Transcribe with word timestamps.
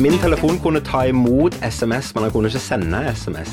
Min 0.00 0.14
telefon 0.16 0.56
kunne 0.62 0.80
ta 0.80 1.02
imot 1.10 1.58
SMS, 1.60 2.14
men 2.14 2.24
den 2.24 2.30
kunne 2.32 2.48
ikke 2.48 2.60
sende 2.62 3.00
SMS. 3.12 3.50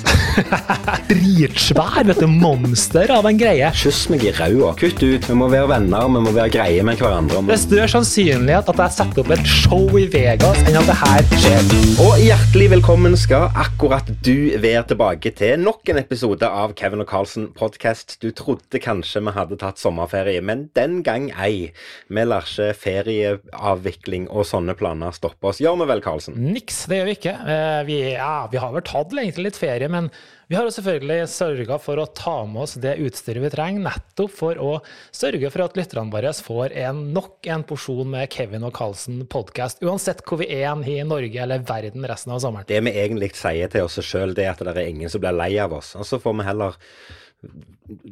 Dritsvær, 1.10 2.06
vet 2.08 2.22
du. 2.24 2.28
Monster 2.32 3.12
av 3.12 3.26
en 3.28 3.36
greie. 3.36 3.68
Kyss 3.76 4.06
meg 4.14 4.24
i 4.24 4.32
ræva. 4.32 4.70
Kutt 4.80 5.02
ut. 5.04 5.28
Vi 5.28 5.36
må 5.36 5.50
være 5.52 5.68
venner, 5.74 6.06
vi 6.08 6.22
må 6.24 6.32
være 6.32 6.54
greie 6.54 6.86
med 6.88 7.02
hverandre. 7.02 7.42
Det 7.50 7.56
er 7.58 7.60
større 7.60 7.90
sannsynlighet 7.92 8.72
at 8.72 8.80
jeg 8.80 8.96
setter 8.96 9.26
opp 9.26 9.34
et 9.36 9.52
show 9.52 9.98
i 10.00 10.06
Vegas 10.14 10.62
enn 10.64 10.80
at 10.80 10.88
det 10.88 10.96
her 11.02 11.28
skjer. 11.34 11.68
Og 12.06 12.24
hjertelig 12.24 12.70
velkommen 12.78 13.20
skal 13.20 13.50
akkurat 13.52 14.08
du 14.24 14.56
være 14.56 14.86
tilbake 14.94 15.34
til 15.36 15.60
nok 15.66 15.92
en 15.92 16.00
episode 16.00 16.48
av 16.48 16.78
Kevin 16.80 17.04
og 17.04 17.12
Carlsen 17.12 17.50
podcast. 17.60 18.16
Du 18.24 18.30
trodde 18.32 18.80
kanskje 18.84 19.26
vi 19.28 19.36
hadde 19.36 19.60
tatt 19.60 19.84
sommerferie, 19.84 20.40
men 20.40 20.70
den 20.80 21.02
gang 21.04 21.28
ei. 21.36 21.74
Vi 22.08 22.28
lar 22.30 22.48
ikke 22.48 22.72
ferieavvikling 22.86 24.32
og 24.32 24.48
sånne 24.48 24.80
planer 24.80 25.12
stoppe 25.20 25.52
oss. 25.52 25.60
Gjør 25.60 25.82
vi 25.84 25.92
vel, 25.92 26.06
Carlsen? 26.08 26.37
Niks, 26.38 26.86
det 26.90 27.00
gjør 27.00 27.08
vi 27.10 27.16
ikke. 27.18 27.36
Eh, 27.54 27.84
Vi, 27.88 28.00
ja, 28.14 28.48
vi 28.52 28.60
har 28.62 28.74
vel 28.76 28.84
tatt 28.86 29.14
egentlig 29.14 29.50
litt 29.50 29.60
ferie, 29.60 29.90
men 29.92 30.10
vi 30.48 30.56
har 30.56 30.64
jo 30.64 30.72
selvfølgelig 30.72 31.28
sørga 31.28 31.78
for 31.84 32.00
å 32.00 32.06
ta 32.16 32.36
med 32.48 32.62
oss 32.64 32.78
det 32.80 32.94
utstyret 33.04 33.44
vi 33.44 33.50
trenger, 33.52 33.84
nettopp 33.84 34.32
for 34.32 34.62
å 34.64 34.70
sørge 35.12 35.50
for 35.52 35.66
at 35.66 35.76
lytterne 35.76 36.14
våre 36.14 36.32
får 36.32 36.76
en, 36.86 37.02
nok 37.16 37.50
en 37.52 37.66
porsjon 37.68 38.08
med 38.14 38.32
Kevin 38.32 38.64
og 38.64 38.72
Carlsen 38.78 39.26
podkast, 39.28 39.84
uansett 39.84 40.24
hvor 40.24 40.40
vi 40.40 40.48
er 40.56 40.72
i 40.88 41.02
Norge 41.04 41.44
eller 41.44 41.66
verden 41.68 42.08
resten 42.08 42.32
av 42.32 42.40
sommeren. 42.46 42.70
Det 42.70 42.80
vi 42.86 42.96
egentlig 42.96 43.34
sier 43.36 43.68
til 43.74 43.90
oss 43.90 44.00
sjøl, 44.00 44.38
er 44.40 44.54
at 44.54 44.64
det 44.64 44.76
er 44.78 44.88
ingen 44.88 45.12
som 45.12 45.24
blir 45.24 45.36
lei 45.36 45.52
av 45.60 45.76
oss. 45.76 45.96
Og 46.00 46.08
så 46.08 46.22
får 46.24 46.40
vi 46.40 46.48
heller 46.48 46.80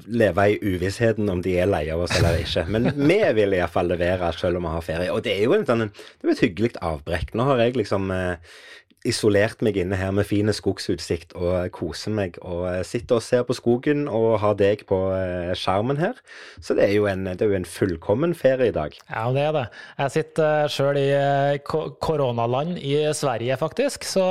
leve 0.08 0.46
i 0.50 0.58
uvissheten 0.62 1.30
om 1.32 1.42
de 1.44 1.56
er 1.60 1.70
lei 1.70 1.84
av 1.92 2.06
oss 2.06 2.14
eller 2.20 2.38
ikke. 2.40 2.66
Men 2.72 2.92
vi 2.96 3.20
vil 3.40 3.58
iallfall 3.58 3.90
levere 3.92 4.32
selv 4.38 4.60
om 4.60 4.68
vi 4.68 4.76
har 4.76 4.86
ferie. 4.86 5.12
Og 5.12 5.26
det 5.26 5.34
er 5.36 5.44
jo 5.48 5.58
en 5.58 5.68
sånn, 5.68 5.88
det 5.90 6.30
er 6.30 6.36
et 6.36 6.46
hyggelig 6.46 6.76
avbrekk. 6.86 7.34
Nå 7.36 7.48
har 7.50 7.64
jeg 7.64 7.78
liksom 7.80 8.12
eh, 8.16 8.56
isolert 9.06 9.62
meg 9.66 9.78
inne 9.78 9.96
her 10.00 10.12
med 10.16 10.26
fin 10.28 10.50
skogsutsikt 10.54 11.36
og 11.38 11.70
koser 11.76 12.12
meg. 12.16 12.40
Og 12.42 12.66
eh, 12.72 12.82
sitter 12.88 13.20
og 13.20 13.24
ser 13.26 13.44
på 13.48 13.56
skogen 13.58 14.08
og 14.10 14.40
har 14.44 14.56
deg 14.60 14.84
på 14.90 14.98
eh, 15.16 15.54
skjermen 15.58 16.00
her. 16.02 16.18
Så 16.60 16.76
det 16.78 16.88
er 16.90 16.96
jo 16.98 17.06
en, 17.12 17.24
det 17.30 17.42
er 17.46 17.54
jo 17.54 17.60
en 17.60 17.68
fullkommen 17.70 18.34
ferie 18.38 18.72
i 18.72 18.76
dag. 18.76 18.98
Ja, 19.12 19.28
det 19.36 19.46
er 19.48 19.54
det. 19.60 19.66
Jeg 20.02 20.16
sitter 20.18 20.72
sjøl 20.74 21.00
i 21.02 21.08
eh, 21.16 21.60
koronaland 22.02 22.78
i 22.82 22.96
Sverige, 23.16 23.58
faktisk. 23.62 24.04
Så 24.08 24.26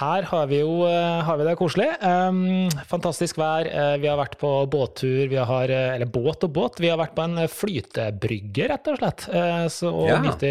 her 0.00 0.26
har 0.30 0.46
vi 0.50 0.60
jo 0.62 0.82
eh, 0.88 1.22
har 1.24 1.38
vi 1.40 1.46
det 1.48 1.56
koselig. 1.60 1.88
Um, 2.02 2.68
fantastisk 2.90 3.38
vær. 3.40 3.68
Eh, 3.70 3.94
Vi 4.02 4.08
har 4.10 4.18
vært 4.18 4.34
på 4.40 4.50
båttur, 4.70 5.28
vi 5.30 5.38
har, 5.38 5.70
eh, 5.70 5.94
eller 5.94 6.10
båt 6.10 6.42
og 6.44 6.52
båt. 6.56 6.80
Vi 6.82 6.90
har 6.90 6.98
vært 7.00 7.14
på 7.16 7.24
en 7.24 7.38
flytebrygge, 7.48 8.68
rett 8.72 8.90
og 8.90 8.98
slett. 9.00 9.28
Eh, 9.32 9.66
Så, 9.70 9.88
og 9.94 10.08
Ja. 10.08 10.18
nyte, 10.20 10.46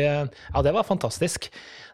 ja, 0.53 0.61
det 0.61 0.73
var 0.73 0.83
fantastisk. 0.87 1.49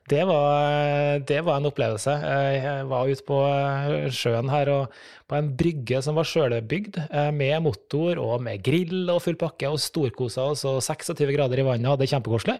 Det 0.09 0.23
var, 0.25 1.19
det 1.29 1.39
var 1.45 1.59
en 1.59 1.67
opplevelse. 1.69 2.13
Jeg 2.57 2.85
var 2.89 3.09
ute 3.11 3.25
på 3.27 3.37
eh, 3.45 4.07
sjøen 4.15 4.49
her 4.49 4.71
og 4.73 4.95
på 5.29 5.37
en 5.37 5.51
brygge 5.59 5.99
som 6.01 6.17
var 6.17 6.25
sjølbygd, 6.25 6.97
eh, 7.11 7.29
med 7.35 7.61
motor 7.67 8.17
og 8.23 8.41
med 8.41 8.63
grill 8.65 9.11
og 9.13 9.21
full 9.21 9.37
pakke, 9.37 9.69
og 9.69 9.77
storkosa 9.83 10.47
oss 10.55 10.65
og 10.65 10.79
26 10.81 11.29
grader 11.35 11.61
i 11.61 11.67
vannet, 11.67 11.85
hadde 11.91 12.01
det 12.07 12.09
kjempekoselig. 12.15 12.57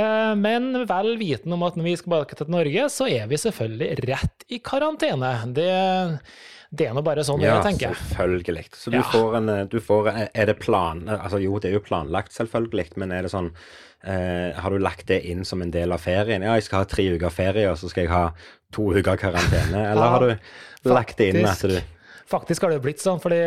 Eh, 0.00 0.32
Men 0.40 0.86
vel 0.88 1.12
viten 1.20 1.52
om 1.52 1.66
at 1.68 1.76
når 1.76 1.84
vi 1.90 1.96
skal 2.00 2.08
tilbake 2.08 2.38
til 2.40 2.54
Norge, 2.56 2.88
så 2.94 3.10
er 3.12 3.28
vi 3.28 3.36
selvfølgelig 3.42 3.90
rett 4.08 4.46
i 4.48 4.62
karantene. 4.64 5.34
Det, 5.52 5.68
det 6.72 6.88
er 6.88 6.96
nå 6.96 7.02
bare 7.04 7.26
sånn 7.28 7.44
Ja, 7.44 7.58
jeg 7.58 7.66
tenker. 7.74 7.92
Ja, 7.92 8.08
selvfølgelig. 8.16 8.64
Så 8.72 8.88
du 8.94 8.96
Ja. 8.96 9.04
får 9.12 9.36
en 9.42 9.48
eh, 9.52 9.64
du 9.68 9.76
får, 9.84 10.08
Er 10.32 10.46
det 10.48 10.58
plan... 10.64 11.04
Altså 11.12 11.42
jo, 11.44 11.58
det 11.60 11.68
er 11.68 11.76
jo 11.76 11.84
planlagt, 11.84 12.32
selvfølgelig, 12.32 12.88
men 12.96 13.12
er 13.12 13.28
det 13.28 13.34
sånn 13.36 13.52
eh, 14.04 14.58
Har 14.58 14.70
du 14.70 14.78
lagt 14.82 15.06
det 15.08 15.20
inn 15.30 15.44
som 15.44 15.62
en 15.62 15.70
del 15.70 15.92
av 15.92 16.02
ferien? 16.02 16.42
Ja, 16.42 16.54
jeg 16.58 16.66
skal 16.68 16.82
ha 16.84 16.88
tre 16.90 17.06
uker 17.16 17.30
ferie, 17.34 17.70
og 17.70 17.78
så 17.80 17.90
skal 17.92 18.06
jeg 18.06 18.12
ha 18.12 18.24
to 18.72 18.90
uker 18.96 19.16
karantene. 19.20 19.90
Eller 19.92 20.06
Ja, 20.06 20.12
har 20.16 20.26
du 20.28 20.90
lagt 20.90 21.18
det 21.18 21.32
inn 21.32 21.46
at 21.46 21.60
du 21.62 21.76
Faktisk 22.32 22.64
har 22.64 22.72
det 22.72 22.78
jo 22.78 22.84
blitt 22.86 23.02
sånn, 23.02 23.20
fordi 23.20 23.38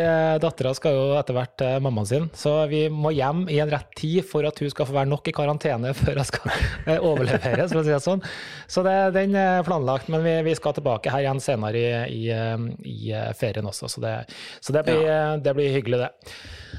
dattera 0.42 0.70
skal 0.76 0.94
jo 0.94 1.04
etter 1.18 1.34
hvert 1.34 1.54
til 1.58 1.80
mammaen 1.82 2.06
sin, 2.06 2.26
så 2.36 2.52
vi 2.70 2.84
må 2.92 3.10
hjem 3.16 3.46
i 3.50 3.58
en 3.62 3.70
rett 3.72 3.88
tid 3.98 4.22
for 4.28 4.46
at 4.46 4.60
hun 4.62 4.70
skal 4.70 4.86
få 4.86 4.94
være 4.94 5.10
nok 5.10 5.26
i 5.26 5.34
karantene 5.34 5.90
før 5.98 6.20
hun 6.20 6.28
skal 6.28 6.52
eh, 6.52 7.00
overleveres, 7.00 7.72
for 7.72 7.80
å 7.80 7.84
si 7.86 7.94
det 7.94 8.02
sånn. 8.04 8.22
Så 8.70 8.84
det, 8.86 8.94
den 9.16 9.34
er 9.38 9.64
planlagt, 9.66 10.10
men 10.12 10.22
vi, 10.26 10.34
vi 10.46 10.54
skal 10.58 10.72
tilbake 10.76 11.10
her 11.12 11.22
igjen 11.24 11.40
senere 11.42 11.78
i, 11.82 11.86
i, 12.14 12.22
eh, 12.34 12.58
i 12.86 13.10
eh, 13.10 13.32
ferien 13.38 13.66
også, 13.66 13.86
så 13.90 13.98
det, 14.04 14.14
så 14.60 14.72
det, 14.76 14.82
blir, 14.86 15.02
ja. 15.02 15.36
det 15.42 15.52
blir 15.56 15.74
hyggelig, 15.74 15.98
det. 16.04 16.10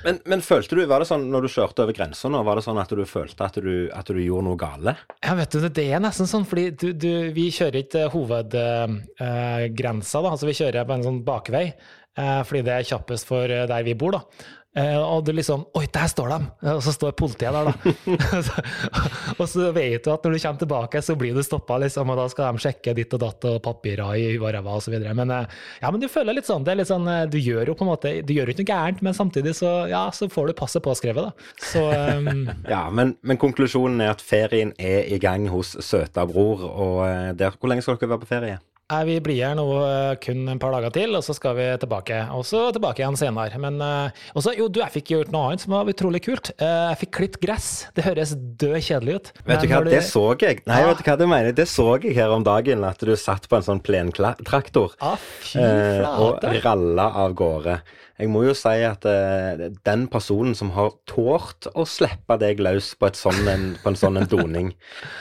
men, 0.05 0.15
men 0.31 0.41
følte 0.45 0.75
du, 0.79 0.83
var 0.87 0.99
det 1.03 1.09
sånn 1.11 1.25
når 1.33 1.41
du 1.43 1.49
kjørte 1.51 1.83
over 1.83 1.93
grensa 1.97 2.25
nå, 2.31 2.39
var 2.47 2.55
det 2.59 2.65
sånn 2.67 2.81
at 2.81 2.91
du 2.95 3.05
følte 3.09 3.45
at 3.47 3.55
du, 3.63 3.75
at 3.91 4.07
du 4.07 4.21
gjorde 4.23 4.45
noe 4.47 4.57
gale? 4.59 4.91
Ja, 5.25 5.33
vet 5.39 5.51
du, 5.51 5.57
det 5.67 5.87
er 5.91 5.99
nesten 6.03 6.27
sånn, 6.29 6.47
fordi 6.47 6.65
du, 6.71 6.93
du, 6.95 7.11
vi 7.35 7.45
kjører 7.53 7.79
ikke 7.83 8.11
hovedgrensa, 8.13 10.17
da. 10.23 10.29
Altså 10.31 10.45
vi 10.49 10.57
kjører 10.57 10.87
på 10.87 10.93
en 10.95 11.05
sånn 11.05 11.25
bakvei, 11.27 11.67
eh, 11.73 11.96
fordi 12.17 12.63
det 12.65 12.73
er 12.73 12.87
kjappest 12.87 13.27
for 13.29 13.51
eh, 13.51 13.67
der 13.69 13.83
vi 13.85 13.93
bor, 13.97 14.17
da. 14.17 14.47
Eh, 14.77 14.97
og 15.01 15.23
du 15.25 15.31
liksom 15.33 15.63
Oi, 15.77 15.85
der 15.93 16.09
står 16.11 16.29
de! 16.29 16.37
Og 16.75 16.81
så 16.85 16.93
står 16.93 17.15
politiet 17.17 17.55
der, 17.55 17.69
da. 17.71 18.57
og 19.39 19.45
så 19.49 19.71
vet 19.75 20.05
du 20.05 20.11
at 20.13 20.25
når 20.25 20.35
du 20.35 20.41
kommer 20.43 20.61
tilbake, 20.61 21.01
så 21.01 21.15
blir 21.17 21.33
du 21.33 21.41
stoppa, 21.45 21.79
liksom, 21.81 22.11
og 22.13 22.19
da 22.19 22.27
skal 22.29 22.53
de 22.53 22.61
sjekke 22.61 22.93
ditt 22.97 23.13
og 23.17 23.21
datt 23.23 23.47
og 23.49 23.57
papirer 23.63 24.17
i 24.19 24.37
så 24.37 24.93
videre. 24.93 25.15
Men 25.17 25.31
eh, 25.33 25.57
ja, 25.81 25.91
men 25.91 26.01
du 26.01 26.07
føler 26.11 26.37
litt 26.37 26.49
sånn. 26.49 26.65
Det 26.65 26.73
er 26.73 26.81
litt 26.81 26.91
sånn 26.91 27.07
eh, 27.09 27.25
Du 27.31 27.39
gjør 27.39 27.71
jo 27.71 27.77
på 27.77 27.85
en 27.85 27.91
måte 27.91 28.13
Du 28.25 28.33
gjør 28.35 28.49
jo 28.49 28.55
ikke 28.55 28.65
noe 28.65 28.73
gærent, 28.73 29.03
men 29.05 29.17
samtidig 29.17 29.55
så, 29.57 29.71
ja, 29.89 30.05
så 30.13 30.29
får 30.31 30.51
du 30.51 30.57
passet 30.57 30.85
påskrevet, 30.85 31.29
da. 31.29 31.51
Så 31.71 31.83
um... 31.87 32.47
Ja, 32.75 32.87
men, 32.93 33.15
men 33.25 33.41
konklusjonen 33.41 34.03
er 34.03 34.13
at 34.13 34.23
ferien 34.23 34.73
er 34.77 35.07
i 35.09 35.17
gang 35.21 35.47
hos 35.53 35.75
søta 35.85 36.27
bror. 36.29 36.65
Og 36.67 37.05
eh, 37.07 37.31
der, 37.37 37.57
hvor 37.57 37.71
lenge 37.71 37.85
skal 37.85 37.97
dere 37.97 38.13
være 38.13 38.25
på 38.25 38.33
ferie? 38.35 38.59
Nei, 38.87 39.01
Vi 39.03 39.15
blir 39.19 39.41
her 39.43 39.55
nå 39.59 39.65
eh, 39.83 40.13
kun 40.23 40.45
en 40.47 40.59
par 40.63 40.71
dager 40.71 40.93
til, 40.95 41.15
og 41.17 41.23
så 41.25 41.33
skal 41.35 41.57
vi 41.57 41.65
tilbake. 41.81 42.21
Og 42.31 42.45
så 42.47 42.69
tilbake 42.71 43.01
igjen 43.01 43.17
senere. 43.19 43.59
Men 43.59 43.81
eh, 43.83 44.21
også, 44.31 44.53
jo, 44.55 44.69
du, 44.71 44.79
jeg 44.79 44.93
fikk 44.93 45.11
gjort 45.11 45.33
noe 45.35 45.49
annet 45.49 45.65
som 45.65 45.75
var 45.75 45.91
utrolig 45.91 46.21
kult. 46.23 46.53
Eh, 46.55 46.85
Jeg 46.93 47.01
fikk 47.01 47.11
klippet 47.17 47.41
gress. 47.43 47.67
Det 47.97 48.05
høres 48.07 48.31
død 48.37 48.77
kjedelig 48.79 49.17
ut. 49.17 49.33
Vet 49.43 49.65
du 49.65 49.67
hva, 49.73 49.81
du... 49.83 49.91
det 49.91 50.05
så 50.07 50.23
jeg. 50.39 50.63
Nei, 50.71 50.79
ja. 50.85 50.87
vet 50.87 51.03
du 51.03 51.09
hva 51.09 51.17
du 51.19 51.25
mener? 51.27 51.51
Det 51.57 51.67
så 51.67 51.89
jeg 51.99 52.15
her 52.15 52.31
om 52.31 52.47
dagen, 52.47 52.87
at 52.87 53.03
du 53.03 53.11
satt 53.19 53.51
på 53.51 53.59
en 53.59 53.67
sånn 53.67 53.83
plentraktor. 53.83 54.95
Ah, 55.03 55.19
eh, 55.59 56.07
og 56.23 56.47
ralla 56.63 57.11
av 57.27 57.35
gårde. 57.35 57.81
Jeg 58.17 58.31
må 58.33 58.41
jo 58.47 58.53
si 58.57 58.81
at 58.81 59.03
uh, 59.05 59.67
den 59.85 60.07
personen 60.09 60.55
som 60.57 60.71
har 60.73 60.95
tålt 61.09 61.67
å 61.77 61.85
slippe 61.85 62.37
deg 62.41 62.61
løs 62.65 62.91
på, 62.97 63.11
sånn 63.13 63.49
en, 63.51 63.67
på 63.83 63.91
en 63.91 63.99
sånn 63.99 64.17
en 64.17 64.29
doning, 64.29 64.71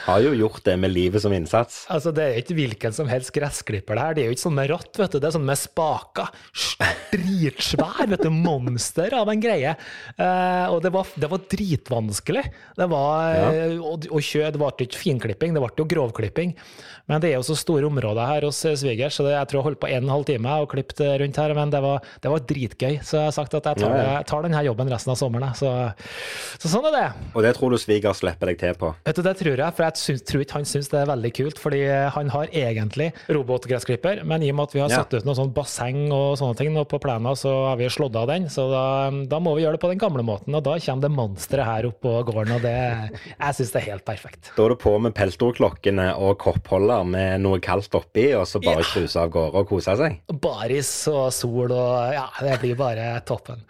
har 0.07 0.23
jo 0.25 0.33
gjort 0.37 0.63
det 0.65 0.79
med 0.81 0.95
livet 0.95 1.21
som 1.25 1.35
innsats. 1.37 1.83
Altså, 1.93 2.15
Det 2.17 2.25
er 2.25 2.33
jo 2.35 2.45
ikke 2.47 2.59
hvilken 2.61 2.97
som 2.97 3.11
helst 3.11 3.35
gressklipper 3.37 3.99
det 3.99 4.07
her. 4.07 4.17
Det 4.17 4.25
er 4.25 4.31
jo 4.31 4.39
ikke 4.39 4.47
sånn 4.47 4.57
med 4.57 4.71
ratt, 4.73 4.93
vet 4.97 5.13
du. 5.13 5.21
Det 5.21 5.29
er 5.29 5.37
sånn 5.37 5.49
med 5.51 5.61
spaker. 5.61 6.33
Dritsvær, 7.13 8.03
vet 8.15 8.25
du. 8.25 8.31
Monster 8.33 9.19
av 9.21 9.29
en 9.33 9.45
greie. 9.45 9.77
Uh, 10.17 10.67
og 10.73 10.81
det 10.87 10.95
var, 10.97 11.13
det 11.21 11.33
var 11.33 11.45
dritvanskelig. 11.53 12.47
Det 12.81 12.91
var 12.93 13.37
ja. 13.37 13.71
å, 13.77 13.97
å 13.99 14.25
kjøre, 14.25 14.55
det 14.55 14.63
ble 14.63 14.89
ikke 14.89 15.05
finklipping, 15.05 15.57
det 15.57 15.65
ble 15.65 15.75
jo 15.77 15.91
grovklipping. 15.93 16.57
Men 17.07 17.23
det 17.23 17.31
er 17.31 17.37
jo 17.39 17.47
så 17.47 17.57
store 17.59 17.87
områder 17.87 18.27
her 18.27 18.47
hos 18.49 18.59
eh, 18.67 18.75
svigers, 18.79 19.17
så 19.17 19.27
det, 19.27 19.37
jeg 19.37 19.51
tror 19.51 19.61
jeg 19.61 19.67
holdt 19.69 19.83
på 19.83 19.91
en 19.91 20.03
og 20.03 20.09
en 20.09 20.15
halv 20.17 20.27
time 20.29 20.55
og 20.63 20.71
klippet 20.73 21.05
rundt 21.23 21.39
her. 21.41 21.55
Men 21.59 21.73
det 21.75 21.83
var, 21.85 22.09
det 22.23 22.33
var 22.33 22.47
dritgøy, 22.51 22.86
så 23.03 23.19
jeg 23.19 23.29
har 23.29 23.35
sagt 23.37 23.55
at 23.59 23.69
jeg 23.71 23.81
tar, 23.83 23.95
jeg 24.01 24.27
tar 24.31 24.47
denne 24.47 24.63
jobben 24.67 24.91
resten 24.93 25.13
av 25.15 25.19
sommeren. 25.21 25.55
Så, 25.59 25.71
så 26.61 26.71
sånn 26.73 26.89
er 26.91 26.97
det. 26.97 27.07
Og 27.35 27.45
det 27.47 27.53
tror 27.59 27.75
du 27.75 27.79
sviger 27.81 28.17
slipper 28.17 28.53
deg 28.53 28.61
til 28.61 28.77
på. 28.79 28.93
Vet 29.07 29.19
du, 29.19 29.23
Det 29.27 29.35
tror 29.41 29.63
jeg, 29.63 29.77
for 29.77 29.87
jeg 29.87 30.01
syns, 30.03 30.25
tror 30.29 30.45
ikke 30.45 30.59
han 30.61 30.69
syns 30.69 30.91
det 30.93 31.01
er 31.03 31.11
veldig 31.13 31.33
kult. 31.41 31.61
Fordi 31.63 31.83
han 32.17 32.33
har 32.35 32.53
egentlig 32.53 33.11
robotgressklipper, 33.33 34.23
men 34.29 34.45
i 34.45 34.51
og 34.53 34.59
med 34.59 34.69
at 34.71 34.77
vi 34.77 34.83
har 34.85 34.93
satt 34.93 35.17
ut 35.17 35.27
noe 35.27 35.37
sånn 35.39 35.53
basseng 35.57 36.07
og 36.15 36.37
sånne 36.41 36.59
ting 36.59 36.73
nå 36.75 36.85
på 36.89 37.01
plenen, 37.03 37.37
så 37.39 37.53
har 37.71 37.81
vi 37.81 37.89
slått 37.93 38.17
av 38.19 38.29
den. 38.31 38.49
Så 38.53 38.69
da, 38.71 38.85
da 39.31 39.41
må 39.43 39.57
vi 39.57 39.65
gjøre 39.67 39.79
det 39.79 39.83
på 39.85 39.91
den 39.93 40.03
gamle 40.03 40.25
måten, 40.27 40.55
og 40.57 40.65
da 40.67 40.77
kommer 40.83 41.07
det 41.07 41.13
monsteret 41.17 41.69
her 41.69 41.89
opp 41.91 42.01
på 42.05 42.15
gården, 42.31 42.57
og 42.59 42.65
det 42.65 42.75
Jeg 42.77 43.57
syns 43.59 43.73
det 43.75 43.81
er 43.83 43.87
helt 43.91 44.07
perfekt. 44.07 44.53
Da 44.57 44.65
er 44.67 44.75
du 44.75 44.79
på 44.81 44.93
med 45.03 45.15
peltorklokkene 45.17 46.11
og 46.21 46.37
koppholder 46.43 47.07
med 47.09 47.43
noe 47.45 47.61
kaldt 47.65 47.95
oppi, 47.99 48.29
og 48.37 48.47
så 48.49 48.61
bare 48.63 48.85
Ja. 48.87 49.23
av 49.23 49.31
gårde 49.33 49.61
og 49.63 49.69
kose 49.69 49.97
seg. 49.99 50.19
Baris 50.43 50.91
og 51.11 51.33
sol 51.35 51.73
og 51.73 52.13
Ja, 52.17 52.27
det 52.41 52.61
blir 52.63 52.76
bare 52.79 53.15
toppen. 53.29 53.65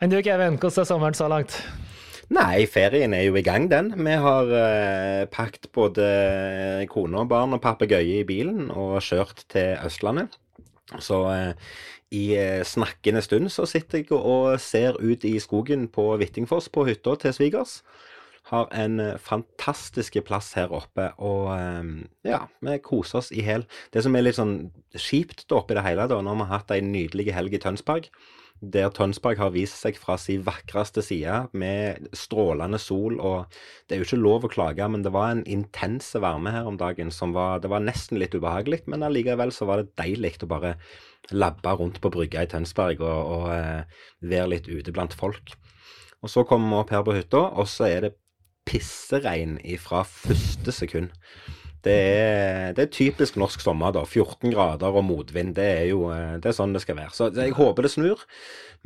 Enn 0.00 0.10
du, 0.12 0.20
Kevin, 0.22 0.58
hvordan 0.58 0.84
er 0.84 0.90
sommeren 0.90 1.16
så 1.18 1.30
langt? 1.30 1.60
Nei, 2.28 2.66
ferien 2.68 3.14
er 3.16 3.22
jo 3.24 3.38
i 3.40 3.44
gang, 3.44 3.70
den. 3.72 3.94
Vi 3.96 4.16
har 4.20 4.50
eh, 4.52 5.22
pakket 5.32 5.70
både 5.72 6.08
kone 6.92 7.22
og 7.22 7.30
barn 7.30 7.56
og 7.56 7.62
papegøye 7.64 8.18
i 8.20 8.26
bilen 8.28 8.66
og 8.68 8.98
kjørt 9.00 9.46
til 9.48 9.78
Østlandet. 9.80 10.36
Så 11.00 11.22
eh, 11.32 11.70
i 12.12 12.26
eh, 12.36 12.60
snakkende 12.68 13.22
stund 13.24 13.48
så 13.52 13.64
sitter 13.68 14.02
jeg 14.02 14.12
og 14.12 14.60
ser 14.60 15.00
ut 15.00 15.24
i 15.24 15.38
skogen 15.40 15.88
på 15.88 16.10
Hvittingfoss 16.20 16.68
på 16.68 16.84
hytta 16.90 17.16
til 17.16 17.32
svigers. 17.32 17.80
har 18.48 18.68
en 18.72 19.00
fantastisk 19.20 20.16
plass 20.24 20.54
her 20.56 20.70
oppe, 20.72 21.10
og 21.20 21.52
ja, 22.24 22.38
vi 22.64 22.78
koser 22.80 23.18
oss 23.18 23.28
i 23.28 23.42
hæl. 23.44 23.66
Det 23.92 24.00
som 24.00 24.16
er 24.16 24.24
litt 24.24 24.38
sånn 24.38 24.70
kjipt 24.96 25.52
oppi 25.52 25.76
det 25.76 25.84
hele, 25.84 26.06
da, 26.08 26.22
når 26.24 26.38
vi 26.38 26.46
har 26.46 26.62
hatt 26.62 26.72
ei 26.72 26.80
nydelig 26.80 27.34
helg 27.36 27.52
i 27.52 27.60
Tønsberg, 27.60 28.08
der 28.60 28.90
Tønsberg 28.94 29.38
har 29.38 29.52
vist 29.54 29.78
seg 29.78 29.98
fra 30.00 30.16
sin 30.18 30.42
vakreste 30.46 31.02
side, 31.04 31.44
med 31.52 32.08
strålende 32.16 32.80
sol. 32.82 33.20
og 33.20 33.46
Det 33.86 33.96
er 33.96 34.02
jo 34.02 34.08
ikke 34.08 34.20
lov 34.20 34.46
å 34.46 34.52
klage, 34.52 34.88
men 34.90 35.04
det 35.04 35.12
var 35.14 35.30
en 35.32 35.44
intense 35.46 36.18
varme 36.22 36.50
her 36.54 36.66
om 36.66 36.78
dagen 36.78 37.12
som 37.14 37.32
var 37.36 37.60
Det 37.60 37.70
var 37.70 37.84
nesten 37.84 38.18
litt 38.18 38.34
ubehagelig, 38.34 38.82
men 38.86 39.02
allikevel 39.06 39.52
så 39.54 39.68
var 39.68 39.82
det 39.82 39.94
deilig 39.98 40.42
å 40.42 40.50
bare 40.50 40.76
labbe 41.30 41.74
rundt 41.78 42.00
på 42.00 42.10
brygga 42.10 42.42
i 42.42 42.50
Tønsberg 42.50 43.02
og, 43.02 43.32
og 43.36 43.46
eh, 43.52 43.82
være 44.20 44.52
litt 44.54 44.68
ute 44.68 44.92
blant 44.92 45.14
folk. 45.14 45.54
Og 46.22 46.30
så 46.32 46.44
kommer 46.44 46.70
vi 46.70 46.80
opp 46.82 46.90
her 46.94 47.04
på 47.06 47.14
hytta, 47.14 47.44
og 47.54 47.68
så 47.70 47.86
er 47.86 48.08
det 48.08 48.16
pisseregn 48.68 49.58
fra 49.80 50.02
første 50.04 50.74
sekund. 50.74 51.14
Det 51.84 51.94
er, 51.94 52.72
det 52.74 52.84
er, 52.84 52.90
typisk 52.92 53.38
norsk 53.38 53.62
sommer, 53.62 53.92
da. 53.94 54.02
14 54.04 54.50
grader 54.50 54.98
og 54.98 55.06
motvind. 55.06 55.54
Det 55.56 55.66
er 55.82 55.84
jo 55.92 56.08
eh, 56.10 56.36
det 56.42 56.50
er 56.50 56.56
sånn 56.56 56.74
det 56.74 56.82
skal 56.84 56.98
være. 56.98 57.14
Så 57.14 57.30
jeg 57.36 57.54
håper 57.58 57.86
det 57.86 57.92
snur. 57.94 58.24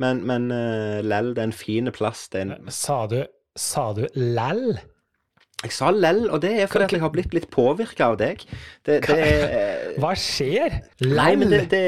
Men, 0.01 0.23
men 0.25 0.49
uh, 0.53 1.01
lell, 1.05 1.33
det 1.35 1.43
er 1.43 1.49
en 1.51 1.55
fin 1.55 1.89
plass. 1.93 2.25
En... 2.37 2.55
Sa 2.73 3.03
du, 3.09 3.19
sa 3.59 3.91
du 3.97 4.05
lell? 4.17 4.77
Jeg 5.63 5.71
sa 5.71 5.89
lell, 5.95 6.25
og 6.27 6.41
det 6.43 6.51
er 6.59 6.67
fordi 6.67 6.89
at 6.89 6.93
jeg 6.97 7.01
har 7.03 7.11
blitt 7.13 7.33
litt 7.35 7.45
påvirka 7.53 8.09
av 8.11 8.17
deg. 8.19 8.41
Det, 8.83 8.97
det 9.05 9.15
er, 9.15 9.83
Hva 10.01 10.11
skjer? 10.19 10.79
Lell? 10.99 11.13
Nei, 11.15 11.29
men 11.39 11.53
det, 11.53 11.61
det, 11.71 11.83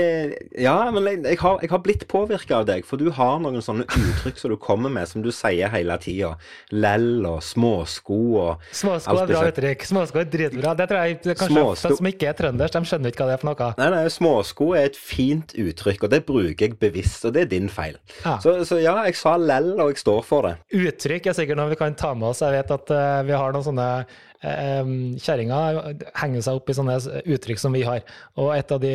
ja, 0.63 0.77
men 0.95 1.09
jeg, 1.11 1.35
har, 1.41 1.59
jeg 1.59 1.71
har 1.73 1.81
blitt 1.83 2.05
påvirka 2.11 2.61
av 2.61 2.69
deg, 2.69 2.85
for 2.87 3.01
du 3.01 3.09
har 3.17 3.41
noen 3.43 3.59
sånne 3.65 3.83
uttrykk 3.89 4.39
som 4.39 4.53
du 4.53 4.57
kommer 4.61 4.93
med, 4.93 5.09
som 5.11 5.25
du 5.25 5.27
sier 5.35 5.71
hele 5.73 5.97
tida. 5.99 6.35
Lell 6.71 7.25
og 7.27 7.41
småsko 7.43 8.19
og 8.39 8.63
Småsko 8.71 9.17
er 9.25 9.33
bra 9.33 9.43
uttrykk. 9.49 9.83
Småsko 9.89 10.23
er 10.23 10.31
dritbra. 10.31 10.71
Det 10.79 10.87
tror 10.91 11.03
jeg 11.03 11.19
kanskje 11.25 11.49
småsko... 11.51 11.93
som 11.99 12.09
ikke 12.13 12.31
er 12.31 12.39
trønders, 12.39 12.75
de 12.77 12.83
skjønner 12.87 13.11
ikke 13.11 13.25
hva 13.25 13.29
det 13.33 13.35
er 13.35 13.43
for 13.43 13.51
noe. 13.51 13.69
Nei, 13.81 13.89
nei, 13.97 14.05
småsko 14.15 14.69
er 14.79 14.89
et 14.93 14.99
fint 14.99 15.51
uttrykk, 15.65 16.07
og 16.07 16.15
det 16.15 16.21
bruker 16.29 16.69
jeg 16.69 16.79
bevisst, 16.79 17.27
og 17.27 17.35
det 17.35 17.45
er 17.45 17.51
din 17.57 17.67
feil. 17.71 17.99
Ja. 18.23 18.37
Så, 18.43 18.55
så, 18.69 18.79
ja, 18.79 18.95
jeg 19.09 19.19
sa 19.19 19.35
lell, 19.41 19.73
og 19.75 19.91
jeg 19.91 20.03
står 20.05 20.23
for 20.31 20.47
det. 20.47 20.55
Uttrykk 20.71 21.31
er 21.33 21.37
sikkert 21.41 21.59
noe 21.59 21.75
vi 21.75 21.79
kan 21.83 21.99
ta 21.99 22.15
med 22.15 22.31
oss. 22.31 22.43
Jeg 22.45 22.55
vet 22.55 22.75
at 22.79 22.95
uh, 22.95 23.19
vi 23.27 23.35
har 23.35 23.51
noen 23.51 23.64
sånne 23.65 23.89
eh, 24.45 24.91
kjerringer 25.21 25.79
henger 26.19 26.45
seg 26.45 26.59
opp 26.59 26.69
i 26.69 26.75
sånne 26.77 26.97
uttrykk 27.23 27.61
som 27.61 27.75
vi 27.75 27.83
har. 27.87 28.03
Og 28.41 28.51
et 28.55 28.71
av 28.71 28.81
de 28.83 28.93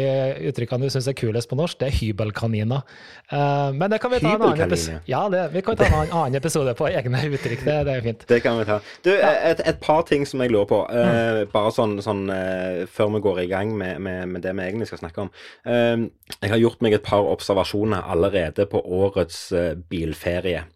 uttrykkene 0.50 0.86
du 0.86 0.94
syns 0.94 1.08
er 1.10 1.16
kulest 1.18 1.50
på 1.50 1.58
norsk, 1.58 1.78
det 1.80 1.90
er 1.90 1.96
hybelkaniner. 1.98 2.84
Eh, 3.30 3.70
men 3.76 3.92
det 3.92 4.00
kan 4.02 4.14
vi 4.14 4.20
ta 4.22 4.34
en 4.34 4.46
annen 4.48 4.64
episode 4.66 5.00
Ja, 5.10 5.24
det, 5.32 5.46
vi 5.54 5.64
kan 5.66 5.78
ta 5.80 5.88
en 5.88 6.14
annen 6.14 6.38
episode 6.40 6.74
på 6.78 6.88
egne 6.90 7.24
uttrykk. 7.30 7.64
Det, 7.66 7.76
det 7.88 7.96
er 7.96 8.06
fint. 8.06 8.24
Det 8.30 8.40
kan 8.44 8.60
vi 8.60 8.68
ta. 8.68 8.80
Du, 9.06 9.12
et, 9.16 9.64
et 9.66 9.82
par 9.82 10.04
ting 10.08 10.26
som 10.28 10.42
jeg 10.44 10.54
lurer 10.54 10.70
på. 10.70 10.80
Eh, 10.94 11.10
mm. 11.10 11.52
Bare 11.54 11.74
sånn, 11.74 11.98
sånn 12.04 12.24
eh, 12.34 12.86
før 12.90 13.14
vi 13.16 13.24
går 13.26 13.44
i 13.44 13.50
gang 13.50 13.74
med, 13.76 14.00
med, 14.02 14.26
med, 14.34 14.44
det 14.44 14.54
vi 14.56 14.66
egentlig 14.68 14.90
skal 14.90 15.04
snakke 15.04 15.26
om. 15.26 15.34
Eh, 15.66 16.08
jeg 16.38 16.54
har 16.54 16.62
gjort 16.62 16.82
meg 16.84 16.96
et 16.96 17.06
par 17.06 17.26
observasjoner 17.28 18.06
allerede 18.10 18.68
på 18.70 18.82
årets 19.00 19.46
eh, 19.56 19.72
bilferie. 19.90 20.66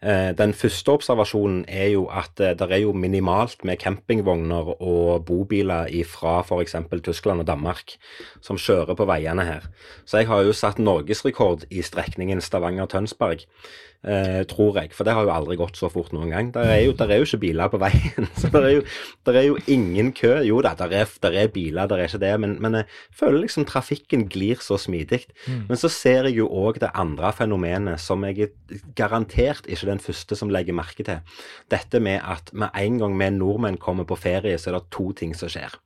Eh, 0.00 0.30
den 0.32 0.54
første 0.56 0.94
observasjonen 0.96 1.66
er 1.68 1.90
jo 1.92 2.06
at 2.08 2.40
eh, 2.40 2.54
det 2.56 2.70
er 2.72 2.80
jo 2.86 2.94
minimalt 2.96 3.60
med 3.68 3.76
campingvogner 3.76 4.70
og 4.80 5.26
bobiler 5.28 5.90
fra 6.08 6.38
f.eks. 6.40 6.76
Tyskland 7.04 7.44
og 7.44 7.46
Danmark 7.46 7.98
som 8.40 8.56
kjører 8.56 8.96
på 8.96 9.04
veiene 9.04 9.44
her. 9.44 9.68
Så 10.08 10.22
jeg 10.22 10.30
har 10.32 10.46
jo 10.46 10.56
satt 10.56 10.80
norgesrekord 10.80 11.66
i 11.68 11.84
strekningen 11.84 12.40
Stavanger-Tønsberg 12.40 13.44
eh, 14.04 14.42
tror 14.48 14.78
jeg. 14.80 14.92
For 14.96 15.06
det 15.06 15.14
har 15.16 15.26
jo 15.26 15.32
aldri 15.34 15.56
gått 15.60 15.78
så 15.78 15.90
fort 15.92 16.12
noen 16.16 16.32
gang. 16.32 16.50
Der 16.54 16.68
er 16.72 16.80
jo, 16.84 16.94
der 16.96 17.10
er 17.10 17.20
jo 17.20 17.28
ikke 17.28 17.42
biler 17.44 17.72
på 17.72 17.80
veien. 17.82 18.28
Så 18.40 18.50
der 18.52 18.66
er 18.66 18.74
jo, 18.78 18.84
der 19.26 19.38
er 19.40 19.46
jo 19.48 19.58
ingen 19.70 20.12
kø. 20.16 20.32
Jo 20.46 20.60
da, 20.64 20.74
der 20.78 20.94
er, 21.02 21.10
der 21.22 21.36
er 21.42 21.52
biler, 21.52 21.88
der 21.90 22.00
er 22.00 22.10
ikke 22.10 22.22
det. 22.22 22.32
Men, 22.40 22.56
men, 22.62 22.80
jeg 22.80 22.88
føler 23.16 23.44
liksom 23.44 23.66
trafikken 23.68 24.26
glir 24.32 24.62
så 24.64 24.78
smidig. 24.80 25.24
Mm. 25.46 25.66
Men 25.68 25.80
så 25.80 25.90
ser 25.92 26.30
jeg 26.30 26.40
jo 26.40 26.48
òg 26.48 26.80
det 26.80 26.92
andre 26.94 27.32
fenomenet 27.36 28.00
som 28.00 28.24
jeg 28.28 28.46
er 28.46 28.80
garantert 28.96 29.68
ikke 29.68 29.90
den 29.90 30.02
første 30.02 30.38
som 30.38 30.52
legger 30.52 30.76
merke 30.76 31.04
til. 31.06 31.20
Dette 31.70 32.00
med 32.00 32.20
at 32.24 32.52
med 32.52 32.72
en 32.76 32.98
gang 33.02 33.18
vi 33.20 33.30
nordmenn 33.36 33.80
kommer 33.80 34.08
på 34.08 34.18
ferie, 34.18 34.58
så 34.58 34.70
er 34.70 34.78
det 34.78 34.90
to 34.94 35.10
ting 35.16 35.34
som 35.36 35.50
skjer. 35.52 35.76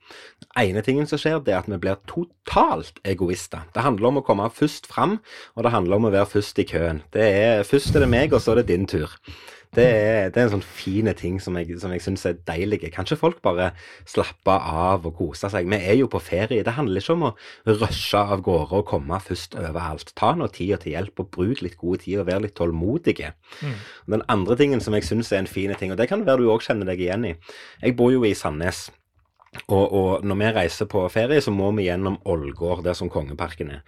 Den 0.45 0.69
ene 0.69 0.83
tingen 0.85 1.09
som 1.09 1.19
skjer, 1.19 1.41
det 1.43 1.55
er 1.55 1.63
at 1.63 1.71
vi 1.71 1.81
blir 1.81 1.99
totalt 2.11 3.01
egoister. 3.07 3.65
Det 3.75 3.83
handler 3.85 4.11
om 4.11 4.21
å 4.21 4.25
komme 4.27 4.47
først 4.53 4.87
fram, 4.91 5.19
og 5.57 5.67
det 5.67 5.73
handler 5.75 5.99
om 5.99 6.09
å 6.09 6.13
være 6.15 6.31
først 6.37 6.61
i 6.61 6.67
køen. 6.69 7.03
Det 7.15 7.25
er 7.25 7.65
først 7.67 7.97
er 7.97 8.04
det 8.05 8.13
meg, 8.13 8.37
og 8.37 8.43
så 8.45 8.55
er 8.55 8.63
det 8.63 8.71
din 8.71 8.87
tur. 8.91 9.13
Det 9.75 9.85
er, 9.85 10.29
det 10.31 10.39
er 10.39 10.47
en 10.47 10.53
sånn 10.53 10.63
fine 10.63 11.13
ting 11.19 11.41
som 11.43 11.57
jeg, 11.59 11.75
som 11.83 11.91
jeg 11.91 12.03
syns 12.05 12.23
er 12.29 12.37
deilig. 12.47 12.79
Kanskje 12.95 13.19
folk 13.19 13.41
bare 13.43 13.73
slapper 14.07 14.69
av 14.71 15.07
og 15.09 15.17
koser 15.19 15.51
seg. 15.51 15.67
Vi 15.71 15.81
er 15.81 15.99
jo 15.99 16.07
på 16.11 16.21
ferie. 16.23 16.63
Det 16.67 16.77
handler 16.77 17.03
ikke 17.03 17.17
om 17.17 17.27
å 17.31 17.33
rushe 17.67 18.21
av 18.21 18.45
gårde 18.47 18.79
og 18.79 18.87
komme 18.93 19.19
først 19.23 19.57
overalt. 19.59 20.15
Ta 20.19 20.31
nå 20.39 20.47
tida 20.55 20.79
til 20.83 20.95
hjelp, 20.95 21.25
og 21.25 21.31
bruk 21.35 21.65
litt 21.65 21.79
god 21.81 22.05
tid 22.07 22.23
og 22.23 22.29
være 22.31 22.47
litt 22.47 22.57
tålmodige. 22.59 23.33
Mm. 23.61 23.79
Den 24.15 24.27
andre 24.37 24.59
tingen 24.61 24.85
som 24.85 24.95
jeg 24.95 25.09
syns 25.09 25.33
er 25.33 25.43
en 25.43 25.51
fin 25.51 25.75
ting, 25.79 25.95
og 25.95 25.99
det 25.99 26.11
kan 26.13 26.23
være 26.27 26.45
du 26.45 26.53
òg 26.55 26.63
kjenner 26.67 26.93
deg 26.93 27.03
igjen 27.03 27.33
i. 27.33 27.39
Jeg 27.83 27.99
bor 27.99 28.15
jo 28.15 28.23
i 28.29 28.37
Sandnes. 28.39 28.87
Og, 29.71 29.85
og 29.87 30.25
når 30.27 30.39
vi 30.39 30.55
reiser 30.57 30.91
på 30.91 31.03
ferie, 31.15 31.43
så 31.43 31.53
må 31.55 31.69
vi 31.77 31.87
gjennom 31.87 32.19
Ålgård, 32.27 32.83
der 32.87 32.97
som 32.99 33.11
Kongeparken 33.11 33.71
er. 33.77 33.85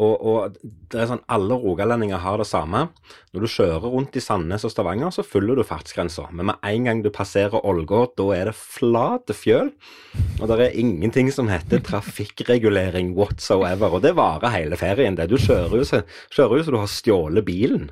Og, 0.00 0.22
og, 0.24 0.54
det 0.90 1.02
er 1.02 1.08
sånn, 1.10 1.22
Alle 1.30 1.58
rogalendinger 1.60 2.22
har 2.22 2.40
det 2.40 2.48
samme. 2.48 2.86
Når 3.34 3.44
du 3.44 3.50
kjører 3.52 3.92
rundt 3.92 4.16
i 4.16 4.22
Sandnes 4.24 4.64
og 4.64 4.72
Stavanger, 4.72 5.12
så 5.12 5.24
følger 5.26 5.60
du 5.60 5.64
fartsgrensa. 5.66 6.28
Men 6.32 6.48
med 6.50 6.64
en 6.70 6.88
gang 6.88 7.02
du 7.04 7.10
passerer 7.12 7.60
Ålgård, 7.60 8.14
da 8.18 8.30
er 8.36 8.50
det 8.50 8.56
flate 8.56 9.36
fjøl. 9.36 9.72
Og 10.40 10.44
det 10.48 10.58
er 10.64 10.80
ingenting 10.80 11.28
som 11.34 11.50
heter 11.52 11.84
trafikkregulering 11.84 13.12
whatsoever. 13.18 13.92
Og 13.92 14.04
det 14.06 14.16
varer 14.18 14.56
hele 14.56 14.80
ferien. 14.80 15.18
det. 15.20 15.28
Du 15.30 15.36
kjører 15.36 15.76
jo 15.82 15.86
så, 15.86 16.02
kjører 16.32 16.60
jo 16.60 16.64
så 16.66 16.76
du 16.76 16.80
har 16.80 16.92
stjålet 16.96 17.46
bilen. 17.46 17.90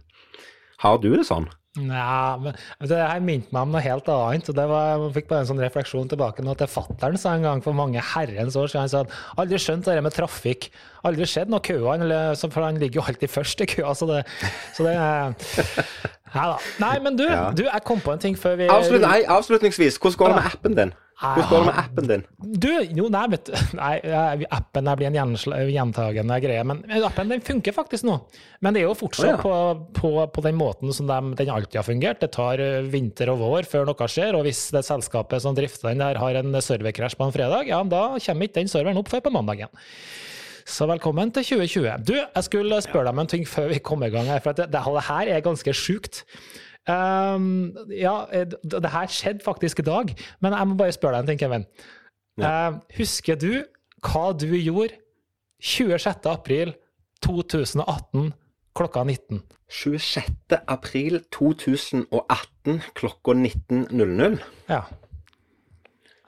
Har 0.82 1.00
du 1.02 1.11
det 1.12 1.26
sånn? 1.28 1.50
Nei, 1.78 2.38
men 2.42 2.90
det 2.90 2.98
her 2.98 3.25
minte 3.25 3.54
meg 3.54 3.66
om 3.66 3.75
noe 3.75 3.82
helt 3.84 4.10
annet. 4.12 4.50
og 4.50 4.58
det 4.58 4.66
var, 4.70 4.90
Jeg 4.96 5.14
fikk 5.19 5.30
bare 5.30 5.44
en 5.44 5.50
sånn 5.52 5.62
refleksjon 5.62 6.10
tilbake 6.10 6.44
nå 6.44 6.54
til 6.58 6.70
fattern 6.70 7.19
sa 7.20 7.34
en 7.36 7.46
gang 7.46 7.64
for 7.64 7.76
mange 7.76 8.02
herrens 8.14 8.58
år 8.58 8.70
siden. 8.70 8.86
Han 8.86 8.92
sa 8.92 9.04
at 9.06 9.42
aldri 9.44 9.60
skjønt 9.62 9.88
det 9.88 10.02
med 10.04 10.16
trafikk. 10.16 10.70
Aldri 11.08 11.28
skjedd 11.30 11.52
noe 11.52 11.62
kø, 11.62 11.78
for 11.80 12.62
han 12.64 12.80
ligger 12.82 13.00
jo 13.00 13.06
alltid 13.06 13.30
først 13.30 13.62
i 13.64 13.69
køa. 13.70 13.94
Så 13.94 14.08
det, 14.10 14.25
så 14.76 14.86
det 14.86 14.96
Nei 16.34 16.46
da. 16.50 16.56
Nei, 16.82 16.94
men 17.00 17.16
du, 17.16 17.25
ja. 17.25 17.48
du, 17.56 17.64
jeg 17.64 17.84
kom 17.88 18.00
på 18.04 18.12
en 18.12 18.20
ting 18.20 18.34
før 18.36 18.58
vi 18.60 18.69
Avslut, 18.69 19.00
Nei, 19.00 19.22
Avslutningsvis, 19.32 19.96
hvordan 19.96 20.19
går 20.20 20.34
det 20.34 20.40
med 20.40 20.50
appen 20.52 20.76
din? 20.76 20.96
Hvordan 21.19 21.49
går 21.50 21.59
det 21.59 21.67
med 21.67 21.79
appen 21.81 22.09
din? 22.09 22.20
Du, 22.62 22.69
jo, 22.94 23.09
nei, 23.11 23.25
vet 23.32 23.49
du, 23.49 23.55
nei, 23.75 23.94
appen 24.55 24.91
blir 25.00 25.09
en 25.11 25.35
gjentagende 25.73 26.37
greie. 26.44 26.67
Men 26.70 26.85
appen 27.09 27.32
den 27.32 27.43
funker 27.43 27.75
faktisk 27.75 28.06
nå. 28.06 28.20
Men 28.62 28.76
det 28.76 28.85
er 28.85 28.87
jo 28.87 28.95
fortsatt 29.00 29.26
oh, 29.26 29.33
ja. 29.35 29.40
på, 29.42 29.54
på, 29.99 30.12
på, 30.37 30.45
den 30.47 30.54
måten 30.61 30.95
som 30.95 31.11
de, 31.11 31.19
den 31.40 31.50
alltid 31.50 31.81
har 31.81 31.88
fungert. 31.88 32.23
Det 32.23 32.31
tar 32.37 32.62
eh, 32.62 32.87
vinter 32.87 33.33
og 33.33 33.42
vår 33.42 33.66
før 33.71 33.90
noe 33.90 34.09
skjer. 34.11 34.38
Og 34.38 34.47
hvis 34.47 34.69
det 34.75 34.85
selskapet 34.87 35.42
som 35.42 35.59
drifter 35.59 35.90
den 35.90 36.04
der 36.04 36.23
har 36.23 36.38
en 36.38 36.54
serverkrasj 36.62 37.19
på 37.19 37.26
en 37.26 37.35
fredag, 37.35 37.66
ja, 37.73 37.83
da 37.83 38.04
kommer 38.14 38.47
ikke 38.47 38.61
den 38.61 38.71
serveren 38.71 39.02
opp 39.02 39.11
før 39.11 39.26
på 39.26 39.35
mandagen. 39.35 39.75
Så 40.69 40.87
velkommen 40.87 41.35
til 41.35 41.47
2020. 41.57 42.07
Du, 42.07 42.14
jeg 42.14 42.47
skulle 42.47 42.78
spørre 42.85 43.09
deg 43.09 43.16
om 43.16 43.25
en 43.25 43.35
ting 43.35 43.47
før 43.49 43.71
vi 43.73 43.83
kom 43.83 44.07
i 44.07 44.12
gang. 44.14 44.31
her, 44.31 44.42
for 44.45 44.54
det, 44.54 44.71
det 44.71 44.87
her 44.87 45.35
er 45.35 45.42
ganske 45.42 45.75
sjukt. 45.75 46.23
Um, 46.88 47.76
ja, 47.92 48.25
det, 48.33 48.61
det 48.64 48.90
her 48.90 49.11
skjedde 49.12 49.45
faktisk 49.45 49.83
i 49.83 49.87
dag, 49.88 50.14
men 50.40 50.57
jeg 50.57 50.68
må 50.68 50.76
bare 50.78 50.95
spørre 50.97 51.18
deg 51.18 51.26
en 51.26 51.33
ting, 51.33 51.40
Kevin. 51.42 51.66
Ja. 52.40 52.52
Uh, 52.71 52.78
husker 52.97 53.37
du 53.37 53.52
hva 54.07 54.30
du 54.33 54.49
gjorde 54.54 54.97
26. 55.61 56.28
april 56.30 56.73
2018 57.25 58.33
klokka 58.78 59.02
19? 59.04 59.42
26. 59.68 60.33
april 60.71 61.21
2018 61.35 62.80
klokka 62.95 63.35
19.00? 63.35 64.38
Ja. 64.71 64.85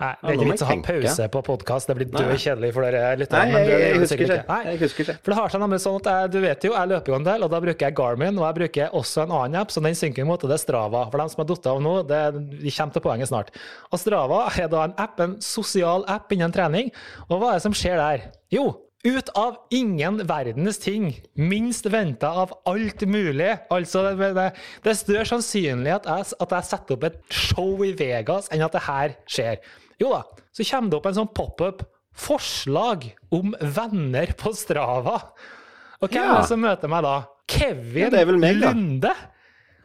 Nei, 0.01 0.11
det 0.17 0.31
er 0.31 0.39
ikke 0.39 0.49
vits 0.49 0.65
å 0.65 0.69
ha 0.71 0.77
pause 0.87 1.27
på 1.35 1.41
podkast, 1.45 1.91
det 1.91 1.97
blir 1.99 2.09
død 2.09 2.31
kjedelig 2.41 2.71
for 2.73 2.87
dere 2.87 3.19
lytterne. 3.21 3.53
Nei, 3.53 3.63
jeg, 3.69 3.99
husker 4.01 4.25
ikke. 4.25 4.39
Nei. 4.49 4.77
husker 4.81 5.05
ikke. 5.05 5.17
For 5.21 5.35
det 5.35 5.39
har 5.41 5.53
seg 5.53 5.63
nemlig 5.65 5.81
sånn 5.85 5.99
at 6.01 6.11
jeg, 6.11 6.31
du 6.33 6.39
vet 6.47 6.65
jo, 6.65 6.73
jeg 6.73 6.91
løper 6.95 7.13
jo 7.13 7.19
en 7.19 7.27
del, 7.29 7.45
og 7.45 7.53
da 7.53 7.61
bruker 7.67 7.87
jeg 7.87 7.97
Garmin, 8.01 8.41
og 8.41 8.47
jeg 8.49 8.59
bruker 8.63 8.97
også 9.01 9.27
en 9.27 9.35
annen 9.37 9.61
app, 9.61 9.75
så 9.75 9.85
den 9.85 9.99
synker 9.99 10.25
i 10.25 10.29
måte 10.29 10.49
det 10.49 10.57
er 10.57 10.65
Strava. 10.65 11.05
For 11.13 11.21
dem 11.21 11.33
som 11.33 11.43
har 11.43 11.51
falt 11.53 11.71
av 11.75 11.83
nå, 11.85 11.95
det, 12.09 12.21
de 12.57 12.77
kommer 12.79 12.97
til 12.97 13.05
poenget 13.05 13.33
snart. 13.33 13.53
Og 13.93 14.01
Strava 14.01 14.45
er 14.57 14.71
da 14.73 14.87
en 14.89 14.97
app, 15.05 15.21
en 15.21 15.37
sosial 15.45 16.09
app 16.09 16.33
innen 16.33 16.55
trening, 16.55 16.89
og 17.29 17.37
hva 17.37 17.53
er 17.53 17.61
det 17.61 17.67
som 17.69 17.77
skjer 17.77 18.01
der? 18.01 18.31
Jo, 18.57 18.71
ut 19.07 19.31
av 19.39 19.57
ingen 19.73 20.21
verdens 20.29 20.79
ting, 20.83 21.13
minst 21.35 21.87
venta 21.89 22.31
av 22.43 22.53
alt 22.69 23.05
mulig. 23.09 23.55
Altså, 23.73 24.03
det, 24.19 24.33
det, 24.37 24.49
det 24.85 24.93
er 24.93 24.99
større 24.99 25.29
sannsynlig 25.31 25.95
at 25.95 26.09
jeg, 26.11 26.29
at 26.45 26.53
jeg 26.57 26.69
setter 26.69 26.99
opp 26.99 27.07
et 27.09 27.21
show 27.33 27.81
i 27.87 27.95
Vegas 27.97 28.51
enn 28.53 28.67
at 28.67 28.77
det 28.77 28.85
her 28.85 29.17
skjer. 29.31 29.65
Jo 30.01 30.13
da, 30.15 30.23
så 30.53 30.67
kommer 30.69 30.93
det 30.93 31.01
opp 31.01 31.11
en 31.11 31.19
sånn 31.21 31.35
pop-up 31.37 31.85
forslag 32.21 33.07
om 33.33 33.55
venner 33.61 34.35
på 34.39 34.53
Strava. 34.57 35.19
Og 36.01 36.09
hvem 36.09 36.25
ja. 36.25 36.33
er 36.33 36.41
det 36.43 36.51
som 36.51 36.63
møter 36.63 36.91
meg 36.93 37.05
da? 37.07 37.17
Kevin 37.51 38.15
ja, 38.15 38.25
meg, 38.31 38.59
Lunde! 38.61 39.15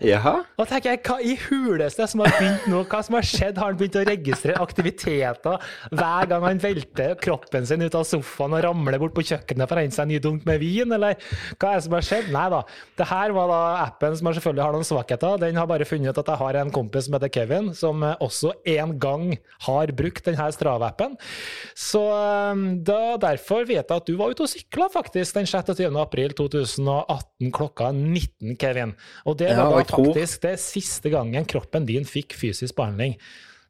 Jaha? 0.03 0.41
Da 0.57 0.65
tenker 0.67 0.91
jeg, 0.91 0.99
Hva 1.07 1.15
i 1.23 1.35
huleste 1.45 2.03
som 2.11 2.19
har 2.25 2.33
begynt 2.35 2.65
nå? 2.67 2.81
Hva 2.91 2.99
som 3.05 3.15
har 3.15 3.27
skjedd? 3.27 3.59
Har 3.61 3.71
han 3.71 3.77
begynt 3.79 3.95
å 3.95 4.03
registrere 4.07 4.59
aktiviteter 4.59 5.61
hver 5.95 6.27
gang 6.27 6.43
han 6.43 6.59
velter 6.59 7.13
kroppen 7.21 7.67
sin 7.69 7.85
ut 7.85 7.95
av 7.95 8.03
sofaen 8.07 8.57
og 8.57 8.63
ramler 8.65 8.99
bort 8.99 9.15
på 9.15 9.23
kjøkkenet 9.29 9.69
for 9.69 9.79
å 9.79 9.85
hente 9.85 9.95
seg 9.95 10.03
en 10.07 10.11
ny 10.11 10.19
dunk 10.23 10.43
med 10.47 10.59
vin, 10.59 10.91
eller 10.97 11.15
hva 11.55 11.71
er 11.71 11.79
det 11.79 11.85
som 11.85 11.95
har 11.95 12.07
skjedd? 12.09 12.27
Nei 12.35 12.47
da. 12.51 12.59
Det 12.99 13.07
her 13.07 13.35
var 13.37 13.51
da 13.51 13.61
appen 13.85 14.17
som 14.19 14.31
selvfølgelig 14.35 14.65
har 14.65 14.75
noen 14.75 14.89
svakheter. 14.89 15.39
Den 15.45 15.61
har 15.61 15.69
bare 15.71 15.87
funnet 15.87 16.11
ut 16.11 16.21
at 16.25 16.33
jeg 16.33 16.41
har 16.43 16.59
en 16.59 16.73
kompis 16.75 17.07
som 17.07 17.15
heter 17.15 17.31
Kevin, 17.37 17.71
som 17.77 18.03
også 18.03 18.51
en 18.75 18.97
gang 18.99 19.31
har 19.69 19.95
brukt 19.95 20.27
denne 20.27 20.49
Strava-appen. 20.55 21.15
Så 21.71 22.03
um, 22.03 22.65
da, 22.85 23.15
derfor 23.21 23.63
vet 23.63 23.79
jeg 23.79 23.95
at 23.95 24.11
du 24.11 24.19
var 24.19 24.35
ute 24.35 24.43
og 24.45 24.51
sykla 24.51 24.89
faktisk 24.91 25.39
den 25.39 25.47
26. 25.49 25.87
april 26.03 26.35
2018 26.35 27.55
klokka 27.55 27.91
19, 27.95 28.57
Kevin. 28.59 28.95
Og 29.25 29.39
det 29.39 29.53
var 29.55 29.71
Ja, 29.79 29.84
da 29.87 29.97
faktisk 29.97 30.41
tror- 30.41 30.49
det 30.51 30.59
siste 30.59 31.09
gangen 31.13 31.45
kroppen 31.45 31.85
din 31.85 32.05
fikk 32.05 32.33
fysisk 32.33 32.75
behandling. 32.75 33.17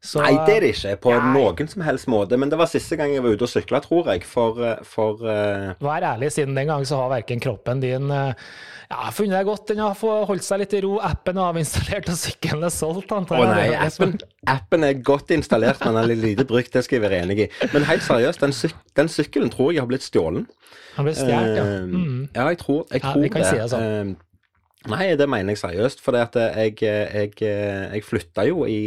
Så, 0.06 0.20
Nei, 0.22 0.36
det 0.46 0.54
er 0.54 0.60
det 0.60 0.68
ikke 0.76 0.96
på 1.02 1.10
Nei. 1.10 1.32
noen 1.34 1.68
som 1.68 1.82
helst 1.82 2.06
måte. 2.06 2.36
Men 2.38 2.48
det 2.52 2.58
var 2.60 2.66
siste 2.70 2.94
gang 2.96 3.10
jeg 3.10 3.22
var 3.24 3.32
ute 3.34 3.42
og 3.42 3.48
sykla, 3.50 3.80
tror 3.82 4.06
jeg. 4.12 4.22
For, 4.28 4.60
eh, 4.62 4.76
for 4.86 5.14
uh... 5.24 5.72
Vær 5.82 6.04
ærlig, 6.12 6.28
siden 6.30 6.54
den 6.54 6.68
gang 6.68 6.84
så 6.86 7.00
har 7.00 7.08
verken 7.10 7.40
kroppen 7.42 7.80
din 7.82 8.10
uh, 8.12 8.30
ja, 8.90 9.10
funnet 9.10 9.34
deg 9.40 9.46
godt, 9.48 9.64
den 9.72 9.78
har 9.82 9.96
holdt 9.98 10.44
seg 10.46 10.60
litt 10.62 10.76
i 10.78 10.82
ro, 10.84 11.00
appen 11.02 11.40
er 11.40 11.48
avinstallert 11.50 12.12
og 12.12 12.20
sykkelen 12.20 12.62
er 12.68 12.70
solgt, 12.70 13.10
antar 13.16 13.40
Å 13.40 13.48
jeg. 13.48 13.50
nei, 13.50 13.64
Det 13.66 13.74
er 13.80 13.82
det 13.82 13.92
som- 13.96 14.12
appen, 14.12 14.28
appen 14.54 14.84
er 14.84 14.92
godt 15.10 15.32
installert, 15.34 15.80
men 15.82 15.94
den 15.96 16.02
er 16.04 16.06
litt 16.12 16.22
lite 16.22 16.46
brukt. 16.46 16.70
Det 16.76 16.84
skal 16.86 17.00
jeg 17.00 17.10
være 17.10 17.22
enig 17.24 17.38
i. 17.40 17.48
Men 17.72 17.88
helt 17.90 18.02
seriøst, 18.06 18.44
den, 18.46 18.52
syk 18.54 18.76
den 18.94 19.08
sykkelen 19.10 19.50
tror 19.50 19.72
jeg 19.74 19.80
har 19.82 19.90
blitt 19.90 20.06
stjålet. 20.06 20.46
Han 21.00 21.04
ble 21.08 21.16
stjålet, 21.18 21.56
ja. 21.56 21.64
Eh, 21.64 21.82
Mm. 21.96 22.28
Ja, 22.36 22.46
jeg 22.52 22.58
tror, 22.62 22.86
jeg 22.92 23.02
Ja, 23.02 23.12
vi 23.18 23.28
kan 23.28 23.44
si 23.44 23.56
det 23.58 23.70
sånn. 23.70 24.16
Nei, 24.92 25.10
det 25.18 25.28
mener 25.30 25.54
jeg 25.54 25.62
seriøst. 25.64 26.02
For 26.04 26.16
jeg, 26.18 26.30
jeg, 26.80 27.34
jeg, 27.42 28.06
flytta 28.06 28.46
jo 28.48 28.64
i 28.70 28.80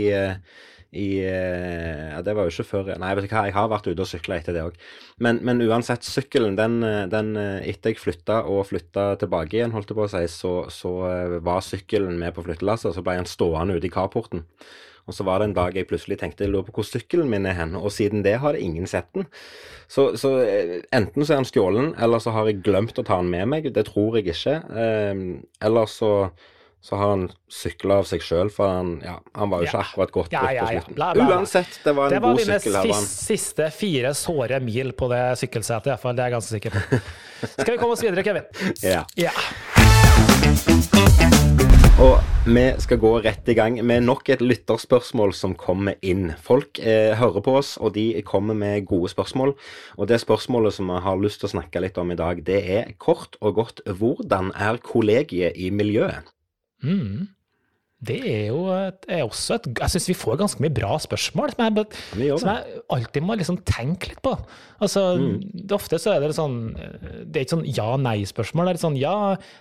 i 0.89 1.19
ja, 1.21 2.17
Det 2.25 2.33
var 2.33 2.47
jo 2.47 2.49
ikke 2.49 2.63
før 2.65 2.87
Nei, 2.97 3.11
vet 3.13 3.27
du 3.27 3.29
hva, 3.29 3.43
jeg 3.45 3.53
har 3.53 3.67
vært 3.69 3.85
ute 3.91 4.01
og 4.01 4.09
sykla 4.09 4.39
etter 4.39 4.55
det 4.57 4.63
òg. 4.65 4.79
Men, 5.21 5.37
men 5.45 5.61
uansett, 5.61 6.01
sykkelen, 6.07 6.57
den, 6.57 6.79
den 7.11 7.35
etter 7.37 7.93
jeg 7.93 8.01
flytta 8.01 8.39
og 8.49 8.63
flytta 8.71 9.11
tilbake 9.21 9.59
igjen, 9.59 9.75
holdt 9.75 9.93
jeg 9.93 9.99
på 9.99 10.07
å 10.07 10.09
si, 10.09 10.23
så, 10.33 10.53
så 10.73 10.93
eh, 11.11 11.35
var 11.45 11.61
sykkelen 11.61 12.17
med 12.17 12.33
på 12.33 12.47
flyttelasset, 12.47 12.95
så 12.95 13.05
ble 13.05 13.19
han 13.19 13.29
stående 13.29 13.77
ute 13.77 13.85
i 13.85 13.93
carporten. 13.93 14.47
Og 15.09 15.15
så 15.17 15.25
var 15.25 15.41
det 15.41 15.49
en 15.49 15.57
dag 15.57 15.73
jeg 15.73 15.87
plutselig 15.89 16.19
tenkte 16.21 16.45
jeg 16.45 16.53
lurer 16.53 16.67
på 16.67 16.75
hvor 16.77 16.85
sykkelen 16.87 17.31
min 17.31 17.47
er 17.49 17.57
hen, 17.57 17.73
og 17.79 17.89
siden 17.95 18.21
det 18.25 18.37
har 18.43 18.57
ingen 18.59 18.85
sett 18.89 19.09
den. 19.17 19.25
Så, 19.89 20.11
så 20.21 20.35
eh, 20.45 20.75
enten 20.93 21.25
så 21.25 21.33
er 21.33 21.41
han 21.41 21.49
stjålen, 21.49 21.95
eller 21.97 22.21
så 22.21 22.29
har 22.35 22.45
jeg 22.49 22.61
glemt 22.65 22.99
å 23.01 23.05
ta 23.07 23.17
den 23.23 23.31
med 23.33 23.49
meg. 23.49 23.73
Det 23.73 23.85
tror 23.89 24.19
jeg 24.19 24.29
ikke. 24.35 24.55
Eh, 24.69 25.15
eller 25.65 25.89
så, 25.89 26.11
så 26.85 26.99
har 27.01 27.15
han 27.15 27.25
sykla 27.49 27.97
av 28.03 28.05
seg 28.11 28.21
sjøl, 28.21 28.53
for 28.53 28.69
han, 28.69 28.93
ja, 29.01 29.17
han 29.33 29.49
var 29.49 29.65
jo 29.65 29.71
ikke 29.71 29.81
akkurat 29.87 30.13
godt 30.19 30.37
Ja, 30.37 30.45
ja, 30.53 30.69
ja, 30.77 30.85
på 30.85 30.93
slutten. 30.93 31.25
Uansett, 31.25 31.73
det 31.83 31.95
var 31.97 32.05
en 32.05 32.13
Det 32.13 32.21
var 32.21 32.37
god 32.37 32.45
sykkel. 32.45 32.69
Det 32.69 32.77
var 32.77 32.85
mine 32.93 33.09
siste 33.09 33.71
fire 33.81 34.13
såre 34.21 34.61
mil 34.69 34.93
på 34.93 35.09
det 35.09 35.23
sykkelsetet, 35.41 35.89
iallfall. 35.95 36.13
Det 36.13 36.27
er 36.27 36.29
jeg 36.29 36.37
ganske 36.37 36.53
sikker 36.59 36.77
på. 36.77 36.81
Skal 37.57 37.73
vi 37.73 37.79
komme 37.81 37.97
oss 37.97 38.05
videre, 38.05 38.21
Kevin? 38.29 38.45
Ja. 38.85 39.01
Ja. 39.17 39.33
Og 41.99 42.21
vi 42.47 42.61
skal 42.79 42.99
gå 43.01 43.09
rett 43.25 43.49
i 43.51 43.53
gang 43.57 43.75
med 43.83 44.05
nok 44.07 44.29
et 44.31 44.39
lytterspørsmål 44.39 45.33
som 45.35 45.51
kommer 45.59 45.97
inn. 45.99 46.29
Folk 46.39 46.79
eh, 46.79 47.11
hører 47.19 47.43
på 47.43 47.57
oss, 47.59 47.73
og 47.75 47.91
de 47.97 48.21
kommer 48.23 48.55
med 48.55 48.85
gode 48.87 49.11
spørsmål. 49.11 49.51
Og 49.99 50.07
det 50.07 50.21
spørsmålet 50.23 50.77
som 50.77 50.87
vi 50.87 51.01
har 51.03 51.19
lyst 51.19 51.41
til 51.41 51.49
å 51.49 51.53
snakke 51.57 51.81
litt 51.83 51.99
om 51.99 52.13
i 52.13 52.17
dag, 52.19 52.39
det 52.47 52.61
er 52.77 52.93
kort 53.03 53.35
og 53.43 53.59
godt 53.59 53.83
hvordan 53.83 54.53
er 54.55 54.79
kollegiet 54.79 55.59
i 55.59 55.67
miljøet? 55.75 56.31
Mm. 56.87 57.27
Det 57.99 58.17
er 58.23 58.45
jo 58.47 58.61
et, 58.71 59.03
er 59.11 59.25
også 59.25 59.57
et 59.57 59.65
Jeg 59.73 59.91
syns 59.91 60.05
vi 60.07 60.15
får 60.15 60.37
ganske 60.39 60.63
mye 60.63 60.71
bra 60.71 60.93
spørsmål 61.03 61.51
som 61.51 61.65
jeg, 61.65 62.37
som 62.39 62.47
jeg 62.47 62.79
alltid 62.95 63.25
må 63.27 63.35
liksom 63.35 63.57
tenke 63.67 64.13
litt 64.13 64.21
på. 64.23 64.37
Altså, 64.79 65.03
mm. 65.19 65.65
Ofte 65.75 65.99
så 65.99 66.13
er 66.13 66.23
det 66.23 66.37
sånn 66.37 66.55
Det 66.79 67.41
er 67.41 67.43
ikke 67.43 67.57
sånn 67.57 67.65
ja-nei-spørsmål. 67.67 68.71
Det 68.71 68.79
er 68.79 68.81
sånn 68.85 68.99
ja, 68.99 69.15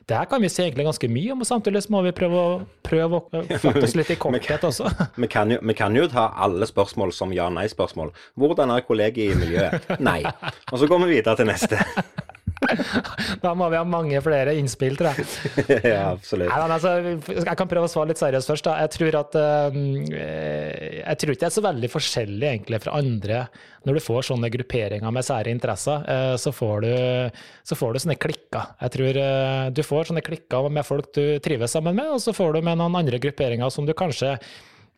det 0.07 0.21
her 0.21 0.31
kan 0.31 0.45
vi 0.45 0.53
si 0.53 0.63
egentlig 0.63 0.87
ganske 0.87 1.11
mye 1.11 1.35
om, 1.35 1.43
og 1.43 1.51
samtidig 1.51 1.83
så 1.83 1.97
må 1.97 2.05
vi 2.07 2.15
prøve 2.15 2.39
å, 2.39 2.55
prøve 2.87 3.19
å 3.19 3.43
fatte 3.59 3.85
oss 3.89 3.99
litt 3.99 4.15
i 4.15 4.19
korthet 4.23 4.69
også. 4.71 4.87
Vi 5.23 5.27
kan, 5.31 5.51
jo, 5.51 5.59
vi 5.65 5.75
kan 5.77 5.97
jo 5.97 6.07
ta 6.11 6.29
alle 6.39 6.67
spørsmål 6.69 7.11
som 7.17 7.33
ja-nei-spørsmål. 7.35 8.13
Hvordan 8.39 8.71
er 8.75 8.87
kollegiet 8.87 9.35
i 9.35 9.39
miljøet? 9.39 9.91
Nei. 9.99 10.21
Og 10.73 10.79
så 10.79 10.89
går 10.89 11.03
vi 11.05 11.17
videre 11.17 11.39
til 11.41 11.51
neste. 11.51 11.81
Da 13.45 13.53
må 13.57 13.69
vi 13.71 13.79
ha 13.79 13.85
mange 13.87 14.21
flere 14.25 14.55
innspill, 14.59 14.97
tror 14.99 15.15
jeg. 15.15 15.27
ja, 15.93 16.11
absolutt. 16.11 16.51
Nei, 16.51 16.77
altså, 16.77 16.95
jeg 17.39 17.57
kan 17.59 17.71
prøve 17.71 17.89
å 17.89 17.93
svare 17.93 18.13
litt 18.13 18.21
seriøst 18.21 18.53
først. 18.53 18.69
Da. 18.69 18.77
Jeg 18.85 18.95
tror 18.97 19.19
at 19.23 19.39
eh, 19.41 19.81
Jeg 20.99 21.21
tror 21.21 21.35
ikke 21.35 21.45
det 21.45 21.51
er 21.51 21.57
så 21.59 21.67
veldig 21.69 21.91
forskjellig 21.93 22.51
egentlig 22.53 22.83
fra 22.85 22.97
andre. 22.99 23.43
Når 23.87 23.99
du 23.99 24.05
får 24.05 24.29
sånne 24.29 24.51
grupperinger 24.53 25.15
med 25.15 25.25
sære 25.25 25.53
interesser, 25.55 26.03
uh, 26.05 26.35
så 26.41 26.51
får 26.53 26.83
du, 26.85 26.91
så 27.65 27.79
får 27.79 27.95
du 27.95 28.01
sånne 28.03 28.19
klikker. 28.21 28.73
Jeg 28.83 28.95
tror 28.97 29.21
uh, 29.23 29.69
du 29.73 29.81
får 29.87 30.11
sånne 30.11 30.25
klikker 30.27 30.69
med 30.75 30.85
folk 30.85 31.13
du 31.17 31.39
trives 31.45 31.73
sammen 31.73 31.97
med, 31.97 32.11
og 32.17 32.21
så 32.21 32.35
får 32.37 32.59
du 32.59 32.67
med 32.67 32.81
noen 32.81 32.99
andre 32.99 33.21
grupperinger 33.23 33.71
som 33.73 33.89
du 33.89 33.95
kanskje 33.97 34.35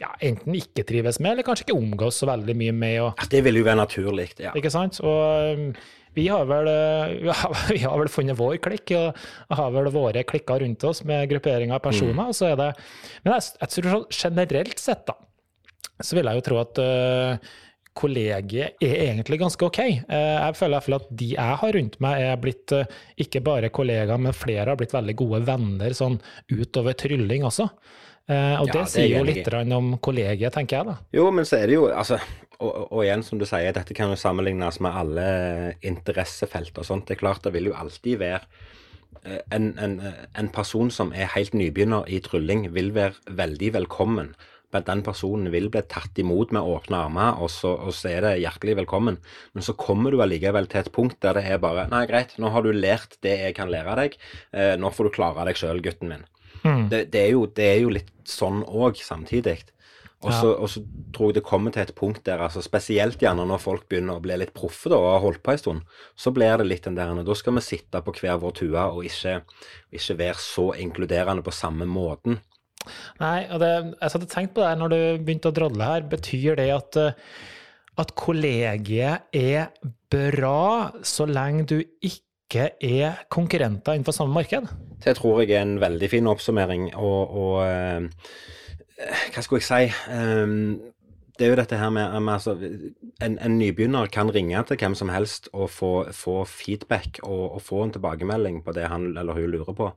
ja, 0.01 0.11
enten 0.25 0.57
ikke 0.57 0.85
trives 0.89 1.21
med, 1.21 1.35
eller 1.35 1.47
kanskje 1.47 1.69
ikke 1.69 1.77
omgås 1.77 2.23
så 2.23 2.29
veldig 2.31 2.57
mye 2.57 2.75
med. 2.75 2.97
Og, 3.05 3.25
Det 3.31 3.45
vil 3.45 3.61
jo 3.61 3.67
være 3.67 3.83
naturlig. 3.83 4.31
Ja. 4.41 4.55
ikke 4.57 4.73
sant? 4.73 4.99
Og 5.05 5.61
um, 5.61 5.67
vi 6.17 6.27
har, 6.29 6.45
vel, 6.51 6.69
uh, 6.69 7.47
vi 7.75 7.81
har, 7.85 7.97
vel 8.01 8.13
funnet 8.13 8.39
vår 8.39 8.59
klikk, 8.65 8.95
og 8.99 9.57
har 9.61 9.73
vel 9.75 9.91
våre 9.95 10.25
klikker 10.27 10.65
rundt 10.65 10.87
oss 10.89 11.05
med 11.07 11.29
grupperinger 11.31 11.79
av 11.79 11.85
personer. 11.85 12.33
er 12.51 12.61
det, 12.61 12.71
Men 13.25 13.37
jeg, 13.37 13.57
jeg 13.61 13.75
tror 13.77 13.91
sånn 13.95 14.07
generelt 14.23 14.83
sett, 14.83 15.05
da, 15.09 15.19
så 16.01 16.17
vil 16.19 16.31
jeg 16.31 16.41
jo 16.41 16.47
tro 16.49 16.61
at 16.63 16.81
uh, 16.83 17.51
kollegiet 18.01 18.81
er 18.83 18.97
egentlig 19.09 19.41
ganske 19.41 19.67
OK. 19.67 19.81
Uh, 20.09 20.15
jeg 20.17 20.59
føler 20.59 20.75
i 20.75 20.79
hvert 20.79 20.89
fall 20.89 21.01
at 21.01 21.09
de 21.23 21.33
jeg 21.35 21.59
har 21.63 21.75
rundt 21.77 21.99
meg, 22.03 22.27
er 22.27 22.43
blitt 22.43 22.77
uh, 22.77 23.01
ikke 23.21 23.43
bare 23.47 23.73
kollegaer, 23.75 24.21
men 24.23 24.37
flere 24.37 24.71
har 24.73 24.81
blitt 24.81 24.95
veldig 24.97 25.17
gode 25.19 25.43
venner 25.49 25.97
sånn 25.97 26.21
utover 26.53 26.97
trylling 26.99 27.47
også. 27.49 27.69
Uh, 28.29 28.61
og 28.61 28.69
Ja, 28.69 28.73
det 28.73 28.73
det 28.73 28.83
er 28.83 28.91
sier 28.93 29.17
jo 29.17 29.25
litt 29.27 29.75
om 29.75 29.95
kollegiet, 30.03 30.53
tenker 30.55 30.81
jeg 30.81 30.91
da. 30.91 30.97
Jo, 31.17 31.31
men 31.35 31.49
så 31.49 31.59
er 31.59 31.71
det 31.71 31.79
jo 31.79 31.89
altså, 31.91 32.21
og, 32.61 32.93
og 32.93 33.01
igjen, 33.05 33.25
som 33.27 33.41
du 33.41 33.47
sier, 33.49 33.73
dette 33.75 33.97
kan 33.97 34.13
jo 34.13 34.19
sammenlignes 34.21 34.81
med 34.85 34.99
alle 35.03 35.27
interessefelt 35.87 36.77
og 36.79 36.87
sånt. 36.87 37.09
Det 37.09 37.17
er 37.17 37.25
klart 37.25 37.47
det 37.47 37.55
vil 37.57 37.71
jo 37.71 37.77
alltid 37.79 38.21
være 38.21 38.43
eh, 39.25 39.41
en, 39.57 39.73
en, 39.81 39.99
en 40.39 40.53
person 40.53 40.93
som 40.95 41.15
er 41.17 41.33
helt 41.35 41.57
nybegynner 41.57 42.09
i 42.11 42.21
trylling, 42.25 42.69
vil 42.77 42.93
være 42.97 43.37
veldig 43.41 43.75
velkommen. 43.81 44.35
Men 44.71 44.85
den 44.87 45.01
personen 45.03 45.51
vil 45.51 45.67
bli 45.73 45.83
tatt 45.91 46.19
imot 46.23 46.53
med 46.55 46.63
åpne 46.63 47.01
armer, 47.09 47.41
og 47.43 47.51
så, 47.51 47.73
og 47.75 47.95
så 47.97 48.13
er 48.13 48.27
det 48.27 48.37
hjertelig 48.45 48.77
velkommen. 48.85 49.19
Men 49.57 49.67
så 49.67 49.75
kommer 49.75 50.15
du 50.15 50.21
allikevel 50.23 50.69
til 50.71 50.85
et 50.85 50.93
punkt 50.95 51.19
der 51.25 51.41
det 51.41 51.49
er 51.49 51.63
bare 51.63 51.89
Nei, 51.91 52.05
greit, 52.11 52.37
nå 52.39 52.53
har 52.55 52.63
du 52.63 52.71
lært 52.77 53.19
det 53.27 53.35
jeg 53.41 53.57
kan 53.59 53.73
lære 53.73 53.97
deg. 53.99 54.21
Eh, 54.55 54.77
nå 54.79 54.93
får 54.95 55.09
du 55.09 55.17
klare 55.17 55.49
deg 55.49 55.59
sjøl, 55.59 55.83
gutten 55.83 56.13
min. 56.13 56.29
Det, 56.91 57.05
det, 57.13 57.27
er 57.27 57.31
jo, 57.35 57.45
det 57.47 57.67
er 57.67 57.79
jo 57.83 57.93
litt 57.95 58.11
sånn 58.29 58.65
òg, 58.67 59.01
samtidig. 59.05 59.61
Og 60.21 60.35
så, 60.37 60.51
ja. 60.53 60.83
tror 61.17 61.31
jeg 61.31 61.39
det 61.39 61.47
kommer 61.49 61.73
til 61.73 61.87
et 61.87 61.95
punkt 61.97 62.27
der, 62.29 62.43
altså 62.45 62.61
spesielt 62.61 63.23
gjerne 63.25 63.47
når 63.49 63.63
folk 63.63 63.87
begynner 63.89 64.19
å 64.19 64.25
bli 64.25 64.37
litt 64.37 64.53
proffe 64.53 64.91
da, 64.93 64.99
og 65.01 65.15
har 65.15 65.23
holdt 65.25 65.43
på 65.47 65.55
en 65.55 65.61
stund, 65.63 65.95
så 66.13 66.33
blir 66.37 66.61
det 66.61 66.67
litt 66.69 66.85
den 66.85 66.99
der 66.99 67.23
Da 67.25 67.37
skal 67.39 67.57
vi 67.57 67.65
sitte 67.65 68.03
på 68.05 68.13
hver 68.19 68.37
vår 68.43 68.53
tue 68.59 68.85
og 68.85 69.07
ikke, 69.09 69.39
ikke 69.97 70.19
være 70.21 70.43
så 70.45 70.67
inkluderende 70.85 71.45
på 71.47 71.55
samme 71.57 71.89
måten. 71.89 72.37
Nei, 73.21 73.47
og 73.49 73.61
det, 73.65 73.73
jeg 73.97 74.15
hadde 74.15 74.29
tenkt 74.29 74.55
på 74.57 74.65
det 74.65 74.75
når 74.81 74.93
du 74.93 75.01
begynte 75.25 75.53
å 75.53 75.57
drodle 75.57 75.89
her. 75.89 76.05
Betyr 76.13 76.61
det 76.61 76.69
at, 76.75 77.01
eh, 77.01 77.17
at 78.01 78.13
kollegiet 78.17 79.33
er 79.37 79.73
bra 80.13 80.93
så 81.01 81.25
lenge 81.29 81.65
du 81.73 81.79
ikke 81.81 82.29
er 82.59 83.25
konkurrenter 83.31 83.95
innenfor 83.95 84.17
samme 84.17 84.35
marked? 84.35 84.69
Det 85.05 85.17
tror 85.17 85.41
jeg 85.41 85.57
er 85.57 85.63
en 85.63 85.81
veldig 85.81 86.11
fin 86.11 86.27
oppsummering, 86.27 86.95
og, 86.95 87.37
og 87.37 87.67
eh, 87.67 88.09
Hva 89.35 89.43
skulle 89.45 89.63
jeg 89.63 89.69
si? 89.69 90.11
Eh, 90.13 90.91
det 91.41 91.47
er 91.47 91.55
jo 91.55 91.57
dette 91.57 91.77
her 91.81 91.89
med, 91.89 92.21
med 92.21 92.35
altså, 92.35 92.53
en, 93.25 93.39
en 93.41 93.55
nybegynner 93.57 94.11
kan 94.13 94.29
ringe 94.35 94.61
til 94.69 94.77
hvem 94.77 94.95
som 94.99 95.09
helst 95.09 95.49
og 95.57 95.71
få, 95.73 95.93
få 96.13 96.43
feedback 96.45 97.23
og, 97.23 97.55
og 97.55 97.63
få 97.65 97.85
en 97.87 97.95
tilbakemelding 97.95 98.59
på 98.65 98.75
det 98.77 98.91
han 98.93 99.15
eller 99.17 99.39
hun 99.39 99.49
lurer 99.55 99.73
på. 99.73 99.89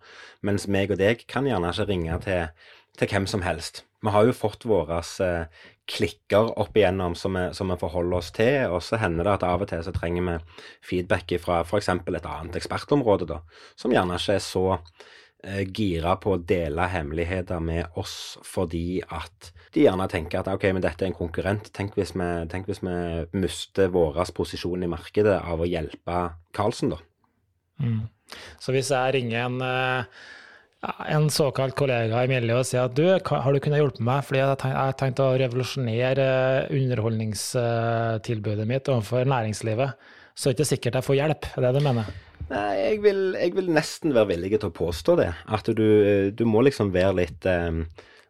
Mens 0.42 0.70
meg 0.72 0.96
og 0.96 1.02
deg 1.04 1.26
kan 1.28 1.50
gjerne 1.50 1.74
ikke 1.74 1.90
ringe 1.90 2.20
til, 2.24 2.70
til 2.96 3.12
hvem 3.12 3.28
som 3.28 3.44
helst. 3.44 3.84
Vi 4.04 4.12
har 4.16 4.24
jo 4.24 4.36
fått 4.36 4.64
våre 4.68 5.02
eh, 5.26 5.68
klikker 5.90 6.54
opp 6.60 6.78
igjennom 6.78 7.16
som 7.16 7.36
vi, 7.36 7.48
som 7.54 7.72
vi 7.72 7.80
forholder 7.80 8.20
oss 8.20 8.32
til, 8.36 8.72
og 8.72 8.80
så 8.86 9.00
hender 9.02 9.28
det 9.28 9.34
at 9.38 9.48
av 9.48 9.66
og 9.66 9.70
til 9.72 9.84
så 9.84 9.92
trenger 9.96 10.28
vi 10.28 10.38
feedback 10.86 11.36
fra 11.44 11.60
f.eks. 11.66 11.90
et 11.92 12.30
annet 12.30 12.60
ekspertområde, 12.60 13.28
da, 13.34 13.42
som 13.80 13.92
gjerne 13.92 14.20
ikke 14.20 14.38
er 14.38 14.46
så 14.46 14.64
eh, 14.78 15.64
gira 15.68 16.16
på 16.24 16.36
å 16.36 16.42
dele 16.54 16.88
hemmeligheter 16.88 17.60
med 17.64 18.00
oss 18.00 18.38
fordi 18.48 19.02
at 19.04 19.52
de 19.74 19.88
gjerne 19.88 20.08
tenker 20.12 20.40
at 20.40 20.52
ok, 20.54 20.70
men 20.72 20.86
dette 20.86 21.04
er 21.04 21.10
en 21.10 21.18
konkurrent. 21.18 21.72
Tenk 21.74 21.98
hvis 21.98 22.14
vi, 22.16 22.30
tenk 22.52 22.70
hvis 22.70 22.84
vi 22.86 22.96
mister 23.42 23.90
vår 23.92 24.22
posisjon 24.38 24.86
i 24.86 24.92
markedet 24.92 25.40
av 25.42 25.64
å 25.64 25.68
hjelpe 25.68 26.28
Karlsen, 26.56 26.94
da. 26.94 27.02
Så 28.62 28.72
hvis 28.74 28.92
jeg 28.94 29.16
ringer 29.18 29.48
en, 29.48 29.62
eh, 29.66 30.06
en 30.84 31.30
såkalt 31.32 31.76
kollega 31.80 32.24
i 32.26 32.30
miljøet 32.32 32.68
sier 32.68 32.90
at 32.90 32.96
du, 32.98 33.06
har 33.08 33.56
du 33.56 33.60
kunnet 33.64 33.80
hjelpe 33.80 34.04
meg, 34.04 34.26
fordi 34.28 34.42
jeg 34.42 34.74
har 34.76 34.98
tenkt 35.00 35.22
å 35.24 35.30
revolusjonere 35.40 36.28
underholdningstilbudet 36.74 38.68
mitt 38.68 38.92
overfor 38.92 39.30
næringslivet, 39.32 39.96
så 40.36 40.50
er 40.50 40.54
det 40.54 40.60
ikke 40.60 40.72
sikkert 40.74 41.00
jeg 41.00 41.08
får 41.08 41.20
hjelp. 41.22 41.50
Er 41.56 41.68
det 41.68 41.74
du 41.78 41.82
mener? 41.86 42.10
Nei, 42.50 42.72
jeg 42.82 42.98
vil, 43.06 43.22
jeg 43.40 43.54
vil, 43.56 43.70
nesten 43.74 44.16
være 44.16 44.34
villig 44.34 44.58
til 44.58 44.68
å 44.68 44.76
påstå 44.76 45.16
det. 45.22 45.30
At 45.56 45.70
du, 45.78 45.86
du 46.36 46.44
må 46.50 46.66
liksom 46.68 46.92
være 46.94 47.16
litt 47.22 47.48
eh, 47.48 47.72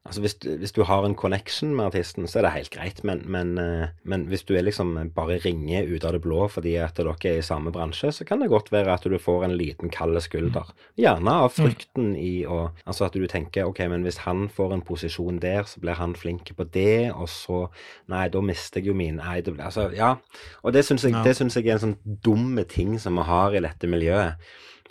Altså 0.03 0.19
hvis, 0.19 0.33
hvis, 0.43 0.73
du 0.75 0.81
har 0.83 1.05
en 1.07 1.15
connection 1.15 1.69
med 1.77 1.85
artisten, 1.85 2.25
så 2.27 2.41
er 2.41 2.43
det 2.43 2.49
helt 2.57 2.71
greit. 2.73 2.97
Men, 3.07 3.21
men, 3.31 3.53
eh, 3.57 3.93
men, 4.03 4.25
hvis 4.27 4.43
du 4.43 4.51
er 4.57 4.65
liksom 4.65 4.97
bare 5.15 5.37
ringer 5.45 5.87
ut 5.87 6.03
av 6.03 6.17
det 6.17 6.19
blå 6.25 6.49
fordi 6.51 6.73
at 6.83 6.97
dere 6.99 7.15
er 7.29 7.39
i 7.39 7.45
samme 7.45 7.71
bransje, 7.71 8.11
så 8.11 8.27
kan 8.27 8.43
det 8.43 8.49
godt 8.51 8.71
være 8.73 8.97
at 8.97 9.07
du 9.07 9.15
får 9.15 9.45
en 9.47 9.55
liten 9.55 9.93
kald 9.93 10.19
skulder. 10.25 10.73
Gjerne 10.99 11.37
av 11.45 11.53
frykten 11.55 12.17
i 12.19 12.43
å 12.43 12.65
Altså 12.83 13.05
at 13.07 13.15
du 13.15 13.23
tenker 13.31 13.69
OK, 13.69 13.79
men 13.91 14.03
hvis 14.03 14.19
han 14.25 14.49
får 14.51 14.73
en 14.75 14.83
posisjon 14.83 15.39
der, 15.39 15.63
så 15.69 15.79
blir 15.79 15.95
han 15.95 16.17
flink 16.19 16.51
på 16.57 16.67
det, 16.73 17.13
og 17.13 17.29
så 17.31 17.63
Nei, 18.11 18.27
da 18.33 18.41
mister 18.43 18.81
jeg 18.81 18.91
jo 18.91 18.97
min 18.97 19.21
Nei, 19.21 19.39
det, 19.45 19.55
altså, 19.61 19.87
ja. 19.95 20.17
Og 20.63 20.75
det 20.75 20.83
syns 20.83 21.05
jeg, 21.07 21.15
jeg, 21.15 21.63
er 21.63 21.77
en 21.77 21.85
sånn 21.87 21.97
dumme 22.03 22.67
ting 22.67 22.97
som 22.99 23.15
vi 23.19 23.27
har 23.29 23.55
i 23.55 23.63
dette 23.63 23.87
miljøet. 23.87 24.41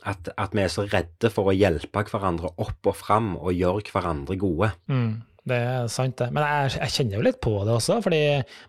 At, 0.04 0.32
at, 0.34 0.54
vi 0.56 0.64
er 0.64 0.72
så 0.72 0.86
redde 0.90 1.30
for 1.30 1.50
å 1.50 1.54
hjelpe 1.54 2.02
hverandre 2.10 2.50
opp 2.60 2.90
og 2.90 2.96
fram 2.98 3.34
og 3.38 3.54
gjøre 3.54 3.84
hverandre 3.92 4.38
gode. 4.40 4.72
Mm. 4.90 5.20
Det 5.42 5.56
er 5.58 5.88
sant, 5.90 6.14
det. 6.20 6.28
Men 6.30 6.44
jeg, 6.46 6.74
jeg, 6.76 6.92
kjenner 6.94 7.16
jo 7.18 7.22
litt 7.26 7.38
på 7.42 7.52
det 7.66 7.72
også, 7.74 7.96
fordi 8.04 8.20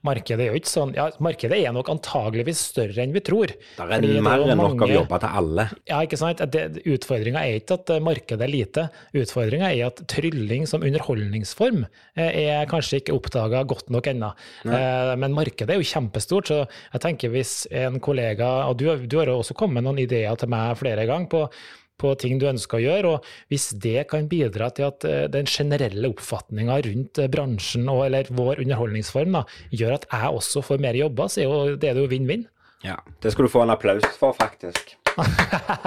markedet 0.07 0.41
er 0.41 0.55
jo 0.55 0.57
ikke 0.57 0.71
sånn 0.71 0.93
ja, 0.97 1.05
Markedet 1.21 1.59
er 1.59 1.75
nok 1.75 1.91
antageligvis 1.93 2.63
større 2.71 3.03
enn 3.03 3.13
vi 3.13 3.21
tror. 3.21 3.53
Det 3.53 3.85
er 3.85 4.23
mer 4.25 4.41
enn 4.41 4.57
nok 4.57 4.81
av 4.81 4.93
jobber 4.95 5.21
til 5.21 5.37
alle. 5.41 5.67
Ja, 5.89 5.99
ikke 6.01 6.17
sant. 6.17 6.41
Utfordringa 6.41 7.43
er 7.45 7.59
ikke 7.59 7.77
at 7.77 7.93
markedet 8.01 8.47
er 8.47 8.49
lite. 8.49 8.87
Utfordringa 9.21 9.69
er 9.69 9.91
at 9.91 10.01
trylling 10.09 10.65
som 10.69 10.81
underholdningsform 10.85 11.83
eh, 11.85 12.41
er 12.41 12.65
kanskje 12.71 13.03
ikke 13.03 13.19
oppdaga 13.19 13.61
godt 13.69 13.93
nok 13.93 14.09
ennå. 14.09 14.33
Eh, 14.65 15.13
men 15.21 15.37
markedet 15.37 15.77
er 15.77 15.81
jo 15.81 15.91
kjempestort, 15.93 16.49
så 16.49 16.59
jeg 16.65 17.05
tenker 17.05 17.33
hvis 17.33 17.53
en 17.69 18.01
kollega 18.03 18.49
Og 18.71 18.79
du, 18.81 18.87
du 19.05 19.19
har 19.19 19.29
jo 19.29 19.39
også 19.43 19.55
kommet 19.57 19.77
med 19.77 19.91
noen 19.91 20.01
ideer 20.03 20.33
til 20.41 20.49
meg 20.49 20.73
flere 20.81 21.05
ganger 21.09 21.29
på 21.29 21.45
på 22.03 22.13
ting 22.19 22.39
du 22.41 22.47
ønsker 22.51 22.79
å 22.79 22.83
gjøre. 22.83 23.13
og 23.15 23.51
Hvis 23.51 23.71
det 23.83 24.07
kan 24.11 24.29
bidra 24.31 24.69
til 24.75 24.89
at 24.91 25.07
eh, 25.07 25.25
den 25.31 25.49
generelle 25.49 26.11
oppfatninga 26.13 26.81
rundt 26.87 27.23
eh, 27.23 27.31
bransjen 27.31 27.87
og, 27.91 28.05
eller 28.07 28.31
vår 28.33 28.63
underholdningsform 28.65 29.39
da, 29.39 29.45
gjør 29.71 29.99
at 29.99 30.09
jeg 30.11 30.41
også 30.41 30.65
får 30.69 30.83
mer 30.83 30.99
jobber, 30.99 31.31
så 31.31 31.47
er 31.73 31.79
det 31.79 31.95
jo 31.97 32.09
vinn-vinn. 32.11 32.47
Ja, 32.83 32.99
det 33.23 33.31
skal 33.31 33.47
du 33.47 33.53
få 33.53 33.63
en 33.63 33.71
applaus 33.71 34.05
for, 34.19 34.35
faktisk. 34.35 34.97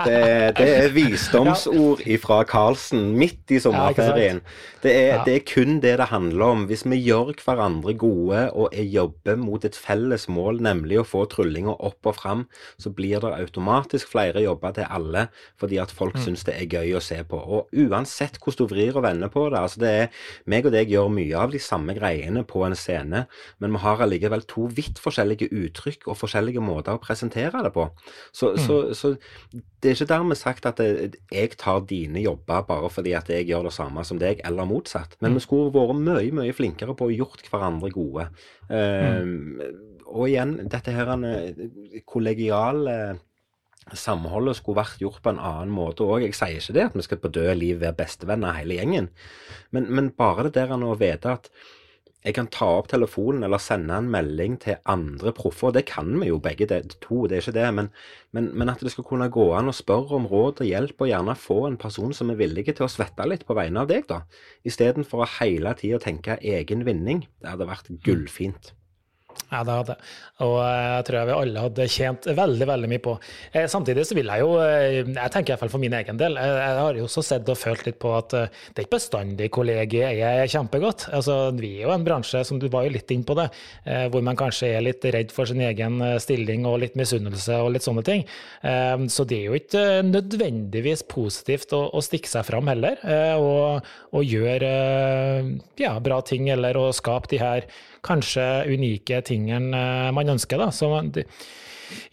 Det, 0.07 0.57
det, 0.59 0.67
er 0.67 0.93
visdomsord 0.95 2.03
fra 2.23 2.41
Karlsen 2.47 3.09
midt 3.19 3.51
i 3.55 3.59
sommerferien. 3.63 4.43
Det 4.85 4.93
er, 4.93 5.23
det 5.27 5.33
er, 5.35 5.43
kun 5.49 5.81
det 5.83 5.97
det 5.99 6.09
handler 6.13 6.53
om. 6.55 6.65
Hvis 6.71 6.85
vi 6.87 6.99
gjør 7.01 7.33
hverandre 7.41 7.97
gode 7.99 8.45
og 8.55 8.75
jobber 8.77 9.39
mot 9.41 9.65
et 9.67 9.75
felles 9.79 10.29
mål, 10.31 10.61
nemlig 10.63 11.01
å 11.01 11.07
få 11.07 11.25
tryllinga 11.33 11.75
opp 11.75 12.07
og 12.07 12.19
fram, 12.21 12.45
så 12.79 12.93
blir 12.95 13.23
det 13.25 13.33
automatisk 13.35 14.13
flere 14.13 14.45
jobber 14.45 14.77
til 14.77 14.87
alle, 14.87 15.27
fordi 15.59 15.81
at 15.83 15.95
folk 15.95 16.19
mm. 16.19 16.23
syns 16.27 16.47
det 16.47 16.55
er 16.61 16.71
gøy 16.71 16.95
å 16.99 17.03
se 17.03 17.19
på. 17.27 17.41
Og 17.41 17.75
uansett 17.87 18.39
hvordan 18.39 18.57
du 18.57 18.75
vrir 18.75 18.97
og 18.97 19.07
vender 19.09 19.33
på 19.33 19.49
det, 19.51 19.59
altså 19.61 19.83
det 19.83 19.93
er 20.05 20.23
meg 20.47 20.69
og 20.69 20.77
deg 20.77 20.93
gjør 20.93 21.11
mye 21.13 21.41
av 21.41 21.57
de 21.57 21.63
samme 21.63 21.97
greiene 21.99 22.45
på 22.47 22.63
en 22.67 22.77
scene, 22.79 23.25
men 23.59 23.75
vi 23.75 23.83
har 23.83 24.05
allikevel 24.05 24.47
to 24.49 24.69
vidt 24.77 25.01
forskjellige 25.03 25.51
uttrykk 25.51 26.07
og 26.07 26.21
forskjellige 26.21 26.63
måter 26.63 26.95
å 26.95 27.03
presentere 27.03 27.65
det 27.67 27.75
på. 27.75 27.89
Så, 28.31 28.55
mm. 28.55 28.63
så, 28.63 28.79
så 28.95 29.16
det 29.53 29.91
er 29.91 29.97
ikke 29.97 30.09
dermed 30.11 30.39
sagt 30.41 30.67
at 30.69 30.81
jeg 30.81 31.53
tar 31.61 31.83
dine 31.89 32.23
jobber 32.25 32.65
bare 32.69 32.91
fordi 32.93 33.15
at 33.19 33.31
jeg 33.33 33.49
gjør 33.49 33.69
det 33.69 33.75
samme 33.77 34.05
som 34.07 34.21
deg, 34.23 34.41
eller 34.47 34.69
motsatt. 34.69 35.19
Men 35.21 35.35
mm. 35.35 35.39
vi 35.39 35.45
skulle 35.45 35.75
vært 35.75 36.01
mye, 36.01 36.33
mye 36.41 36.57
flinkere 36.57 36.97
på 36.97 37.09
å 37.09 37.15
gjort 37.15 37.47
hverandre 37.53 37.93
gode. 37.95 38.29
Mm. 38.71 39.61
Uh, 39.61 39.95
og 40.07 40.29
igjen, 40.31 40.59
dette 40.71 40.95
her 40.95 41.11
kollegiale 42.07 43.17
samholdet 43.95 44.59
skulle 44.59 44.81
vært 44.81 45.03
gjort 45.03 45.23
på 45.23 45.33
en 45.33 45.43
annen 45.43 45.73
måte 45.75 46.07
òg. 46.07 46.25
Jeg 46.27 46.37
sier 46.37 46.59
ikke 46.59 46.77
det 46.77 46.87
at 46.89 46.97
vi 46.99 47.07
skal 47.07 47.21
på 47.23 47.33
død 47.37 47.53
liv 47.59 47.81
være 47.83 47.99
bestevenner 48.01 48.59
hele 48.59 48.79
gjengen, 48.81 49.11
men, 49.75 49.91
men 49.91 50.13
bare 50.17 50.49
det 50.49 50.57
der 50.59 50.75
å 50.75 50.97
vite 50.99 51.37
at 51.39 51.51
jeg 52.27 52.35
kan 52.35 52.49
ta 52.51 52.67
opp 52.81 52.89
telefonen 52.91 53.47
eller 53.47 53.61
sende 53.63 53.95
en 53.95 54.09
melding 54.11 54.57
til 54.65 54.81
andre 54.91 55.31
proffer. 55.37 55.71
Det 55.77 55.85
kan 55.87 56.09
vi 56.19 56.33
jo 56.33 56.41
begge 56.43 56.67
det, 56.67 56.81
to, 57.05 57.23
det 57.31 57.39
er 57.39 57.45
ikke 57.45 57.55
det. 57.55 57.67
Men, 57.77 57.91
men, 58.35 58.49
men, 58.51 58.73
at 58.73 58.83
det 58.83 58.91
skal 58.95 59.07
kunne 59.07 59.29
gå 59.31 59.47
an 59.55 59.71
å 59.71 59.77
spørre 59.77 60.19
om 60.19 60.27
råd 60.31 60.65
og 60.65 60.71
hjelp, 60.71 60.99
og 60.99 61.13
gjerne 61.13 61.37
få 61.39 61.61
en 61.69 61.79
person 61.79 62.15
som 62.17 62.33
er 62.33 62.41
villig 62.41 62.67
til 62.73 62.89
å 62.89 62.91
svette 62.91 63.29
litt 63.31 63.47
på 63.47 63.55
vegne 63.59 63.85
av 63.85 63.93
deg, 63.93 64.09
da. 64.11 64.25
Istedenfor 64.67 65.23
å 65.23 65.31
hele 65.39 65.77
tida 65.79 66.03
tenke 66.03 66.41
egen 66.43 66.83
vinning. 66.89 67.29
Det 67.39 67.55
hadde 67.55 67.71
vært 67.71 67.95
gullfint. 68.07 68.75
Ja, 69.47 69.61
det 69.63 69.75
hadde 69.77 69.95
Og 70.43 70.57
eh, 70.59 70.87
jeg 70.97 71.05
tror 71.07 71.29
vi 71.29 71.35
alle 71.37 71.63
hadde 71.67 71.87
tjent 71.91 72.27
veldig 72.37 72.67
veldig 72.69 72.89
mye 72.91 73.03
på. 73.05 73.13
Eh, 73.53 73.69
samtidig 73.71 74.03
så 74.09 74.17
vil 74.19 74.29
jeg 74.33 74.43
jo, 74.43 74.57
eh, 74.61 74.99
jeg 75.07 75.33
tenker 75.33 75.53
i 75.53 75.55
hvert 75.55 75.63
fall 75.63 75.73
for 75.73 75.83
min 75.83 75.95
egen 75.97 76.19
del, 76.21 76.37
jeg 76.37 76.81
har 76.81 76.99
jo 76.99 77.07
også 77.07 77.23
sett 77.25 77.51
og 77.53 77.59
følt 77.61 77.87
litt 77.87 77.99
på 78.03 78.11
at 78.17 78.35
det 78.35 78.43
er 78.75 78.85
ikke 78.85 78.97
bestandig 78.97 79.49
kollegiet 79.55 80.21
er 80.27 80.51
kjempegodt. 80.51 81.07
Altså, 81.15 81.37
Vi 81.57 81.77
er 81.79 81.87
jo 81.87 81.95
en 81.95 82.05
bransje, 82.05 82.43
som 82.45 82.59
du 82.61 82.67
var 82.73 82.85
jo 82.87 82.95
litt 82.97 83.11
inn 83.15 83.25
på 83.27 83.37
det, 83.39 83.47
hvor 84.13 84.23
man 84.25 84.37
kanskje 84.37 84.73
er 84.77 84.85
litt 84.85 85.05
redd 85.15 85.33
for 85.35 85.49
sin 85.49 85.63
egen 85.65 86.03
stilling 86.23 86.67
og 86.69 86.81
litt 86.83 86.97
misunnelse 86.99 87.57
og 87.63 87.73
litt 87.75 87.87
sånne 87.87 88.05
ting. 88.07 88.25
Så 88.63 89.25
det 89.29 89.39
er 89.39 89.49
jo 89.49 89.59
ikke 89.59 89.85
nødvendigvis 90.07 91.07
positivt 91.09 91.73
å 91.77 92.03
stikke 92.05 92.31
seg 92.31 92.47
fram 92.49 92.71
heller, 92.71 93.01
og, 93.41 93.87
og 94.13 94.27
gjøre 94.27 94.73
ja, 95.81 95.97
bra 96.03 96.21
ting 96.27 96.51
eller 96.53 96.79
å 96.81 96.91
skape 96.97 97.33
de 97.33 97.43
her 97.43 97.69
kanskje 98.07 98.45
unike 98.71 99.21
tingene 99.27 99.36
eh, 99.45 100.11
man 100.17 100.37
ønsker. 100.37 100.61
Da. 100.61 100.73
Så 100.75 100.91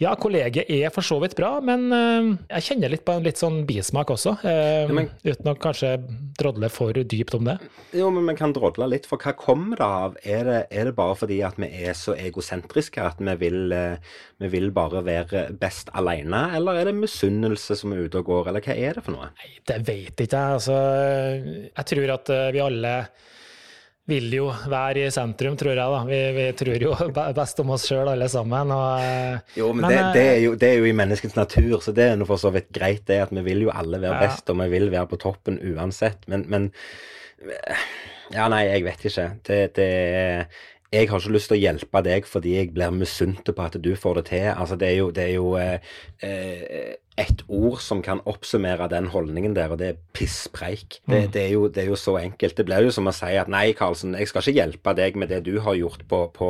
ja, 0.01 0.13
kollegiet 0.19 0.69
er 0.69 0.91
for 0.93 1.05
så 1.05 1.17
vidt 1.23 1.36
bra, 1.38 1.55
men 1.65 1.88
uh, 1.89 2.33
jeg 2.51 2.65
kjenner 2.67 2.91
litt 2.93 3.03
på 3.05 3.15
en 3.15 3.25
litt 3.25 3.39
sånn 3.41 3.63
bismak 3.69 4.12
også. 4.13 4.36
Uh, 4.43 4.83
ja, 4.86 4.91
men, 4.93 5.09
uten 5.25 5.49
å 5.49 5.55
kanskje 5.59 5.95
drodle 6.38 6.69
for 6.73 6.97
dypt 6.97 7.33
om 7.38 7.47
det. 7.47 7.57
Jo, 7.97 8.12
men 8.13 8.27
vi 8.29 8.38
kan 8.38 8.53
drodle 8.55 8.89
litt, 8.91 9.07
for 9.09 9.21
hva 9.21 9.33
kommer 9.38 9.79
det 9.79 9.88
av? 9.88 10.19
Er 10.21 10.45
det, 10.49 10.59
er 10.69 10.89
det 10.89 10.95
bare 10.97 11.17
fordi 11.17 11.39
at 11.45 11.57
vi 11.62 11.71
er 11.88 11.97
så 11.97 12.15
egosentriske 12.17 13.03
at 13.03 13.21
vi 13.23 13.36
vil, 13.41 13.75
vi 14.43 14.53
vil 14.53 14.69
bare 14.75 15.03
være 15.05 15.47
best 15.59 15.91
alene, 15.97 16.45
eller 16.57 16.81
er 16.81 16.91
det 16.91 16.97
misunnelse 16.99 17.77
som 17.79 17.95
er 17.95 18.05
ute 18.05 18.21
og 18.21 18.29
går, 18.29 18.51
eller 18.51 18.65
hva 18.65 18.77
er 18.77 18.97
det 18.97 19.05
for 19.05 19.17
noe? 19.17 19.31
Nei, 19.41 19.53
Det 19.73 19.81
vet 19.88 20.25
ikke 20.25 20.43
jeg. 20.43 20.59
Altså, 20.59 20.79
jeg 21.69 21.89
tror 21.93 22.17
at 22.19 22.36
vi 22.53 22.63
alle 22.63 22.97
vil 24.09 24.33
jo 24.35 24.47
være 24.69 25.05
i 25.07 25.11
sentrum, 25.13 25.55
tror 25.59 25.73
jeg. 25.73 25.79
da. 25.79 26.01
Vi, 26.09 26.19
vi 26.35 26.47
tror 26.59 26.85
jo 26.87 26.95
best 27.39 27.61
om 27.63 27.73
oss 27.75 27.87
sjøl, 27.89 28.11
alle 28.11 28.27
sammen. 28.31 28.73
Og, 28.75 29.05
eh, 29.05 29.55
jo, 29.59 29.69
men, 29.75 29.87
men 29.87 29.93
det, 29.93 29.99
eh, 29.99 30.11
det, 30.15 30.25
er 30.31 30.41
jo, 30.43 30.55
det, 30.59 30.71
er 30.71 30.81
jo, 30.81 30.89
i 30.89 30.97
menneskets 31.03 31.37
natur, 31.39 31.77
så 31.83 31.95
det 31.95 32.09
er 32.09 32.19
noe 32.19 32.29
for 32.29 32.41
så 32.41 32.51
vidt 32.55 32.71
greit, 32.75 33.05
det. 33.09 33.21
At 33.27 33.33
vi 33.35 33.45
vil 33.47 33.67
jo 33.67 33.73
alle 33.73 34.01
være 34.03 34.19
ja. 34.19 34.27
best, 34.27 34.51
og 34.51 34.59
vi 34.63 34.69
vil 34.75 34.89
være 34.93 35.09
på 35.13 35.21
toppen 35.23 35.61
uansett. 35.73 36.27
Men, 36.31 36.47
men 36.51 36.71
Ja, 38.33 38.47
nei, 38.49 38.63
jeg 38.69 38.85
vet 38.85 39.03
ikke. 39.09 39.27
Det, 39.45 39.57
det 39.77 39.89
jeg 40.93 41.09
har 41.09 41.17
ikke 41.19 41.33
lyst 41.33 41.49
til 41.49 41.57
å 41.57 41.63
hjelpe 41.63 42.01
deg 42.05 42.27
fordi 42.29 42.51
jeg 42.53 42.69
blir 42.75 42.91
misunt 42.93 43.47
på 43.49 43.63
at 43.65 43.77
du 43.81 43.93
får 43.97 44.19
det 44.19 44.23
til. 44.29 44.45
Altså, 44.53 44.77
det 44.77 44.91
er 44.91 44.97
jo, 44.99 45.07
det 45.15 45.23
er 45.25 45.31
jo 45.39 45.47
eh, 45.57 45.95
eh 47.17 47.34
et 47.34 47.43
ord 47.45 47.78
som 47.84 48.02
kan 48.02 48.21
oppsummere 48.30 48.88
den 48.89 49.08
holdningen 49.13 49.54
der, 49.54 49.71
og 49.73 49.78
det 49.82 49.88
er 49.91 49.99
pisspreik. 50.17 50.99
Det, 51.06 51.19
mm. 51.28 51.32
det, 51.34 51.41
er 51.41 51.52
jo, 51.54 51.67
det, 51.69 51.84
er 51.84 51.91
jo, 51.91 51.97
så 51.99 52.15
enkelt. 52.17 52.56
Det 52.58 52.65
blir 52.65 52.88
jo 52.88 52.93
som 52.93 53.10
å 53.10 53.13
si 53.13 53.30
at 53.38 53.52
nei, 53.52 53.67
Karlsen, 53.78 54.15
jeg 54.17 54.30
skal 54.30 54.41
ikke 54.41 54.58
hjelpe 54.58 54.95
deg 54.97 55.19
med 55.19 55.30
det 55.30 55.43
du 55.45 55.60
har 55.62 55.78
gjort 55.78 56.06
på, 56.10 56.23
på, 56.34 56.49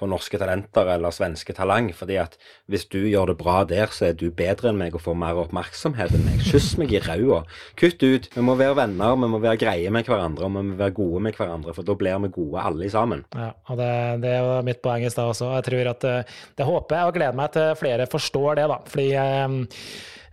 på 0.00 0.08
Norske 0.10 0.40
Talenter 0.40 0.90
eller 0.94 1.14
Svenske 1.14 1.56
Talang, 1.56 1.88
fordi 1.96 2.18
at 2.20 2.36
hvis 2.70 2.84
du 2.92 3.00
gjør 3.00 3.32
det 3.32 3.38
bra 3.40 3.62
der, 3.68 3.88
så 3.94 4.10
er 4.10 4.18
du 4.18 4.28
bedre 4.36 4.72
enn 4.72 4.80
meg 4.80 4.96
og 4.98 5.04
får 5.06 5.16
mer 5.22 5.40
oppmerksomhet 5.46 6.12
enn 6.16 6.26
meg. 6.28 6.44
Kyss 6.44 6.74
meg 6.80 6.92
i 6.92 7.00
ræva. 7.02 7.42
Kutt 7.80 8.04
ut. 8.04 8.28
Vi 8.36 8.44
må 8.44 8.58
være 8.60 8.76
venner, 8.82 9.16
vi 9.16 9.32
må 9.32 9.40
være 9.40 9.62
greie 9.64 9.94
med 9.94 10.08
hverandre, 10.08 10.44
og 10.44 10.52
vi 10.58 10.66
må 10.68 10.78
være 10.80 10.96
gode 11.00 11.24
med 11.24 11.40
hverandre, 11.40 11.72
for 11.76 11.88
da 11.88 11.96
blir 11.96 12.20
vi 12.26 12.32
gode 12.36 12.66
alle 12.68 12.92
sammen. 12.92 13.24
Ja, 13.32 13.52
og 13.72 13.80
det, 13.80 13.90
det 14.26 14.36
er 14.36 14.68
mitt 14.68 14.84
poeng 14.84 15.08
i 15.08 15.12
stad 15.12 15.32
også. 15.32 15.54
Jeg 15.56 15.68
tror 15.70 15.92
at 15.96 16.08
eh, 16.08 16.38
det 16.60 16.68
håper 16.68 17.00
jeg 17.00 17.08
og 17.08 17.16
gleder 17.16 17.40
meg 17.40 17.56
til 17.56 17.72
flere 17.80 18.10
forstår 18.12 18.60
det, 18.60 18.68
da. 18.68 18.80
Fordi 18.92 19.08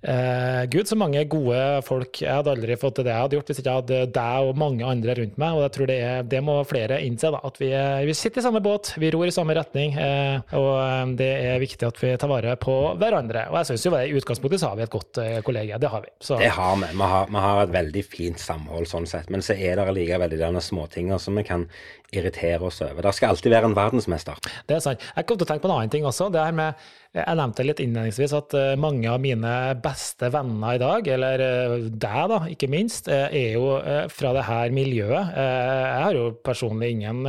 eh, 0.04 0.50
Eh, 0.60 0.66
Gud, 0.70 0.88
så 0.88 0.96
mange 0.96 1.22
gode 1.30 1.60
folk. 1.88 2.22
Jeg 2.22 2.32
hadde 2.32 2.54
aldri 2.54 2.78
fått 2.80 3.00
til 3.00 3.08
det 3.08 3.14
jeg 3.14 3.24
hadde 3.24 3.38
gjort 3.38 3.52
hvis 3.52 3.62
ikke 3.62 3.70
jeg 3.70 3.82
hadde 3.82 4.00
deg 4.16 4.50
og 4.50 4.60
mange 4.60 4.88
andre 4.88 5.16
rundt 5.20 5.40
meg. 5.42 5.58
Og 5.58 5.66
jeg 5.66 5.74
tror 5.76 5.90
det, 5.92 5.98
er, 6.06 6.28
det 6.34 6.42
må 6.46 6.56
flere 6.68 7.00
innse, 7.06 7.32
da, 7.34 7.42
at 7.50 7.60
vi, 7.62 7.72
vi, 8.08 8.16
sitter 8.18 8.42
i 8.42 8.46
samme 8.46 8.64
båt, 8.64 8.94
vi 9.00 9.12
ror 9.14 9.28
i 9.28 9.36
samme 9.36 9.56
retning. 9.58 9.96
Eh, 10.00 10.56
og 10.60 10.72
eh, 10.84 11.14
det 11.20 11.30
er 11.52 11.64
viktig 11.64 11.88
at 11.88 12.02
vi 12.04 12.14
tar 12.20 12.32
vare 12.32 12.56
på 12.62 12.78
hverandre. 13.00 13.48
Og 13.52 13.60
jeg 13.62 13.72
syns 13.72 13.88
jo 13.88 13.96
i 14.00 14.16
utgangspunktet 14.20 14.64
så 14.64 14.72
har 14.72 14.80
vi 14.80 14.88
et 14.88 14.96
godt 14.96 15.22
eh, 15.24 15.40
kollegie. 15.46 15.80
Det 15.82 15.94
har 15.94 16.06
vi. 16.06 16.14
Så. 16.20 16.40
Det 16.42 16.52
har 16.56 16.76
vi. 16.80 16.92
Vi 16.94 17.12
har, 17.16 17.32
vi 17.32 17.46
har, 17.48 17.64
et 17.64 17.76
veldig 17.76 18.06
fint 18.08 18.42
samhold 18.42 18.90
sånn 18.90 19.08
sett. 19.10 19.32
Men 19.34 19.46
så 19.46 19.58
er 19.58 19.80
det 19.80 19.88
allikevel 19.88 20.38
de 20.40 20.64
småtinga 20.64 21.20
som 21.22 21.38
vi 21.40 21.46
kan 21.48 21.68
irritere 22.16 22.64
oss 22.66 22.82
over. 22.82 23.04
Det 23.06 23.14
skal 23.16 23.36
alltid 23.36 23.54
være 23.54 23.70
en 23.70 23.78
verdensmester. 23.78 24.40
Det 24.68 24.80
er 24.80 24.84
sant. 24.84 25.04
Jeg 25.16 25.28
kom 25.28 25.38
til 25.38 25.46
å 25.46 25.52
tenke 25.52 25.66
på 25.66 25.70
en 25.70 25.76
annen 25.76 25.94
ting 25.94 26.08
også. 26.08 26.32
Det 26.34 26.42
her 26.42 26.56
med 26.56 26.90
Jeg 27.10 27.38
nevnte 27.40 27.64
litt 27.66 27.80
innledningsvis 27.82 28.34
at 28.38 28.54
eh, 28.54 28.76
mange 28.78 29.10
av 29.10 29.18
mine 29.24 29.52
beste 29.82 30.28
venner 30.30 30.78
i 30.78 30.82
dag, 30.82 31.08
eller 31.16 31.42
eh, 31.42 31.72
deg 31.90 32.28
da, 32.30 32.38
ikke 32.54 32.70
minst, 32.70 33.10
eh, 33.10 33.26
er 33.34 33.56
jo 33.58 33.72
fra 34.14 34.34
det 34.38 34.46
her 34.46 34.76
miljøet. 34.76 35.32
Jeg 35.34 36.04
har 36.06 36.18
jo 36.18 36.28
personlig 36.46 36.92
ingen 36.94 37.26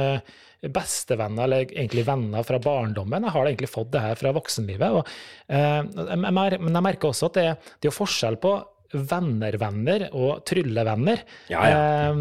bestevenner, 0.61 1.47
eller 1.47 1.64
egentlig 1.71 2.05
venner 2.05 2.45
fra 2.45 2.61
barndommen. 2.61 3.25
Jeg 3.25 3.37
har 3.38 3.49
egentlig 3.49 3.71
fått 3.73 3.95
det 3.95 4.05
her 4.05 4.21
fra 4.21 4.35
voksenlivet. 4.37 5.14
Men 5.49 6.43
jeg 6.45 6.85
merker 6.85 7.09
også 7.09 7.31
at 7.31 7.40
det, 7.40 7.47
det 7.81 7.88
er 7.88 7.97
forskjell 7.97 8.37
på 8.43 8.59
venner-venner 8.90 10.09
og 10.19 10.43
tryllevenner. 10.51 11.23
Ja, 11.53 11.62
ja. 11.71 12.12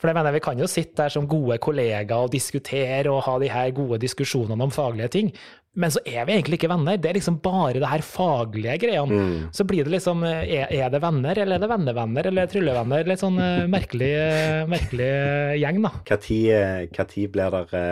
For 0.00 0.10
jeg 0.10 0.18
mener, 0.18 0.34
Vi 0.34 0.42
kan 0.44 0.58
jo 0.58 0.68
sitte 0.68 1.04
der 1.04 1.14
som 1.14 1.28
gode 1.30 1.56
kollegaer 1.62 2.26
og 2.26 2.34
diskutere 2.34 3.06
og 3.12 3.22
ha 3.28 3.38
de 3.40 3.52
her 3.52 3.70
gode 3.76 4.02
diskusjonene 4.02 4.66
om 4.66 4.74
faglige 4.74 5.12
ting, 5.16 5.30
men 5.76 5.92
så 5.92 6.00
er 6.08 6.24
vi 6.24 6.36
egentlig 6.36 6.56
ikke 6.56 6.70
venner. 6.72 6.96
Det 7.00 7.10
er 7.10 7.18
liksom 7.18 7.36
bare 7.44 7.80
det 7.82 7.90
her 7.90 8.04
faglige 8.04 8.78
greiene. 8.86 9.16
Mm. 9.20 9.48
Så 9.54 9.66
blir 9.68 9.84
det 9.84 9.92
liksom 9.92 10.24
er, 10.24 10.70
er, 10.72 10.86
det 10.92 11.00
venner, 11.04 11.36
eller 11.42 11.58
er 11.58 11.64
det 11.64 11.70
vennevenner, 11.70 12.28
eller 12.30 12.48
tryllevenner? 12.50 13.04
Litt 13.10 13.20
sånn 13.20 13.36
uh, 13.36 13.66
merkelig, 13.70 14.08
uh, 14.16 14.62
merkelig 14.72 15.10
gjeng, 15.60 15.82
da. 15.84 15.92
Når 16.08 17.20
blir 17.36 17.56
det 17.56 17.82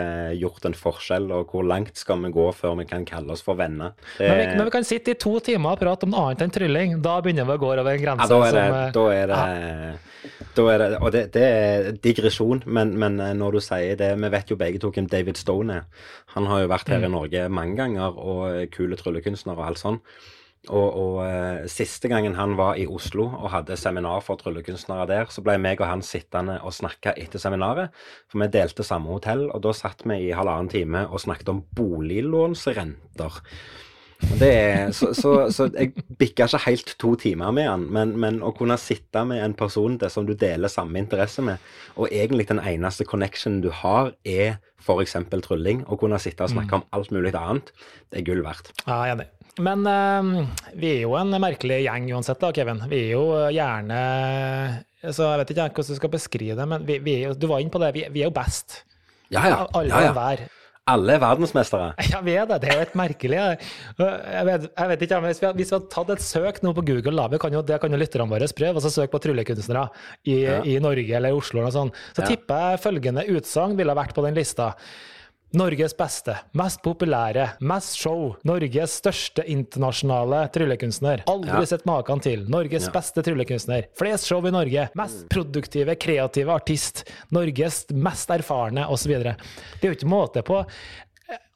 gjort 0.41 0.65
en 0.65 0.77
forskjell, 0.77 1.29
og 1.35 1.53
hvor 1.53 1.67
langt 1.67 1.93
skal 2.01 2.23
vi 2.25 2.33
gå 2.33 2.47
før 2.57 2.79
vi 2.81 2.87
kan 2.89 3.05
kalle 3.05 3.35
oss 3.35 3.45
for 3.45 3.59
venner? 3.59 3.93
Det... 4.17 4.25
Når, 4.25 4.41
vi, 4.41 4.49
når, 4.57 4.69
vi, 4.71 4.75
kan 4.79 4.89
sitte 4.89 5.13
i 5.13 5.19
to 5.21 5.37
timer 5.45 5.77
og 5.77 5.83
prate 5.83 6.09
om 6.09 6.15
noe 6.15 6.25
annet 6.31 6.45
enn 6.47 6.55
trylling. 6.57 6.97
Da 7.05 7.19
begynner 7.21 7.47
vi 7.47 7.57
å 7.59 7.61
gå 7.61 7.71
over 7.75 7.93
en 7.93 8.01
grense. 8.01 8.25
Ja, 8.25 8.33
da 8.33 8.49
er 8.49 8.57
det, 8.57 8.65
som, 8.65 8.97
da 8.97 9.07
er 9.13 9.31
det 9.31 9.39
ja. 9.45 9.95
Da 10.55 10.63
er 10.71 10.81
det, 10.81 10.87
og 11.03 11.11
det, 11.13 11.21
det 11.35 11.43
er 11.45 11.87
digresjon, 12.01 12.63
men, 12.65 12.95
men, 12.99 13.19
når 13.37 13.57
du 13.57 13.61
sier 13.61 13.97
det 13.99 14.07
Vi 14.17 14.29
vet 14.31 14.49
jo 14.49 14.57
begge 14.57 14.79
to 14.81 14.89
hvem 14.95 15.09
David 15.11 15.37
Stone 15.37 15.81
er. 15.81 16.05
Han 16.35 16.47
har 16.49 16.63
jo 16.63 16.71
vært 16.71 16.89
her 16.91 17.03
mm. 17.03 17.05
i 17.05 17.11
Norge 17.13 17.43
mange 17.53 17.74
ganger, 17.77 18.15
og 18.15 18.71
kule 18.75 18.97
tryllekunstnere 18.99 19.59
og 19.59 19.69
alt 19.69 19.81
sånn. 19.81 20.01
Og, 20.65 20.97
og 20.97 21.17
uh, 21.21 21.65
siste 21.69 22.09
gangen 22.09 22.37
han 22.39 22.55
var 22.57 22.79
i 22.81 22.87
Oslo 22.89 23.27
og 23.27 23.51
hadde 23.53 23.77
seminar 23.77 24.23
for 24.25 24.39
tryllekunstnere 24.41 25.05
der, 25.09 25.29
så 25.29 25.43
ble 25.45 25.59
meg 25.61 25.81
og 25.81 25.91
han 25.91 26.03
sittende 26.05 26.57
og 26.65 26.73
snakke 26.73 27.13
etter 27.21 27.41
seminaret. 27.41 27.93
For 28.31 28.41
vi 28.41 28.49
delte 28.53 28.85
samme 28.85 29.13
hotell, 29.13 29.47
og 29.51 29.61
da 29.65 29.75
satt 29.77 30.05
vi 30.07 30.23
i 30.25 30.33
halvannen 30.35 30.71
time 30.73 31.05
og 31.05 31.21
snakket 31.21 31.53
om 31.53 31.61
boliglånsrenter. 31.77 33.41
Er, 34.35 34.91
så, 34.91 35.13
så, 35.15 35.31
så, 35.53 35.69
jeg 35.71 35.93
bikka 36.19 36.47
ikke 36.49 36.59
helt 36.65 36.89
to 36.99 37.13
timer 37.19 37.53
med 37.55 37.69
han, 37.69 37.85
men, 37.93 38.11
men, 38.19 38.41
å 38.43 38.51
kunne 38.57 38.75
sitte 38.81 39.23
med 39.27 39.39
en 39.43 39.55
person 39.57 39.95
det, 40.01 40.09
som 40.11 40.27
du 40.27 40.33
deler 40.37 40.71
samme 40.71 40.99
interesse 40.99 41.43
med, 41.45 41.61
og 41.95 42.11
egentlig 42.11 42.49
den 42.49 42.59
eneste 42.59 43.07
connectionen 43.07 43.61
du 43.63 43.69
har, 43.71 44.11
er 44.27 44.57
f.eks. 44.83 45.15
trylling, 45.45 45.85
å 45.87 45.97
kunne 45.99 46.19
sitte 46.21 46.45
og 46.45 46.51
snakke 46.51 46.73
mm. 46.73 46.81
om 46.81 46.97
alt 46.97 47.13
mulig 47.15 47.31
annet, 47.39 47.71
det 48.11 48.21
er 48.21 48.27
gull 48.27 48.43
verdt. 48.45 48.73
Ja, 48.83 48.99
jeg 49.07 49.15
er 49.15 49.15
enig. 49.15 49.29
Men 49.65 49.87
uh, 49.87 50.43
vi 50.75 50.97
er 50.97 51.05
jo 51.05 51.15
en 51.15 51.31
merkelig 51.39 51.79
gjeng 51.85 52.09
uansett, 52.17 52.41
da, 52.41 52.51
Kevin. 52.55 52.83
Vi 52.91 53.05
er 53.05 53.13
jo 53.15 53.23
gjerne 53.55 54.01
så 55.13 55.29
Jeg 55.29 55.41
vet 55.43 55.51
ikke 55.53 55.69
hvordan 55.69 55.93
du 55.93 55.99
skal 55.99 56.11
beskrive 56.15 56.57
det, 56.57 56.67
men 56.69 56.85
vi, 56.87 56.97
vi 57.05 57.15
er, 57.21 57.35
du 57.37 57.47
var 57.49 57.61
inne 57.61 57.71
på 57.71 57.81
det. 57.81 57.93
Vi, 57.95 58.05
vi 58.11 58.23
er 58.23 58.29
jo 58.31 58.35
best. 58.35 58.81
Ja, 59.29 59.45
ja. 59.47 59.57
Alle 59.77 59.89
ja, 59.93 60.11
ja. 60.11 60.47
Alle 60.85 61.15
er 61.15 61.21
verdensmestere. 61.23 61.93
Jeg 62.13 62.21
vet 62.27 62.49
det, 62.51 62.59
det 62.61 62.69
er 62.69 62.75
jo 62.75 62.83
helt 62.83 62.99
merkelig. 62.99 63.39
Jeg 63.97 64.45
vet, 64.45 64.67
jeg 64.69 64.91
vet 64.91 65.05
ikke, 65.07 65.21
hvis 65.23 65.41
vi, 65.41 65.49
hvis 65.57 65.71
vi 65.71 65.75
hadde 65.79 65.89
tatt 65.95 66.11
et 66.13 66.21
søk 66.21 66.59
nå 66.61 66.75
på 66.77 66.83
Google, 66.85 67.15
da, 67.17 67.39
kan 67.41 67.55
jo, 67.57 67.63
det 67.65 67.79
kan 67.81 67.95
jo 67.95 67.97
lytterne 67.97 68.29
våre 68.29 68.49
prøve, 68.59 68.77
altså 68.77 68.91
søk 68.93 69.09
på 69.15 69.21
tryllekunstnere 69.23 69.87
i, 70.29 70.35
ja. 70.43 70.59
i, 70.61 70.77
Norge 70.83 71.17
eller 71.17 71.33
Oslo, 71.33 71.63
eller 71.63 71.73
sånt. 71.73 71.97
så 72.13 72.21
ja. 72.21 72.29
tipper 72.29 72.69
jeg 72.69 72.83
følgende 72.85 73.25
utsagn 73.33 73.73
ville 73.79 73.97
vært 73.97 74.13
på 74.13 74.27
den 74.27 74.37
lista. 74.37 74.75
Norges 75.55 75.93
beste, 75.97 76.33
mest 76.51 76.81
populære, 76.83 77.45
mest 77.63 77.95
show, 77.95 78.33
Norges 78.43 78.97
største 78.99 79.45
internasjonale 79.47 80.41
tryllekunstner. 80.51 81.23
Aldri 81.31 81.61
ja. 81.61 81.69
sett 81.69 81.85
maken 81.87 82.19
til. 82.23 82.43
Norges 82.51 82.89
ja. 82.89 82.91
beste 82.91 83.23
tryllekunstner. 83.23 83.87
Flest 83.95 84.27
show 84.27 84.43
i 84.43 84.51
Norge. 84.51 84.89
Mest 84.99 85.23
mm. 85.23 85.29
produktive, 85.31 85.95
kreative 85.95 86.51
artist. 86.51 87.05
Norges 87.35 87.85
mest 87.95 88.35
erfarne, 88.35 88.83
osv. 88.91 89.15
Det 89.15 89.31
er 89.79 89.93
jo 89.93 89.95
ikke 89.95 90.11
måte 90.11 90.43
på 90.43 90.59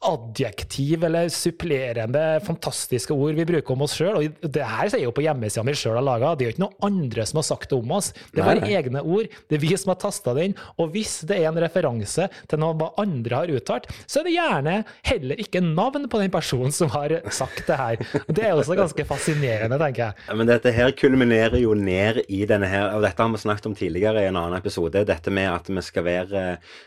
adjektiv 0.00 1.04
eller 1.04 1.28
supplerende 1.28 2.22
fantastiske 2.44 3.12
ord 3.12 3.36
vi 3.36 3.44
bruker 3.44 3.74
om 3.74 3.84
oss 3.84 3.98
sjøl. 3.98 4.16
Og 4.16 4.46
det 4.48 4.64
her 4.64 4.88
sier 4.88 5.04
jo 5.04 5.12
på 5.12 5.24
hjemmesida 5.26 5.64
vi 5.66 5.74
sjøl 5.76 5.98
har 5.98 6.06
laga. 6.06 6.32
Det 6.38 6.46
er 6.46 6.50
jo 6.50 6.54
ikke 6.54 6.64
noen 6.64 6.86
andre 6.88 7.26
som 7.28 7.40
har 7.40 7.46
sagt 7.50 7.68
det 7.68 7.76
om 7.76 7.92
oss. 7.98 8.08
Det 8.32 8.40
er 8.40 8.48
våre 8.48 8.70
egne 8.70 9.02
ord. 9.04 9.28
Det 9.50 9.58
er 9.58 9.62
vi 9.62 9.74
som 9.76 9.92
har 9.92 10.00
tasta 10.00 10.32
inn. 10.40 10.56
Og 10.80 10.94
hvis 10.94 11.18
det 11.28 11.36
er 11.36 11.50
en 11.50 11.60
referanse 11.60 12.30
til 12.48 12.62
noe 12.62 12.78
hva 12.80 12.90
andre 13.02 13.42
har 13.42 13.52
uttalt, 13.52 13.90
så 14.06 14.22
er 14.22 14.28
det 14.28 14.36
gjerne 14.38 14.76
heller 15.10 15.44
ikke 15.44 15.62
navn 15.66 16.08
på 16.08 16.22
den 16.22 16.32
personen 16.32 16.72
som 16.72 16.92
har 16.94 17.18
sagt 17.34 17.66
det 17.68 17.78
her. 17.82 18.00
Det 18.30 18.46
er 18.46 18.56
også 18.56 18.78
ganske 18.78 19.04
fascinerende, 19.04 19.76
tenker 19.80 20.06
jeg. 20.06 20.26
Ja, 20.30 20.38
men 20.38 20.48
dette 20.48 20.72
her 20.74 20.94
kulminerer 20.96 21.58
jo 21.60 21.74
ned 21.76 22.22
i 22.32 22.40
denne 22.48 22.70
her, 22.70 22.94
og 22.96 23.04
dette 23.04 23.20
har 23.20 23.34
vi 23.34 23.42
snakket 23.42 23.68
om 23.68 23.76
tidligere 23.76 24.24
i 24.24 24.30
en 24.30 24.40
annen 24.40 24.56
episode, 24.56 25.04
dette 25.08 25.34
med 25.34 25.50
at 25.50 25.68
vi 25.68 25.84
skal 25.84 26.06
være, 26.06 26.44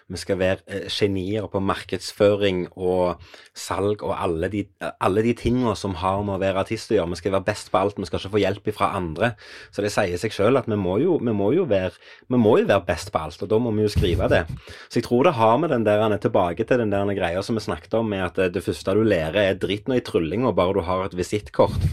vi 0.10 0.20
skal 0.22 0.40
være 0.42 0.64
eh, 0.66 0.90
genier 0.90 1.46
på 1.52 1.62
markedsføring 1.62 2.66
og 2.74 3.03
salg 3.58 4.04
og 4.06 4.14
alle 4.16 4.50
de, 4.52 4.64
alle 5.04 5.24
de 5.26 5.34
tingene 5.38 5.76
som 5.80 5.96
har 6.02 6.24
med 6.26 6.38
å 6.38 6.42
være 6.42 6.64
artist 6.64 6.92
å 6.92 6.98
gjøre. 6.98 7.12
Vi 7.14 7.22
skal 7.22 7.36
være 7.36 7.48
best 7.52 7.72
på 7.74 7.82
alt, 7.82 8.00
vi 8.00 8.10
skal 8.10 8.22
ikke 8.22 8.34
få 8.36 8.44
hjelp 8.44 8.72
fra 8.78 8.92
andre. 8.98 9.34
Så 9.74 9.86
det 9.86 9.94
sier 9.94 10.22
seg 10.22 10.36
sjøl 10.36 10.60
at 10.60 10.70
vi 10.70 10.80
må, 10.80 10.98
jo, 11.04 11.20
vi, 11.22 11.36
må 11.36 11.52
være, 11.70 11.94
vi 12.30 12.42
må 12.42 12.58
jo 12.62 12.70
være 12.70 12.88
best 12.88 13.14
på 13.14 13.24
alt, 13.24 13.42
og 13.46 13.52
da 13.52 13.62
må 13.62 13.74
vi 13.78 13.86
jo 13.86 13.94
skrive 13.94 14.30
det. 14.32 14.44
Så 14.88 15.02
jeg 15.02 15.08
tror 15.08 15.30
det 15.30 15.38
har 15.40 15.58
med 15.62 15.74
den 15.74 15.88
der 15.88 16.18
tilbake 16.24 16.68
til 16.68 16.84
den 16.84 16.94
der 16.94 17.16
greia 17.18 17.42
som 17.46 17.58
vi 17.58 17.66
snakket 17.66 17.98
om, 18.00 18.12
med 18.14 18.28
at 18.28 18.54
det 18.54 18.66
første 18.66 18.98
du 18.98 19.04
lærer 19.06 19.54
er 19.54 19.60
dritt 19.60 19.90
nå 19.90 20.00
i 20.00 20.06
tryllinga, 20.06 20.54
bare 20.56 20.78
du 20.78 20.86
har 20.88 21.08
et 21.08 21.18
visittkort. 21.18 21.90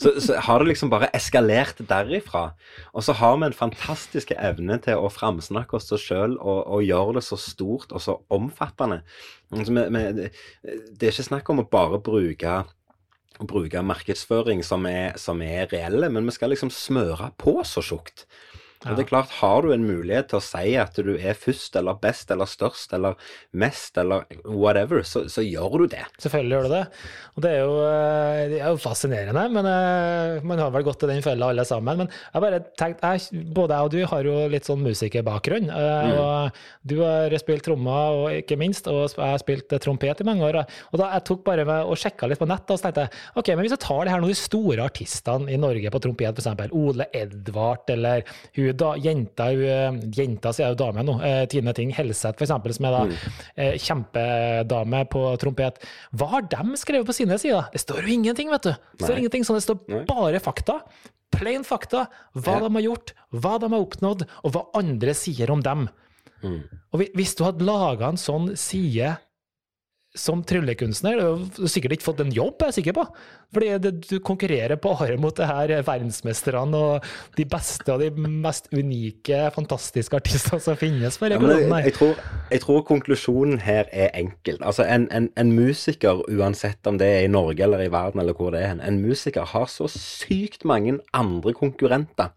Så, 0.00 0.12
så, 0.20 0.36
har 0.44 0.60
det 0.60 0.70
liksom 0.70 0.90
bare 0.92 1.08
eskalert 1.16 1.80
derifra. 1.88 2.50
Og 2.92 3.04
så 3.04 3.14
har 3.16 3.38
vi 3.40 3.48
en 3.48 3.56
fantastisk 3.56 4.32
evne 4.36 4.76
til 4.84 5.00
å 5.00 5.10
framsnakke 5.12 5.78
oss 5.78 5.88
sjøl 6.00 6.36
og, 6.38 6.60
og 6.66 6.84
gjøre 6.84 7.18
det 7.18 7.24
så 7.24 7.38
stort 7.40 7.92
og 7.92 8.04
så 8.04 8.18
omfattende. 8.32 9.00
Altså, 9.50 9.74
vi, 9.74 9.86
vi, 9.94 10.28
det 10.94 11.08
er 11.08 11.14
ikke 11.14 11.30
snakk 11.30 11.50
om 11.50 11.62
å 11.64 11.70
bare 11.70 11.98
bruke 12.02 12.60
bruke 13.40 13.80
markedsføring 13.80 14.60
som 14.66 14.84
er, 14.88 15.14
som 15.20 15.40
er 15.40 15.70
reelle, 15.70 16.10
men 16.12 16.26
vi 16.28 16.34
skal 16.36 16.52
liksom 16.52 16.72
smøre 16.74 17.30
på 17.40 17.54
så 17.64 17.80
tjukt. 17.84 18.26
Og 18.88 18.96
det 18.96 19.04
er 19.04 19.08
klart, 19.10 19.32
Har 19.42 19.60
du 19.60 19.74
en 19.74 19.84
mulighet 19.84 20.30
til 20.30 20.38
å 20.38 20.44
si 20.44 20.72
at 20.80 20.96
du 20.96 21.12
er 21.18 21.36
først 21.36 21.74
eller 21.76 21.98
best 22.00 22.30
eller 22.32 22.48
størst 22.48 22.94
eller 22.96 23.18
mest 23.52 23.98
eller 24.00 24.24
whatever, 24.44 25.02
så, 25.04 25.26
så 25.28 25.44
gjør 25.44 25.82
du 25.82 25.90
det. 25.92 26.06
Selvfølgelig 26.22 26.56
gjør 26.56 26.68
du 26.68 26.72
det. 26.72 26.84
Og 27.36 27.44
Det 27.44 27.50
er 27.50 27.60
jo, 27.60 27.74
eh, 27.84 28.40
det 28.54 28.60
er 28.62 28.70
jo 28.72 28.80
fascinerende, 28.80 29.42
men 29.52 29.68
uh, 29.68 30.46
man 30.48 30.62
har 30.64 30.72
vel 30.72 30.86
gått 30.86 31.04
i 31.04 31.10
den 31.10 31.20
fella 31.24 31.50
alle 31.52 31.66
sammen. 31.68 32.00
Men 32.00 32.08
jeg 32.08 32.44
bare 32.46 32.62
tenkte, 32.80 33.10
jeg, 33.12 33.44
både 33.52 33.76
jeg 33.76 33.90
og 33.90 33.92
du 33.92 33.98
har 34.14 34.30
jo 34.30 34.36
litt 34.54 34.70
sånn 34.70 34.80
musikerbakgrunn. 34.86 35.68
Uh, 35.68 35.90
mm. 36.08 36.14
og 36.24 36.64
Du 36.88 36.96
har 37.02 37.36
spilt 37.42 37.66
trommer, 37.68 38.16
og 38.16 38.40
ikke 38.40 38.58
minst, 38.60 38.88
og 38.88 39.10
jeg 39.12 39.20
har 39.20 39.44
spilt 39.44 39.76
trompet 39.84 40.24
i 40.24 40.28
mange 40.28 40.46
år. 40.48 40.62
Og 40.94 41.02
da 41.02 41.12
Jeg 41.18 41.26
tok 41.28 41.44
bare 41.44 41.68
med 41.68 41.84
og 41.84 42.00
sjekka 42.00 42.30
litt 42.30 42.40
på 42.40 42.48
nett, 42.48 42.64
og 42.64 42.80
så 42.80 42.88
tenkte 42.88 43.04
jeg 43.04 43.12
ok, 43.36 43.52
men 43.52 43.64
hvis 43.66 43.76
jeg 43.76 43.84
tar 43.84 44.06
det 44.06 44.14
her 44.14 44.24
noen 44.24 44.32
de 44.32 44.40
store 44.40 44.88
artistene 44.88 45.52
i 45.52 45.60
Norge 45.60 45.92
på 45.92 46.00
trompet, 46.00 46.40
f.eks. 46.40 46.72
Ole 46.80 47.10
Edvard 47.16 47.90
eller 47.92 48.24
hun 48.56 48.69
da, 48.78 48.94
jenta, 49.00 49.50
eh, 49.52 50.00
jenta 50.16 50.52
sier 50.56 50.72
jo 50.72 50.78
dame 50.80 51.04
nå, 51.06 51.16
eh, 51.26 51.44
Tine 51.50 51.74
Ting 51.76 51.92
Helseth 51.96 52.38
f.eks., 52.40 52.76
som 52.76 52.88
er 52.88 52.96
da 52.96 53.04
mm. 53.08 53.14
eh, 53.54 53.78
kjempedame 53.80 55.04
på 55.12 55.24
trompet. 55.42 55.80
Hva 56.16 56.28
har 56.34 56.48
de 56.50 56.80
skrevet 56.80 57.08
på 57.08 57.16
sine 57.16 57.38
sider? 57.40 57.70
Det 57.72 57.82
står 57.82 58.04
jo 58.04 58.14
ingenting, 58.18 58.52
vet 58.52 58.68
du. 58.68 58.74
Det 58.74 59.06
står 59.06 59.16
Nei. 59.16 59.22
ingenting 59.24 59.48
sånn, 59.48 59.60
det 59.60 59.66
står 59.66 59.80
Nei. 59.86 60.04
bare 60.10 60.42
fakta. 60.42 60.80
Plain 61.30 61.64
fakta. 61.66 62.06
Hva 62.34 62.58
ja. 62.58 62.66
de 62.66 62.74
har 62.78 62.86
gjort, 62.88 63.14
hva 63.30 63.56
de 63.62 63.72
har 63.72 63.86
oppnådd, 63.86 64.26
og 64.42 64.54
hva 64.54 64.66
andre 64.80 65.14
sier 65.16 65.52
om 65.54 65.64
dem. 65.64 65.88
Mm. 66.44 66.62
Og 66.94 67.04
hvis 67.18 67.34
du 67.36 67.44
hadde 67.46 67.66
laga 67.66 68.08
en 68.10 68.20
sånn 68.20 68.52
side 68.58 69.14
som 70.14 70.40
tryllekunstner. 70.42 71.20
Du 71.54 71.62
har 71.62 71.70
sikkert 71.70 71.94
ikke 71.94 72.06
fått 72.08 72.22
en 72.24 72.32
jobb, 72.34 72.56
er 72.58 72.72
jeg 72.72 72.80
sikker 72.80 72.96
på. 72.96 73.04
Fordi 73.54 73.68
det, 73.82 73.92
du 74.08 74.16
konkurrerer 74.26 74.78
bare 74.82 75.18
mot 75.22 75.36
det 75.36 75.46
her 75.46 75.72
verdensmesterne 75.86 76.80
og 76.80 77.06
de 77.38 77.46
beste 77.50 77.94
og 77.94 78.02
de 78.02 78.10
mest 78.18 78.66
unike, 78.74 79.44
fantastiske 79.54 80.18
artistene 80.18 80.62
som 80.62 80.78
finnes. 80.80 81.20
Ja, 81.22 81.38
jeg, 81.38 81.68
jeg, 81.70 81.94
tror, 81.98 82.18
jeg, 82.50 82.62
tror, 82.64 82.82
konklusjonen 82.90 83.62
her 83.62 83.86
er 83.92 84.10
enkel. 84.18 84.58
Altså, 84.58 84.86
en, 84.86 85.06
en, 85.14 85.30
en, 85.38 85.54
musiker, 85.54 86.24
uansett 86.30 86.90
om 86.90 86.98
det 86.98 87.06
er 87.06 87.28
i 87.28 87.30
Norge 87.30 87.62
eller 87.66 87.86
i 87.86 87.92
verden 87.92 88.22
eller 88.22 88.34
hvor 88.34 88.50
det 88.54 88.64
er, 88.66 88.82
en 88.82 89.00
musiker 89.04 89.46
har 89.54 89.70
så 89.70 89.86
sykt 89.90 90.66
mange 90.66 90.98
andre 91.14 91.54
konkurrenter 91.54 92.34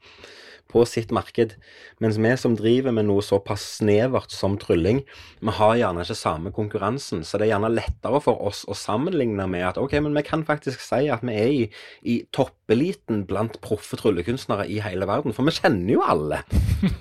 på 0.73 0.86
sitt 0.89 1.13
marked. 1.13 1.57
Mens 2.04 2.18
vi 2.20 2.32
som 2.36 2.56
driver 2.60 2.92
med 2.92 3.08
noe 3.08 3.24
såpass 3.24 3.63
snevert 3.78 4.34
som 4.34 4.58
trylling, 4.60 5.04
vi 5.39 5.52
har 5.56 5.78
gjerne 5.80 6.04
ikke 6.04 6.18
samme 6.20 6.52
konkurransen. 6.52 7.22
Så 7.24 7.39
det 7.39 7.48
er 7.48 7.54
gjerne 7.54 7.72
lettere 7.72 8.20
for 8.24 8.42
oss 8.44 8.63
å 8.68 8.76
sammenligne 8.76 9.46
med 9.48 9.63
at 9.70 9.80
ok, 9.80 9.96
men 10.04 10.18
vi 10.18 10.26
kan 10.28 10.44
faktisk 10.44 10.84
si 10.84 11.08
at 11.13 11.24
vi 11.24 11.36
er 11.39 11.52
i, 11.54 11.62
i 12.04 12.16
toppeliten 12.36 13.24
blant 13.30 13.56
proffe 13.63 13.96
tryllekunstnere 14.00 14.66
i 14.68 14.82
hele 14.84 15.08
verden. 15.08 15.36
For 15.36 15.48
vi 15.48 15.56
kjenner 15.56 15.94
jo 15.96 16.04
alle. 16.04 16.42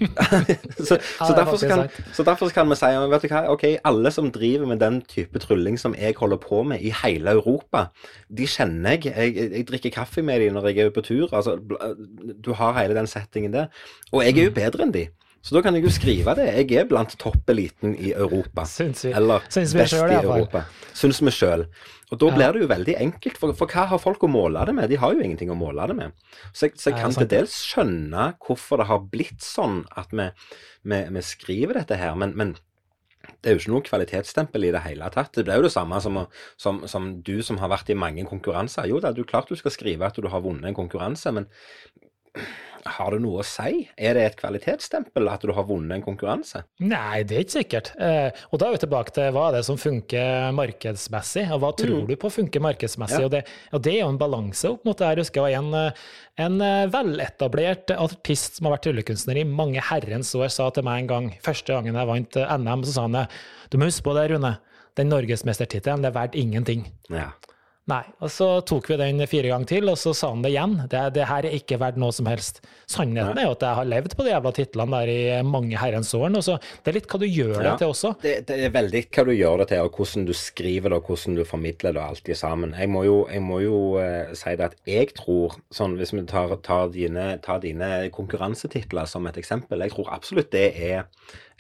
så, 0.78 1.00
så, 1.00 1.32
er 1.32 1.34
derfor 1.40 1.66
kan, 1.66 1.84
så 2.14 2.26
derfor 2.28 2.54
kan 2.54 2.70
vi 2.70 2.78
si 2.78 2.92
vet 3.12 3.26
du 3.26 3.28
hva, 3.32 3.42
ok, 3.56 3.66
alle 3.90 4.14
som 4.14 4.30
driver 4.34 4.70
med 4.70 4.82
den 4.84 5.00
type 5.10 5.42
trylling 5.42 5.80
som 5.82 5.98
jeg 5.98 6.14
holder 6.20 6.38
på 6.42 6.62
med 6.70 6.84
i 6.84 6.94
hele 7.02 7.34
Europa, 7.34 7.88
de 8.30 8.46
kjenner 8.46 9.00
jeg. 9.00 9.10
Jeg, 9.10 9.34
jeg, 9.34 9.50
jeg 9.58 9.68
drikker 9.72 9.96
kaffe 9.98 10.22
med 10.22 10.44
dem 10.44 10.54
når 10.54 10.70
jeg 10.70 10.86
er 10.86 10.94
på 10.94 11.02
tur. 11.02 11.26
altså 11.32 11.58
Du 11.58 12.54
har 12.54 12.78
hele 12.78 12.94
den 12.94 13.10
settingen 13.10 13.54
der. 13.54 13.72
Og 14.12 14.22
jeg 14.22 14.36
er 14.38 14.50
jo 14.50 14.54
bedre 14.54 14.86
enn 14.86 14.91
de. 14.94 15.08
Så 15.42 15.56
da 15.56 15.62
kan 15.64 15.74
jeg 15.74 15.82
jo 15.82 15.90
skrive 15.90 16.36
det. 16.38 16.44
Jeg 16.54 16.78
er 16.78 16.84
blant 16.86 17.16
toppeliten 17.18 17.96
i 17.98 18.12
Europa. 18.14 18.62
Syns 18.70 19.02
vi. 19.08 19.10
Eller 19.18 19.42
Syns 19.50 19.72
vi 19.74 19.80
best 19.82 19.96
selv, 19.96 20.12
i. 20.12 20.20
Europa. 20.22 20.62
Syns 20.94 21.18
vi 21.18 21.32
sjøl. 21.34 21.64
Og 22.12 22.18
da 22.20 22.28
Ja. 22.28 22.34
blir 22.36 22.52
det 22.52 22.60
jo 22.62 22.68
veldig 22.70 22.94
enkelt, 23.00 23.38
for, 23.40 23.52
for 23.58 23.66
hva 23.72 23.86
har 23.90 23.98
folk 23.98 24.22
å 24.22 24.30
måle 24.30 24.62
det 24.68 24.74
med? 24.76 24.90
De 24.92 24.98
har 25.02 25.14
jo 25.16 25.20
ingenting 25.24 25.50
å 25.50 25.56
måle 25.58 25.86
det 25.90 25.96
med. 25.98 26.12
Så 26.52 26.68
jeg, 26.68 26.76
så 26.78 26.90
jeg 26.92 27.00
kan 27.00 27.10
sant 27.16 27.24
til 27.26 27.32
dels 27.40 27.56
skjønne 27.72 28.26
hvorfor 28.38 28.78
det 28.82 28.86
har 28.92 29.00
blitt 29.10 29.40
sånn 29.42 29.80
at 29.98 30.12
vi, 30.12 30.28
vi, 30.84 31.00
vi 31.16 31.22
skriver 31.26 31.80
dette 31.80 31.96
her, 31.98 32.14
men, 32.14 32.36
men 32.38 32.54
det 33.42 33.50
er 33.50 33.56
jo 33.56 33.62
ikke 33.64 33.72
noe 33.74 33.86
kvalitetsstempel 33.88 34.68
i 34.68 34.72
det 34.76 34.82
hele 34.84 35.08
tatt. 35.14 35.32
Det 35.34 35.44
blir 35.48 35.58
jo 35.58 35.66
det 35.66 35.72
samme 35.74 35.98
som, 36.04 36.20
som, 36.60 36.82
som 36.86 37.22
du 37.24 37.40
som 37.42 37.58
har 37.58 37.72
vært 37.72 37.90
i 37.90 37.98
mange 37.98 38.22
konkurranser. 38.28 38.86
Jo 38.92 39.00
da, 39.02 39.10
du 39.10 39.24
klart 39.24 39.48
du 39.50 39.56
skal 39.58 39.74
skrive 39.74 40.06
at 40.06 40.18
du 40.22 40.28
har 40.30 40.42
vunnet 40.44 40.68
en 40.70 40.78
konkurranse, 40.78 41.32
men 41.34 41.48
har 42.84 43.14
det 43.14 43.20
noe 43.22 43.42
å 43.42 43.46
si? 43.46 43.84
Er 43.96 44.16
det 44.16 44.24
et 44.26 44.38
kvalitetsstempel 44.38 45.28
at 45.30 45.44
du 45.46 45.52
har 45.54 45.66
vunnet 45.68 45.98
en 45.98 46.04
konkurranse? 46.04 46.64
Nei, 46.82 47.22
det 47.28 47.36
er 47.36 47.44
ikke 47.44 47.56
sikkert. 47.58 47.92
Eh, 48.00 48.42
og 48.50 48.60
da 48.60 48.68
er 48.68 48.76
vi 48.76 48.82
tilbake 48.84 49.14
til 49.16 49.30
hva 49.34 49.48
er 49.48 49.58
det 49.58 49.62
som 49.68 49.78
funker 49.80 50.50
markedsmessig, 50.56 51.46
og 51.54 51.62
hva 51.62 51.72
tror 51.78 52.08
du 52.08 52.14
på 52.20 52.32
funker 52.32 52.64
markedsmessig? 52.64 53.20
Ja. 53.22 53.28
Og, 53.28 53.34
det, 53.34 53.44
og 53.72 53.84
det 53.86 53.94
er 53.94 54.02
jo 54.02 54.10
en 54.14 54.20
balanse 54.20 54.72
opp 54.74 54.86
mot 54.88 54.98
det 54.98 55.08
her. 55.08 55.20
Jeg 55.20 55.28
husker 55.28 55.46
var 55.46 55.56
en, 55.58 55.70
eh, 55.78 56.02
en 56.46 56.58
eh, 56.66 56.90
veletablert 56.92 57.94
artist 57.96 58.58
som 58.58 58.68
har 58.68 58.76
vært 58.76 58.88
tryllekunstner 58.88 59.42
i 59.42 59.46
mange 59.48 59.84
herrens 59.92 60.34
år, 60.38 60.50
sa 60.52 60.68
til 60.74 60.86
meg 60.88 61.04
en 61.04 61.12
gang, 61.14 61.30
første 61.44 61.76
gangen 61.76 61.98
jeg 61.98 62.10
vant 62.10 62.42
NM, 62.42 62.86
så 62.88 62.96
sa 62.98 63.08
han 63.08 63.22
du 63.72 63.78
må 63.80 63.88
huske 63.88 64.04
på 64.04 64.12
det, 64.18 64.26
Rune, 64.34 64.56
den 65.00 65.08
norgesmestertittelen, 65.08 66.04
er 66.04 66.12
verdt 66.12 66.36
ingenting. 66.36 66.84
Ja. 67.08 67.30
Nei, 67.90 68.04
og 68.22 68.30
så 68.30 68.46
tok 68.62 68.92
vi 68.92 68.96
den 69.00 69.18
fire 69.26 69.48
ganger 69.50 69.66
til, 69.66 69.88
og 69.90 69.96
så 69.98 70.12
sa 70.14 70.28
han 70.30 70.44
det 70.44 70.52
igjen. 70.52 70.76
Det, 70.86 71.00
det 71.16 71.24
her 71.26 71.48
er 71.48 71.56
ikke 71.56 71.80
verdt 71.82 71.96
noe 71.98 72.14
som 72.14 72.28
helst. 72.30 72.60
Sannheten 72.86 73.40
er 73.40 73.48
jo 73.48 73.56
at 73.56 73.64
jeg 73.66 73.78
har 73.80 73.88
levd 73.90 74.14
på 74.14 74.22
de 74.22 74.30
jævla 74.30 74.52
titlene 74.54 75.00
der 75.02 75.10
i 75.10 75.40
mange 75.42 75.80
herrens 75.80 76.12
år 76.14 76.30
nå, 76.30 76.44
så 76.46 76.60
det 76.62 76.92
er 76.92 76.98
litt 77.00 77.10
hva 77.10 77.18
du 77.18 77.26
gjør 77.26 77.58
det 77.58 77.74
til 77.80 77.90
også. 77.90 78.14
Det, 78.22 78.36
det 78.46 78.60
er 78.68 78.76
veldig 78.76 79.02
hva 79.08 79.26
du 79.26 79.32
gjør 79.34 79.64
det 79.64 79.68
til, 79.72 79.82
og 79.82 79.98
hvordan 79.98 80.30
du 80.30 80.34
skriver 80.38 80.94
det, 80.94 81.00
og 81.00 81.10
hvordan 81.10 81.40
du 81.40 81.44
formidler 81.48 81.98
det, 81.98 82.06
alt 82.06 82.30
i 82.30 82.38
sammen. 82.38 82.78
Jeg 82.78 82.94
må 82.94 83.02
jo, 83.08 83.18
jeg 83.34 83.42
må 83.50 83.58
jo 83.64 83.78
uh, 83.98 84.30
si 84.38 84.54
det 84.60 84.70
at 84.70 84.78
jeg 84.86 85.10
tror, 85.18 85.58
sånn 85.74 85.98
hvis 85.98 86.14
vi 86.14 86.22
tar, 86.30 86.54
tar, 86.62 86.86
dine, 86.94 87.32
tar 87.42 87.64
dine 87.66 87.90
konkurransetitler 88.14 89.10
som 89.10 89.26
et 89.26 89.42
eksempel, 89.42 89.82
jeg 89.82 89.96
tror 89.96 90.14
absolutt 90.20 90.54
det 90.54 90.68
er 90.78 91.08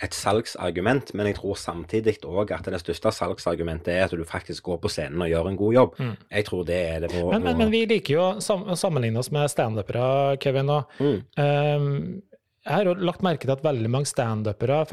et 0.02 0.14
salgsargument, 0.16 1.12
men 1.14 1.28
jeg 1.30 1.36
tror 1.38 1.58
samtidig 1.58 2.16
òg 2.26 2.50
at 2.56 2.66
det 2.70 2.80
største 2.82 3.12
salgsargumentet 3.14 3.92
er 3.94 4.06
at 4.06 4.14
du 4.16 4.24
faktisk 4.26 4.64
går 4.66 4.80
på 4.82 4.90
scenen 4.90 5.22
og 5.22 5.30
gjør 5.30 5.50
en 5.50 5.58
god 5.60 5.76
jobb. 5.76 6.00
Jeg 6.30 6.44
tror 6.48 6.64
det 6.68 6.80
er 6.94 7.00
det. 7.06 7.12
Må, 7.14 7.30
Men, 7.32 7.42
men, 7.42 7.58
men 7.58 7.70
vi 7.70 7.84
liker 7.86 8.14
jo 8.14 8.26
å 8.38 8.76
sammenligne 8.76 9.18
oss 9.22 9.30
med 9.34 9.50
standupere, 9.52 10.36
Kevin. 10.42 10.70
Og, 10.70 10.84
Mm. 11.00 11.22
um, 11.36 12.22
jeg 12.62 12.74
har 12.76 12.84
jo 12.86 12.94
lagt 12.94 13.22
merke 13.26 13.42
til 13.42 13.50
at 13.56 13.62
veldig 13.64 13.90
mange 13.90 14.06
standupere 14.06 14.84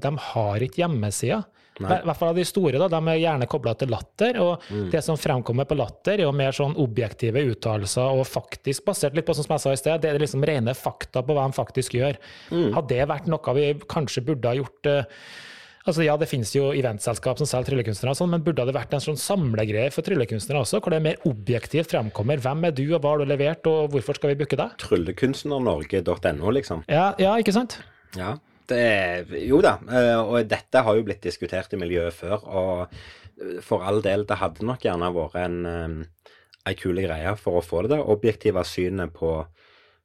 de 0.00 0.12
har 0.32 0.60
ikke 0.64 0.80
hjemmesider. 0.86 1.44
I 1.80 1.84
hvert 1.88 2.18
fall 2.18 2.28
av 2.30 2.36
de 2.36 2.44
store, 2.44 2.78
da, 2.78 2.86
de 2.92 2.98
er 3.10 3.18
gjerne 3.22 3.46
kobla 3.48 3.72
til 3.80 3.88
latter. 3.88 4.36
Og 4.40 4.60
Mm. 4.70 4.90
det 4.92 5.02
som 5.04 5.16
fremkommer 5.16 5.64
på 5.66 5.76
latter, 5.76 6.12
er 6.20 6.24
jo 6.26 6.32
mer 6.32 6.52
sånn 6.52 6.76
objektive 6.76 7.40
uttalelser 7.50 8.12
og 8.18 8.26
faktisk 8.28 8.84
basert 8.84 9.14
litt 9.16 9.26
på 9.26 9.34
som 9.34 9.44
jeg 9.48 9.60
sa 9.60 9.72
i 9.72 9.76
sted, 9.80 10.00
det 10.02 10.10
er 10.10 10.18
liksom 10.18 10.44
rene 10.44 10.74
fakta 10.74 11.22
på 11.24 11.34
hva 11.34 11.46
de 11.48 11.52
faktisk 11.56 11.92
gjør. 11.96 12.16
Mm. 12.50 12.72
Hadde 12.74 12.88
det 12.88 13.08
vært 13.08 13.26
noe 13.26 13.54
vi 13.54 13.74
kanskje 13.88 14.24
burde 14.24 14.44
ha 14.48 14.54
gjort 14.54 14.86
eh, 14.86 15.04
Altså 15.82 16.04
Ja, 16.06 16.14
det 16.20 16.28
finnes 16.30 16.52
jo 16.54 16.68
eventselskap 16.70 17.40
som 17.40 17.48
selger 17.50 17.72
tryllekunstnere, 17.72 18.12
og 18.14 18.18
sånn, 18.20 18.30
men 18.30 18.44
burde 18.46 18.62
det 18.68 18.74
vært 18.76 18.92
en 18.94 19.02
sånn 19.02 19.18
samlegreie 19.18 19.90
for 19.90 20.06
tryllekunstnere 20.06 20.60
også, 20.62 20.78
hvor 20.78 20.94
det 20.94 21.00
mer 21.02 21.18
objektivt 21.26 21.90
fremkommer 21.90 22.38
hvem 22.44 22.68
er 22.68 22.76
du, 22.76 22.84
og 22.94 23.00
hva 23.02 23.16
har 23.16 23.22
du 23.24 23.26
levert, 23.26 23.66
og 23.66 23.90
hvorfor 23.90 24.14
skal 24.20 24.30
vi 24.30 24.38
booke 24.44 24.58
deg? 24.60 24.76
Tryllekunstnernorge.no, 24.78 26.52
liksom. 26.54 26.84
Ja, 26.86 27.08
ja, 27.18 27.34
ikke 27.42 27.54
sant? 27.56 27.80
Ja, 28.14 28.36
det 28.70 29.26
jo 29.42 29.58
da. 29.64 29.78
eh, 29.90 30.14
Og 30.22 30.46
dette 30.48 30.84
har 30.86 30.96
jo 30.96 31.02
blitt 31.08 31.24
diskutert 31.26 31.74
i 31.74 31.80
miljøet 31.80 32.14
før. 32.14 32.46
Og 32.46 33.62
for 33.66 33.82
all 33.82 33.98
del, 34.04 34.22
det 34.28 34.38
hadde 34.38 34.62
nok 34.68 34.86
gjerne 34.86 35.10
vært 35.16 35.38
en, 35.42 35.58
eh, 35.66 36.30
ei 36.70 36.74
kul 36.78 36.94
greie 37.02 37.34
for 37.36 37.58
å 37.58 37.64
få 37.66 37.82
det 37.82 37.96
der 37.96 38.06
objektive 38.06 38.62
synet 38.64 39.10
på, 39.18 39.34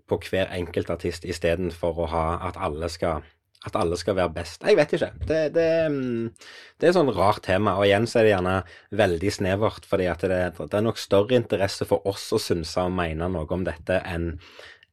på 0.09 0.17
hver 0.25 0.49
enkelt 0.57 0.89
artist, 0.89 1.25
istedenfor 1.29 2.01
å 2.01 2.07
ha 2.09 2.27
at 2.49 2.57
alle 2.57 2.89
skal 2.89 3.21
at 3.65 3.75
alle 3.75 3.97
skal 3.99 4.15
være 4.19 4.33
best. 4.35 4.61
Jeg 4.63 4.77
vet 4.77 4.93
ikke. 4.93 5.09
Det, 5.27 5.39
det, 5.55 5.67
mm, 5.91 6.29
det 6.77 6.87
er 6.87 6.91
et 6.91 6.97
sånn 6.97 7.13
rart 7.15 7.41
tema. 7.47 7.75
Og 7.79 7.87
igjen 7.87 8.05
så 8.07 8.21
er 8.21 8.27
det 8.27 8.33
gjerne 8.35 8.55
veldig 9.01 9.33
snevert, 9.33 9.87
fordi 9.89 10.07
det, 10.23 10.41
det 10.59 10.77
er 10.77 10.85
nok 10.85 11.01
større 11.01 11.39
interesse 11.39 11.87
for 11.89 12.05
oss 12.07 12.29
å 12.35 12.41
synse 12.41 12.85
og 12.85 12.93
mene 12.95 13.29
noe 13.33 13.49
om 13.57 13.65
dette 13.67 13.99
enn 14.05 14.35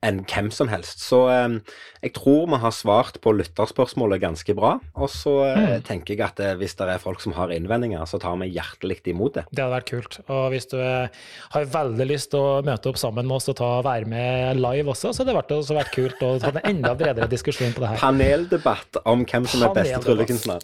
enn 0.04 0.22
hvem 0.28 0.50
som 0.54 0.68
helst. 0.70 1.02
Så 1.04 1.24
eh, 1.32 1.56
jeg 2.04 2.12
tror 2.18 2.46
vi 2.52 2.58
har 2.62 2.74
svart 2.74 3.20
på 3.24 3.32
lytterspørsmålet 3.36 4.22
ganske 4.22 4.56
bra. 4.56 4.76
Og 4.94 5.10
så 5.12 5.34
eh, 5.50 5.78
tenker 5.86 6.14
jeg 6.14 6.24
at 6.26 6.42
eh, 6.42 6.54
hvis 6.60 6.76
det 6.78 6.88
er 6.92 7.02
folk 7.02 7.20
som 7.24 7.32
har 7.38 7.52
innvendinger, 7.54 8.04
så 8.10 8.20
tar 8.22 8.36
vi 8.42 8.50
hjertelig 8.54 9.00
imot 9.10 9.38
det. 9.38 9.44
Det 9.50 9.64
hadde 9.64 9.76
vært 9.76 9.90
kult. 9.90 10.20
Og 10.28 10.44
hvis 10.54 10.68
du 10.72 10.78
har 10.80 11.70
veldig 11.78 12.06
lyst 12.10 12.32
til 12.34 12.40
å 12.40 12.62
møte 12.66 12.90
opp 12.90 12.98
sammen 13.00 13.26
med 13.28 13.36
oss 13.38 13.50
og 13.52 13.58
ta, 13.60 13.70
være 13.84 14.06
med 14.10 14.60
live 14.60 14.88
også, 14.94 15.12
så 15.12 15.22
hadde 15.22 15.32
det 15.32 15.38
vært, 15.40 15.54
også 15.58 15.78
vært 15.78 15.94
kult 15.94 16.18
å 16.24 16.34
ta 16.42 16.48
en 16.54 16.60
enda 16.74 16.92
bredere 16.98 17.28
diskusjon 17.30 17.74
på 17.74 17.80
det 17.84 17.94
her. 17.94 18.02
Paneldebatt 18.04 18.92
om 19.04 19.24
hvem 19.28 19.44
som 19.50 19.66
er 19.68 19.70
beste 19.80 20.00
tryllekunstner. 20.06 20.60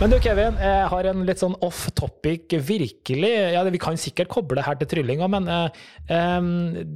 Men 0.00 0.08
du 0.08 0.16
Kevin, 0.24 0.54
jeg 0.56 0.84
har 0.88 1.06
en 1.10 1.24
litt 1.28 1.40
sånn 1.42 1.54
off 1.66 1.82
topic, 1.98 2.54
virkelig. 2.64 3.32
Ja, 3.52 3.62
Vi 3.68 3.80
kan 3.82 3.98
sikkert 4.00 4.30
koble 4.32 4.62
her 4.64 4.78
til 4.80 4.88
tryllinga, 4.88 5.26
men 5.28 5.48
eh, 5.52 5.80
em, 6.16 6.46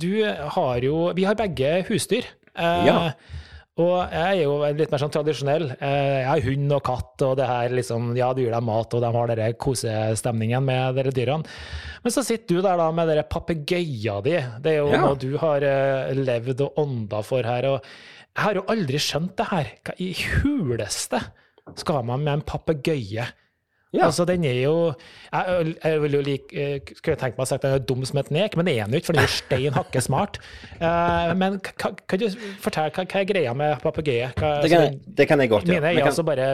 du 0.01 0.23
har 0.25 0.81
jo 0.85 1.11
Vi 1.17 1.27
har 1.29 1.37
begge 1.37 1.83
husdyr. 1.90 2.25
Eh, 2.57 2.87
Ja. 2.88 3.11
Og 3.77 4.07
jeg 4.07 4.38
er 4.38 4.43
jo 4.45 4.53
litt 4.79 4.93
mer 4.93 5.01
sånn 5.03 5.11
tradisjonell. 5.11 5.64
Eh, 5.83 6.23
Jeg 6.23 6.29
har 6.31 6.40
hund 6.47 6.73
og 6.77 6.83
katt, 6.87 7.23
og 7.27 7.37
det 7.37 7.47
her 7.51 7.69
liksom 7.75 8.12
Ja, 8.17 8.33
du 8.33 8.40
gir 8.45 8.53
dem 8.55 8.64
mat, 8.71 8.95
og 8.95 9.03
de 9.03 9.11
har 9.19 9.27
den 9.35 9.53
kosestemningen 9.59 10.64
med 10.64 10.95
dere 10.97 11.11
dyrene. 11.12 11.45
Men 12.05 12.12
så 12.14 12.23
sitter 12.25 12.55
du 12.57 12.62
der 12.62 12.79
da 12.79 12.90
med 12.95 13.09
den 13.11 13.25
papegøya 13.29 14.21
di. 14.25 14.38
Det 14.62 14.73
er 14.73 14.79
jo 14.81 14.93
Ja. 14.93 15.01
noe 15.05 15.17
du 15.19 15.37
har 15.37 15.61
eh, 15.61 16.14
levd 16.14 16.61
og 16.62 16.75
ånda 16.79 17.23
for 17.23 17.43
her. 17.43 17.67
Og 17.67 17.83
jeg 18.37 18.45
har 18.45 18.55
jo 18.55 18.62
aldri 18.69 18.97
skjønt 18.97 19.37
det 19.37 19.47
her. 19.51 19.73
Hva 19.85 19.95
i 19.99 20.12
huleste 20.14 21.21
skal 21.77 22.05
man 22.05 22.20
med 22.24 22.33
en 22.40 22.44
papegøye? 22.46 23.27
Ja. 23.94 24.09
Altså, 24.09 24.24
den 24.27 24.42
er 24.44 24.57
jo 24.64 24.92
Jeg, 25.33 25.74
jeg 25.85 26.03
vil 26.03 26.16
jo 26.16 26.20
like, 26.27 26.50
eh, 26.50 26.81
skulle 26.96 27.14
tenkt 27.16 27.38
meg 27.38 27.44
å 27.44 27.46
si 27.46 27.55
at 27.55 27.62
den 27.62 27.77
er 27.77 27.85
dum 27.87 28.03
som 28.09 28.18
et 28.18 28.31
nek, 28.35 28.57
men 28.59 28.66
det 28.66 28.74
er 28.74 28.88
den 28.88 28.96
jo 28.96 29.00
ikke, 29.03 29.07
for 29.07 29.14
den 29.14 29.22
er 29.22 29.29
jo 29.31 29.37
stein 29.37 29.77
hakke 29.77 30.03
smart. 30.03 30.38
Uh, 30.81 31.31
men 31.38 31.61
kan 31.62 32.18
du 32.18 32.27
fortelle 32.62 32.90
hva, 32.90 33.05
hva 33.07 33.20
er 33.22 33.29
greia 33.29 33.55
med 33.55 33.79
papegøye? 33.85 34.33
Det 34.35 34.40
kan, 34.40 34.59
altså, 34.59 35.14
det 35.20 35.29
kan 35.31 35.40
jeg 35.44 35.53
godt 35.53 35.68
Mine 35.68 35.77
gjøre. 35.79 35.87
er 35.92 35.94
Vi 35.94 36.03
kan- 36.03 36.11
altså 36.11 36.27
bare 36.27 36.48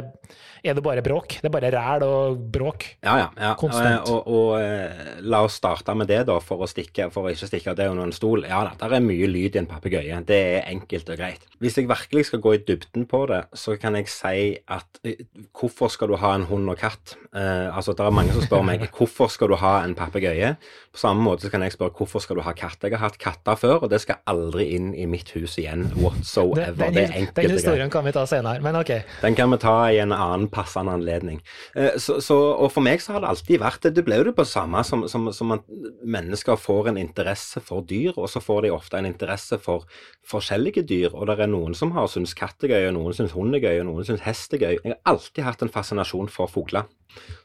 Er 0.62 0.76
det 0.76 0.84
bare 0.84 1.02
bråk? 1.04 1.38
Det 1.40 1.48
er 1.48 1.54
bare 1.54 1.70
ræl 1.72 2.04
og 2.04 2.40
bråk? 2.52 2.86
Ja, 3.04 3.16
ja. 3.20 3.28
ja. 3.40 3.52
Konstant. 3.60 4.08
Og, 4.10 4.26
Og, 4.28 4.50
og 4.50 4.60
eh, 4.60 5.20
la 5.24 5.42
oss 5.46 5.56
starte 5.60 5.94
med 5.96 6.10
det, 6.10 6.22
da, 6.28 6.36
for 6.44 6.64
å 6.64 6.68
stikke, 6.68 7.08
for 7.14 7.28
å 7.28 7.32
ikke 7.32 7.48
stikke 7.48 7.74
det 7.78 7.88
under 7.90 8.08
en 8.08 8.14
stol. 8.14 8.44
Ja 8.48 8.62
da, 8.66 8.74
der 8.80 8.98
er 8.98 9.04
mye 9.04 9.28
lyd 9.30 9.56
i 9.56 9.62
en 9.62 9.70
papegøye. 9.70 10.20
Det 10.28 10.40
er 10.58 10.68
enkelt 10.70 11.08
og 11.12 11.20
greit. 11.20 11.46
Hvis 11.60 11.78
jeg 11.80 11.88
virkelig 11.90 12.28
skal 12.30 12.42
gå 12.44 12.54
i 12.56 12.62
dybden 12.66 13.06
på 13.08 13.24
det, 13.30 13.42
så 13.56 13.76
kan 13.80 13.96
jeg 13.98 14.10
si 14.12 14.44
at 14.68 15.00
eh, 15.06 15.24
hvorfor 15.56 15.92
skal 15.92 16.12
du 16.12 16.18
ha 16.20 16.34
en 16.36 16.46
hund 16.50 16.68
og 16.72 16.80
katt? 16.80 17.16
Eh, 17.30 17.68
altså, 17.70 17.94
det 17.96 18.04
er 18.04 18.14
mange 18.14 18.34
som 18.36 18.44
spør 18.44 18.64
meg 18.66 18.86
hvorfor 18.96 19.32
skal 19.32 19.52
du 19.52 19.58
ha 19.60 19.78
en 19.84 19.96
papegøye? 19.98 20.54
På 20.90 21.02
samme 21.04 21.24
måte 21.24 21.46
så 21.46 21.52
kan 21.52 21.64
jeg 21.64 21.76
spørre 21.76 21.94
hvorfor 21.96 22.24
skal 22.24 22.40
du 22.40 22.44
ha 22.44 22.54
katt? 22.56 22.82
Jeg 22.82 22.96
har 22.96 23.06
hatt 23.06 23.20
katter 23.22 23.58
før, 23.60 23.84
og 23.84 23.92
det 23.92 24.02
skal 24.04 24.20
aldri 24.30 24.70
inn 24.76 24.92
i 24.98 25.06
mitt 25.08 25.30
hus 25.36 25.56
igjen 25.60 25.88
whatsoever. 26.00 26.74
Den, 26.74 26.96
det 26.96 27.04
er 27.04 27.12
den, 27.12 27.18
enkelt 27.22 27.36
den 27.36 27.48
greit. 27.48 27.56
historien 27.60 27.92
kan 27.92 28.06
vi 28.06 28.14
ta 28.16 28.26
senere, 28.28 28.60
men 28.64 28.78
OK. 28.80 28.92
Den 29.22 29.38
kan 29.38 29.52
vi 29.54 29.60
ta 29.62 29.76
i 29.88 30.00
en 30.02 30.14
annen 30.16 30.49
passende 30.50 30.92
anledning. 30.92 31.40
Eh, 31.74 31.96
Så, 31.96 32.20
så, 32.20 32.36
og 32.58 32.70
for 32.72 32.84
meg 32.84 33.00
så 33.00 33.12
har 33.14 33.20
det 33.24 33.30
alltid 33.30 33.60
vært 33.62 33.82
det. 33.82 33.94
Det 33.96 34.04
ble 34.04 34.18
jo 34.20 34.24
det 34.30 34.36
på 34.36 34.44
samme 34.48 34.82
som, 34.84 35.06
som, 35.08 35.30
som 35.32 35.52
at 35.56 35.64
mennesker 36.04 36.56
får 36.60 36.88
en 36.90 37.00
interesse 37.00 37.60
for 37.64 37.82
dyr, 37.82 38.12
og 38.16 38.28
så 38.28 38.40
får 38.42 38.62
de 38.66 38.70
ofte 38.74 38.98
en 38.98 39.06
interesse 39.08 39.58
for 39.62 39.86
forskjellige 40.30 40.84
dyr. 40.86 41.10
Og 41.14 41.26
det 41.30 41.38
er 41.40 41.50
noen 41.50 41.74
som 41.74 41.92
har 41.96 42.06
syntes 42.10 42.34
katt 42.38 42.62
er 42.66 42.74
gøy, 42.74 42.88
og 42.90 42.94
noen 42.98 43.16
syns 43.16 43.32
hund 43.36 43.54
er 43.56 43.64
gøy, 43.64 43.80
og 43.80 43.88
noen 43.90 44.06
syns 44.08 44.24
hest 44.26 44.54
er 44.54 44.64
gøy. 44.66 44.76
Jeg 44.84 44.94
har 44.96 45.00
alltid 45.14 45.44
hatt 45.46 45.62
en 45.62 45.72
fascinasjon 45.72 46.28
for 46.32 46.50
fugler. 46.50 46.88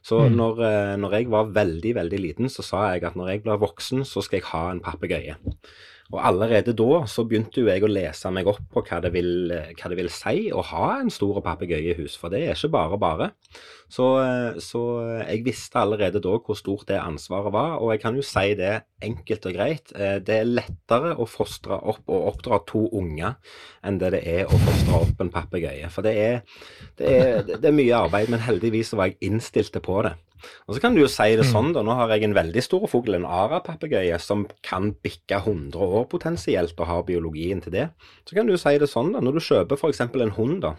Så 0.06 0.20
Mm. 0.30 0.36
når, 0.38 0.60
eh, 0.62 0.96
når 1.02 1.12
jeg 1.18 1.30
var 1.30 1.46
veldig, 1.50 1.96
veldig 1.96 2.20
liten, 2.22 2.50
så 2.50 2.64
sa 2.64 2.94
jeg 2.94 3.04
at 3.04 3.16
når 3.16 3.30
jeg 3.32 3.44
blir 3.44 3.58
voksen, 3.58 4.06
så 4.06 4.22
skal 4.22 4.40
jeg 4.40 4.50
ha 4.52 4.72
en 4.72 4.80
papegøye. 4.80 5.36
Og 6.14 6.20
allerede 6.22 6.76
da 6.78 7.00
så 7.10 7.24
begynte 7.26 7.64
jo 7.64 7.70
jeg 7.72 7.82
å 7.84 7.90
lese 7.90 8.30
meg 8.34 8.46
opp 8.50 8.62
på 8.74 8.84
hva 8.86 9.00
det 9.02 9.10
vil, 9.16 9.50
hva 9.50 9.90
det 9.90 9.98
vil 9.98 10.12
si 10.14 10.52
å 10.54 10.62
ha 10.70 10.90
en 11.00 11.10
stor 11.14 11.40
papegøye 11.46 11.96
i 11.96 11.98
hus, 11.98 12.18
for 12.20 12.34
det 12.34 12.44
er 12.46 12.54
ikke 12.54 12.74
bare 12.76 13.00
bare. 13.02 13.32
Så, 13.92 14.06
så, 14.64 14.82
jeg 15.22 15.44
visste 15.46 15.78
allerede 15.78 16.22
da 16.24 16.34
hvor 16.42 16.58
stort 16.58 16.88
det 16.90 16.98
ansvaret 16.98 17.54
var, 17.54 17.78
og 17.78 17.94
jeg 17.94 18.02
kan 18.02 18.18
jo 18.18 18.26
si 18.26 18.56
det 18.58 18.74
enkelt 19.06 19.46
og 19.46 19.56
greit. 19.56 19.94
Eh, 19.94 20.18
det 20.26 20.40
er 20.40 20.50
lettere 20.50 21.14
å 21.22 21.28
fostre 21.30 21.78
opp 21.78 22.10
og 22.10 22.30
oppdra 22.32 22.62
to 22.68 22.86
unger 22.98 23.36
enn 23.86 24.00
det 24.02 24.16
det 24.18 24.24
er 24.26 24.50
å 24.50 24.60
fostre 24.66 25.02
opp 25.04 25.22
en 25.22 25.34
papegøye. 25.34 25.90
For 25.94 26.06
det 26.06 26.16
er, 26.18 26.40
det, 26.98 27.12
er, 27.12 27.42
det 27.52 27.62
er, 27.62 27.76
mye 27.76 28.06
arbeid, 28.08 28.32
men 28.34 28.44
heldigvis 28.46 28.96
var 28.98 29.12
jeg 29.12 29.20
innstilt 29.30 29.78
på 29.86 30.00
det. 30.06 30.16
Og 30.68 30.76
så 30.76 30.82
kan 30.82 30.96
du 30.96 31.02
jo 31.02 31.10
si 31.10 31.30
det 31.38 31.46
sånn, 31.48 31.72
da. 31.76 31.82
Nå 31.86 31.96
har 31.98 32.12
jeg 32.14 32.28
en 32.28 32.36
veldig 32.38 32.64
stor 32.66 32.86
fugl, 32.90 33.18
en 33.18 33.28
ara-papegøye, 33.30 34.18
som 34.22 34.46
kan 34.66 34.92
bikke 35.06 35.40
100 35.42 35.78
år 35.78 36.10
potensielt 36.12 36.76
og 36.80 36.90
har 36.90 37.06
biologien 37.08 37.64
til 37.64 37.74
det. 37.78 37.88
Så 38.26 38.38
kan 38.38 38.46
du 38.50 38.54
jo 38.54 38.62
si 38.62 38.76
det 38.82 38.90
sånn, 38.92 39.14
da. 39.16 39.24
Når 39.26 39.38
du 39.38 39.46
kjøper 39.46 39.80
f.eks. 39.80 40.04
en 40.06 40.36
hund, 40.38 40.60
da. 40.66 40.76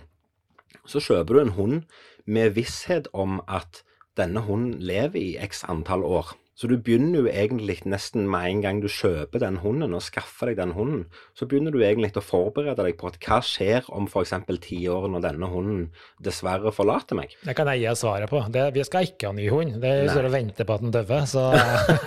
Så 0.87 1.03
kjøper 1.03 1.35
du 1.35 1.43
en 1.43 1.57
hund 1.57 1.81
med 2.27 2.55
visshet 2.57 3.09
om 3.15 3.41
at 3.49 3.83
denne 4.19 4.43
hunden 4.47 4.81
lever 4.83 5.21
i 5.21 5.31
x 5.47 5.65
antall 5.69 6.05
år. 6.05 6.35
Så 6.57 6.71
du 6.71 6.79
begynner 6.81 7.21
jo 7.21 7.29
egentlig 7.29 7.83
nesten 7.85 8.25
med 8.33 8.49
en 8.49 8.63
gang 8.65 8.79
du 8.81 8.89
kjøper 8.89 9.43
den 9.43 9.59
hunden 9.61 9.93
og 9.93 10.01
skaffer 10.05 10.49
deg 10.49 10.57
den 10.61 10.73
hunden, 10.73 11.03
så 11.37 11.45
begynner 11.49 11.75
du 11.75 11.83
egentlig 11.85 12.15
å 12.17 12.25
forberede 12.25 12.87
deg 12.87 12.97
på 12.97 13.11
at 13.11 13.19
hva 13.21 13.43
skjer 13.45 13.91
om 13.93 14.09
f.eks. 14.09 14.33
ti 14.65 14.79
år 14.89 15.05
når 15.13 15.27
denne 15.27 15.51
hunden 15.53 15.83
dessverre 16.25 16.73
forlater 16.73 17.19
meg? 17.19 17.37
Det 17.45 17.57
kan 17.59 17.69
jeg 17.73 17.85
gi 17.85 17.93
svaret 18.01 18.33
på. 18.33 18.41
Det, 18.53 18.65
vi 18.73 18.87
skal 18.89 19.11
ikke 19.11 19.29
ha 19.29 19.37
ny 19.37 19.51
hund. 19.53 19.77
Det 19.85 19.93
er 19.93 20.11
står 20.15 20.31
og 20.31 20.37
venter 20.39 20.69
på 20.69 20.79
at 20.79 20.87
den 20.87 20.97
dør. 20.97 21.15
Så 21.29 21.45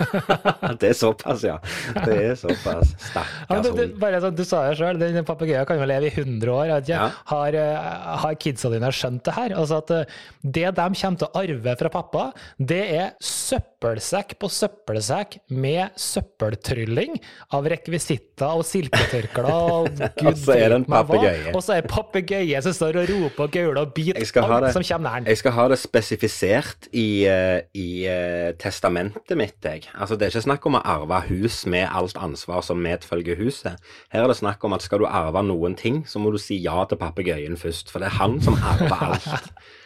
Det 0.82 0.90
er 0.90 0.98
såpass, 0.98 1.46
ja. 1.46 1.56
Det 2.02 2.18
er 2.18 2.36
såpass. 2.42 2.94
Stakkars 3.06 3.70
hund. 3.70 3.96
Bare 4.02 4.22
sånn, 4.24 4.36
Du 4.38 4.44
sa 4.48 4.66
jo 4.70 4.78
sjøl, 4.82 4.98
den 5.00 5.26
papegøyen 5.28 5.68
kan 5.68 5.78
jo 5.78 5.88
leve 5.88 6.10
i 6.10 6.14
100 6.14 6.54
år. 6.56 6.74
Ja. 6.90 7.06
Har, 7.30 7.54
eh, 7.54 7.90
har 8.24 8.38
kidsa 8.40 8.72
dine 8.74 8.90
skjønt 8.94 9.22
det 9.30 9.36
her? 9.36 9.54
Altså 9.62 9.78
at 9.84 9.94
eh, 9.94 10.22
det 10.42 10.70
de 10.74 10.88
kommer 10.90 11.22
til 11.22 11.28
å 11.30 11.44
arve 11.44 11.76
fra 11.84 11.92
pappa, 12.00 12.30
det 12.58 12.82
er 12.98 13.12
søppelsekk 13.80 14.34
på 14.36 14.48
søppelsekk 14.52 15.36
med 15.56 15.94
søppeltrylling 15.96 17.14
av 17.56 17.64
rekvisitter 17.64 18.58
og 18.58 18.64
silketørklær 18.68 19.48
og 19.80 19.88
gud 20.18 20.36
så 20.36 20.52
er 20.52 20.68
det 20.68 20.76
en 20.82 20.84
papegøye. 20.84 21.54
Og 21.54 21.64
så 21.64 21.78
er 21.78 21.86
det 21.86 21.90
papegøye 21.90 22.60
som 22.60 22.76
står 22.76 22.98
og 23.00 23.08
roper 23.14 23.46
og 23.46 23.54
gauler 23.54 23.80
og 23.80 23.94
biter 23.96 24.20
alt 24.20 24.66
det, 24.66 24.74
som 24.76 24.84
kommer 24.84 25.08
nær 25.08 25.22
den. 25.22 25.30
Jeg 25.32 25.40
skal 25.40 25.56
ha 25.56 25.66
det 25.72 25.80
spesifisert 25.80 26.90
i, 26.92 27.24
eh, 27.24 27.64
i 27.72 27.88
uh, 28.04 28.52
testamentet 28.60 29.40
mitt, 29.40 29.56
jeg. 29.64 29.88
Altså, 29.96 30.16
det 30.16 30.28
er 30.28 30.34
ikke 30.34 30.44
snakk 30.50 30.68
om 30.68 30.76
å 30.76 30.84
arve 30.84 31.24
hus 31.30 31.62
med 31.64 31.88
alt 31.88 32.20
ansvar 32.20 32.60
som 32.66 32.84
medfølger 32.84 33.40
huset. 33.40 33.80
Her 34.12 34.26
er 34.26 34.28
det 34.28 34.40
snakk 34.42 34.64
om 34.68 34.76
at 34.76 34.84
skal 34.84 35.00
du 35.00 35.08
arve 35.08 35.40
noen 35.46 35.78
ting, 35.78 36.02
så 36.04 36.20
må 36.20 36.34
du 36.34 36.40
si 36.42 36.60
ja 36.60 36.84
til 36.84 37.00
papegøyen 37.00 37.56
først. 37.60 37.88
For 37.88 38.02
det 38.02 38.12
er 38.12 38.20
han 38.20 38.42
som 38.44 38.60
arver 38.60 39.08
alt. 39.08 39.54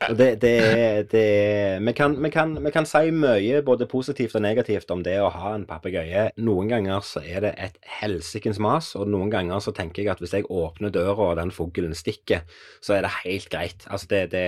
Det, 0.00 0.40
det, 0.40 1.10
det 1.12 1.78
vi, 1.84 1.92
kan, 1.92 2.14
vi, 2.22 2.30
kan, 2.32 2.54
vi, 2.64 2.70
kan, 2.72 2.86
si 2.88 3.10
mye 3.12 3.60
både 3.60 3.84
positivt 3.84 4.32
og 4.38 4.40
negativt 4.40 4.88
om 4.94 5.02
det 5.04 5.18
å 5.20 5.28
ha 5.28 5.52
en 5.52 5.66
papegøye. 5.68 6.30
Noen 6.40 6.70
ganger 6.72 7.04
så 7.04 7.20
er 7.20 7.44
det 7.44 7.50
et 7.60 7.76
helsikens 8.00 8.56
mas, 8.62 8.94
og 8.96 9.10
noen 9.12 9.28
ganger 9.32 9.60
så 9.60 9.74
tenker 9.76 10.02
jeg 10.02 10.12
at 10.14 10.22
hvis 10.24 10.32
jeg 10.38 10.48
åpner 10.48 10.92
døra 10.94 11.34
og 11.34 11.36
den 11.36 11.52
fuglen 11.52 11.92
stikker, 11.96 12.46
så 12.80 12.96
er 12.96 13.04
det 13.04 13.12
helt 13.18 13.50
greit. 13.52 13.84
Altså 13.92 14.24
det, 14.32 14.46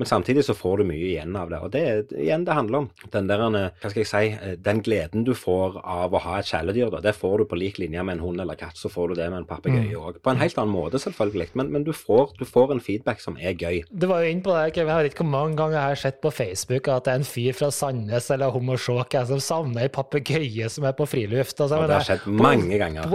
men 0.00 0.08
samtidig 0.08 0.46
så 0.48 0.56
får 0.56 0.80
du 0.80 0.88
mye 0.88 1.10
igjen 1.10 1.36
av 1.36 1.52
det. 1.52 1.60
Og 1.60 1.74
det 1.76 1.84
er 1.90 2.16
igjen 2.24 2.48
det 2.48 2.56
handler 2.56 2.86
om. 2.86 2.88
Den 3.12 3.28
der, 3.28 3.44
hva 3.44 3.92
skal 3.92 4.04
jeg 4.06 4.08
si, 4.08 4.56
den 4.64 4.80
gleden 4.86 5.28
du 5.28 5.34
får 5.36 5.82
av 5.82 6.16
å 6.16 6.24
ha 6.24 6.38
et 6.40 6.48
kjæledyr, 6.48 6.88
da, 6.96 7.02
det 7.04 7.16
får 7.18 7.42
du 7.42 7.46
på 7.52 7.60
lik 7.60 7.82
linje 7.82 8.06
med 8.08 8.16
en 8.16 8.24
hund 8.24 8.40
eller 8.40 8.56
katt. 8.56 8.80
Så 8.80 8.88
får 8.92 9.12
du 9.12 9.20
det 9.20 9.28
med 9.28 9.42
en 9.42 9.48
papegøye 9.52 10.00
òg. 10.00 10.16
Mm. 10.16 10.24
På 10.24 10.32
en 10.32 10.40
helt 10.40 10.56
annen 10.64 10.72
måte, 10.72 11.02
selvfølgelig. 11.02 11.50
Men, 11.60 11.68
men 11.76 11.84
du, 11.84 11.92
får, 11.92 12.32
du, 12.40 12.48
får, 12.48 12.72
en 12.72 12.80
feedback 12.80 13.20
som 13.20 13.36
er 13.36 13.52
gøy. 13.52 13.82
Det 13.92 14.08
var 14.08 14.24
jo 14.24 14.32
inn 14.32 14.40
på 14.40 14.56
det 14.56 14.61
jeg 14.70 14.86
vet 14.86 15.08
ikke 15.10 15.22
hvor 15.24 15.30
mange 15.32 15.56
ganger 15.58 15.76
jeg 15.78 15.92
har 15.92 16.00
sett 16.02 16.20
på 16.22 16.30
Facebook 16.34 16.88
at 16.92 17.06
det 17.06 17.12
er 17.12 17.20
en 17.20 17.26
fyr 17.26 17.56
fra 17.56 17.70
Sandnes 17.74 18.28
eller 18.34 18.52
Hommersåk 18.54 19.16
som 19.28 19.40
savner 19.42 19.86
ei 19.86 19.92
papegøye 19.92 20.68
som 20.72 20.86
er 20.88 20.94
på 20.98 21.06
friluft. 21.08 21.58
Altså, 21.58 21.80
ja, 21.80 21.88
det 21.90 21.98
har 21.98 22.08
skjedd 22.10 22.28
mange 22.38 22.78
ganger. 22.80 23.08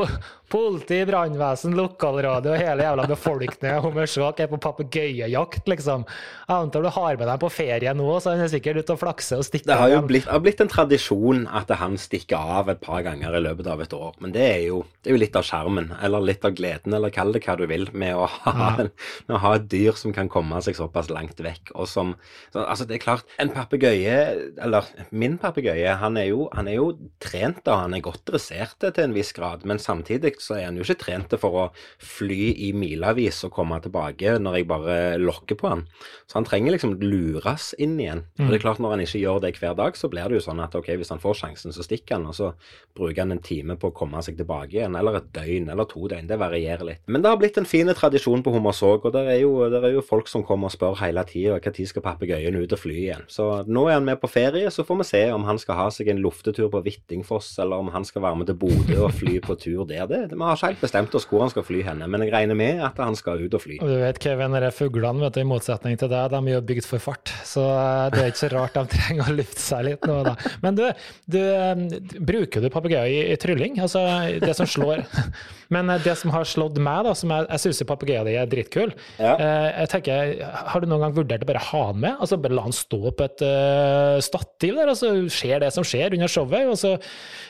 Politi, 0.47 1.01
brannvesen, 1.03 1.73
lokalradio 1.75 2.53
og 2.53 2.61
hele 2.61 2.85
jævla 2.85 3.03
befolkningen 3.09 3.65
i 3.67 3.81
Hommersåk 3.83 4.37
er 4.39 4.47
på 4.47 4.59
papegøyejakt, 4.63 5.65
liksom. 5.67 6.05
Jeg 6.47 6.55
antar 6.55 6.85
du 6.85 6.87
har 6.95 7.17
med 7.19 7.27
deg 7.27 7.41
på 7.41 7.49
ferie 7.51 7.91
nå, 7.91 8.05
så 8.23 8.31
han 8.31 8.45
er 8.45 8.51
sikkert 8.53 8.79
ute 8.79 8.95
og 8.95 9.01
flakser 9.01 9.41
og 9.41 9.47
stikker 9.47 9.67
Det 9.67 9.79
har 9.81 9.91
jo 9.91 9.97
blitt, 10.07 10.29
har 10.31 10.39
blitt, 10.45 10.63
en 10.63 10.71
tradisjon 10.71 11.43
at 11.51 11.73
han 11.81 11.97
stikker 11.99 12.39
av 12.39 12.71
et 12.71 12.79
par 12.79 13.03
ganger 13.03 13.35
i 13.35 13.41
løpet 13.43 13.67
av 13.73 13.83
et 13.83 13.95
år. 13.97 14.13
Men 14.23 14.35
det 14.37 14.45
er 14.45 14.63
jo, 14.69 14.77
det 15.03 15.11
er 15.11 15.17
jo 15.17 15.19
litt 15.25 15.35
av 15.35 15.43
skjermen, 15.49 15.89
eller 16.07 16.23
litt 16.29 16.47
av 16.47 16.55
gleden, 16.55 16.95
eller 16.95 17.11
kall 17.11 17.35
det 17.35 17.43
hva 17.43 17.57
du 17.59 17.65
vil, 17.67 17.83
med 17.91 18.15
å 18.15 18.31
ha, 18.37 18.55
ja. 18.55 18.87
med 19.27 19.35
å 19.35 19.43
ha 19.43 19.53
et 19.59 19.67
dyr 19.67 19.99
som 19.99 20.15
kan 20.15 20.31
komme 20.31 20.63
seg 20.63 20.79
såpass 20.79 21.11
langt 21.11 21.43
vekk 21.43 21.73
og 21.75 21.91
som 21.91 22.15
så, 22.53 22.63
Altså, 22.63 22.87
det 22.87 23.01
er 23.01 23.03
klart, 23.03 23.27
en 23.41 23.51
papegøye, 23.51 24.15
eller 24.63 24.87
min 25.11 25.35
papegøye, 25.41 25.99
han, 25.99 26.15
han, 26.15 26.71
er 26.71 26.79
jo 26.79 26.89
trent 27.19 27.67
og 27.67 27.83
han 27.83 27.99
er 27.99 28.05
godt 28.05 28.23
dressert 28.31 28.79
til 28.79 29.03
en 29.03 29.15
viss 29.15 29.35
grad, 29.35 29.67
men 29.67 29.81
samtidig 29.81 30.36
så 30.41 30.57
er 30.57 30.67
han 30.67 30.77
jo 30.79 30.85
ikke 30.85 30.99
trent 31.03 31.35
for 31.41 31.59
å 31.61 31.65
fly 32.03 32.53
i 32.67 32.71
milevis 32.77 33.43
og 33.47 33.53
komme 33.55 33.79
tilbake 33.83 34.37
når 34.41 34.59
jeg 34.59 34.69
bare 34.69 34.97
lokker 35.21 35.59
på 35.59 35.71
han. 35.71 35.85
Så 36.27 36.39
han 36.39 36.47
trenger 36.47 36.75
liksom 36.75 36.97
lures 37.01 37.71
inn 37.81 37.97
igjen. 37.99 38.23
Og 38.39 38.51
det 38.51 38.59
er 38.59 38.63
klart, 38.65 38.81
når 38.83 38.95
han 38.95 39.03
ikke 39.05 39.21
gjør 39.21 39.41
det 39.43 39.53
hver 39.57 39.75
dag, 39.77 39.97
så 39.97 40.09
blir 40.11 40.29
det 40.29 40.39
jo 40.39 40.45
sånn 40.47 40.61
at 40.63 40.75
ok, 40.77 40.91
hvis 40.99 41.11
han 41.13 41.21
får 41.23 41.39
sjansen, 41.41 41.75
så 41.75 41.85
stikker 41.85 42.17
han, 42.17 42.27
og 42.29 42.35
så 42.37 42.51
bruker 42.97 43.23
han 43.23 43.35
en 43.35 43.43
time 43.43 43.77
på 43.79 43.91
å 43.91 43.95
komme 43.95 44.21
seg 44.25 44.37
tilbake 44.39 44.77
igjen, 44.77 44.97
eller 44.99 45.19
et 45.19 45.29
døgn, 45.35 45.69
eller 45.73 45.87
to 45.89 46.07
døgn. 46.09 46.29
Det 46.29 46.39
varierer 46.39 46.85
litt. 46.87 47.03
Men 47.07 47.23
det 47.23 47.31
har 47.31 47.39
blitt 47.41 47.59
en 47.59 47.69
fin 47.69 47.87
tradisjon 47.87 48.43
på 48.43 48.53
Hummersåk, 48.55 49.07
og 49.07 49.15
det 49.15 49.23
er, 49.31 49.39
jo, 49.43 49.53
er 49.67 49.95
jo 49.95 50.05
folk 50.05 50.29
som 50.31 50.45
kommer 50.47 50.71
og 50.71 50.75
spør 50.75 50.99
hele 51.01 51.23
tida 51.27 51.59
når 51.67 51.87
skal 51.89 52.03
papegøyen 52.05 52.57
ut 52.57 52.73
og 52.73 52.79
fly 52.81 52.95
igjen. 52.97 53.25
Så 53.31 53.45
nå 53.67 53.87
er 53.87 53.97
han 53.97 54.07
med 54.07 54.19
på 54.21 54.29
ferie, 54.31 54.69
så 54.73 54.85
får 54.87 55.01
vi 55.01 55.07
se 55.11 55.23
om 55.33 55.47
han 55.47 55.59
skal 55.61 55.79
ha 55.79 55.87
seg 55.93 56.11
en 56.11 56.21
luftetur 56.23 56.69
på 56.73 56.81
Hvittingfoss, 56.85 57.53
eller 57.63 57.83
om 57.83 57.91
han 57.93 58.05
skal 58.07 58.23
være 58.25 58.41
med 58.41 58.51
til 58.51 58.59
Bodø 58.61 58.99
og 59.05 59.15
fly 59.17 59.37
på 59.43 59.57
tur 59.59 59.85
der. 59.89 60.07
Det, 60.09 60.21
vi 60.33 60.41
har 60.43 60.57
ikke 60.57 60.71
helt 60.71 60.83
bestemt 60.83 61.15
oss 61.17 61.27
hvor 61.29 61.43
han 61.43 61.51
skal 61.53 61.65
fly 61.67 61.83
henne, 61.85 62.07
men 62.11 62.23
jeg 62.25 62.33
regner 62.33 62.57
med 62.57 62.81
at 62.85 62.99
han 63.01 63.17
skal 63.17 63.43
ut 63.43 63.57
og 63.57 63.63
fly. 63.63 63.79
Du 63.81 63.93
vet, 64.01 64.19
Kevin, 64.23 64.55
de 64.57 64.71
fuglene, 64.75 65.23
vet 65.25 65.37
du, 65.37 65.41
i 65.43 65.47
motsetning 65.47 65.97
til 65.99 66.11
deg, 66.11 66.31
de 66.33 66.39
er 66.39 66.57
jo 66.57 66.63
bygd 66.71 66.87
for 66.87 67.03
fart. 67.03 67.33
Så 67.47 67.63
eh, 67.63 68.07
det 68.13 68.23
er 68.23 68.31
ikke 68.33 68.43
så 68.43 68.51
rart 68.55 68.77
de 68.77 68.85
trenger 68.95 69.31
å 69.31 69.37
lufte 69.37 69.63
seg 69.63 69.85
litt 69.89 70.07
nå, 70.09 70.17
da. 70.27 70.35
Men 70.63 70.79
du, 70.79 70.83
du 71.31 71.39
eh, 71.41 71.83
bruker 72.17 72.63
du 72.63 72.71
papegøye 72.73 73.07
i, 73.11 73.21
i, 73.33 73.39
trylling? 73.41 73.79
Altså, 73.83 74.03
det 74.43 74.55
som 74.57 74.69
slår 74.69 75.05
Men 75.73 75.91
det 75.99 76.13
som 76.15 76.31
har 76.31 76.47
slått 76.47 76.77
meg, 76.79 77.03
da, 77.03 77.13
som 77.17 77.31
jeg, 77.33 77.47
jeg 77.51 77.63
syns 77.65 77.83
papegøyen 77.89 78.27
din 78.27 78.37
er 78.39 78.47
dritkul, 78.47 78.93
ja. 79.19 79.33
jeg 79.81 79.89
tenker, 79.91 80.37
har 80.71 80.79
du 80.79 80.87
noen 80.87 81.03
gang 81.03 81.17
vurdert 81.17 81.43
å 81.43 81.49
bare 81.49 81.63
ha 81.73 81.81
han 81.89 81.99
med. 82.05 82.15
altså 82.23 82.39
Bare 82.39 82.55
la 82.55 82.63
han 82.63 82.75
stå 82.75 83.11
på 83.11 83.27
et 83.27 83.43
uh, 83.43 84.15
stativ 84.23 84.77
der, 84.79 84.93
og 84.93 84.95
så 84.99 85.11
skjer 85.33 85.65
det 85.65 85.73
som 85.75 85.85
skjer 85.87 86.15
under 86.15 86.31
showet. 86.31 86.71
og 86.71 86.79
så, 86.79 86.95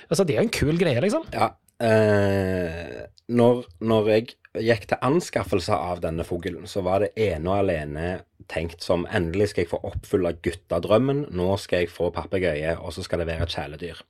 altså 0.10 0.26
Det 0.26 0.36
er 0.36 0.42
jo 0.42 0.48
en 0.48 0.58
kul 0.60 0.82
greie, 0.82 1.04
liksom. 1.04 1.28
Ja. 1.36 1.52
Eh, 1.84 3.04
når, 3.30 3.66
når, 3.86 4.08
jeg 4.10 4.28
gikk 4.66 4.88
til 4.90 5.04
anskaffelse 5.06 5.76
av 5.76 6.02
denne 6.02 6.26
fuglen, 6.26 6.66
så 6.70 6.82
var 6.86 7.04
det 7.04 7.12
ene 7.22 7.52
og 7.52 7.60
alene 7.62 8.08
tenkt 8.50 8.82
som 8.86 9.06
endelig 9.14 9.52
skal 9.52 9.66
jeg 9.66 9.72
få 9.74 9.82
oppfylle 9.86 10.34
guttedrømmen, 10.42 11.28
nå 11.36 11.50
skal 11.62 11.84
jeg 11.84 11.94
få 11.94 12.10
papegøye, 12.16 12.78
og 12.80 12.96
så 12.96 13.06
skal 13.06 13.22
det 13.22 13.30
være 13.30 13.46
et 13.46 13.54
kjæledyr. 13.54 14.02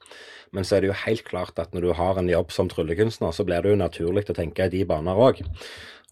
Men 0.55 0.63
så 0.63 0.77
er 0.77 0.85
det 0.85 0.91
jo 0.91 1.01
helt 1.03 1.25
klart 1.27 1.59
at 1.59 1.73
når 1.75 1.89
du 1.89 1.91
har 1.97 2.19
en 2.21 2.31
jobb 2.31 2.53
som 2.55 2.69
tryllekunstner, 2.71 3.33
så 3.35 3.43
blir 3.43 3.65
det 3.65 3.73
jo 3.73 3.81
naturlig 3.81 4.27
å 4.31 4.37
tenke 4.37 4.69
i 4.69 4.71
de 4.71 4.85
baner 4.87 5.19
òg. 5.19 5.43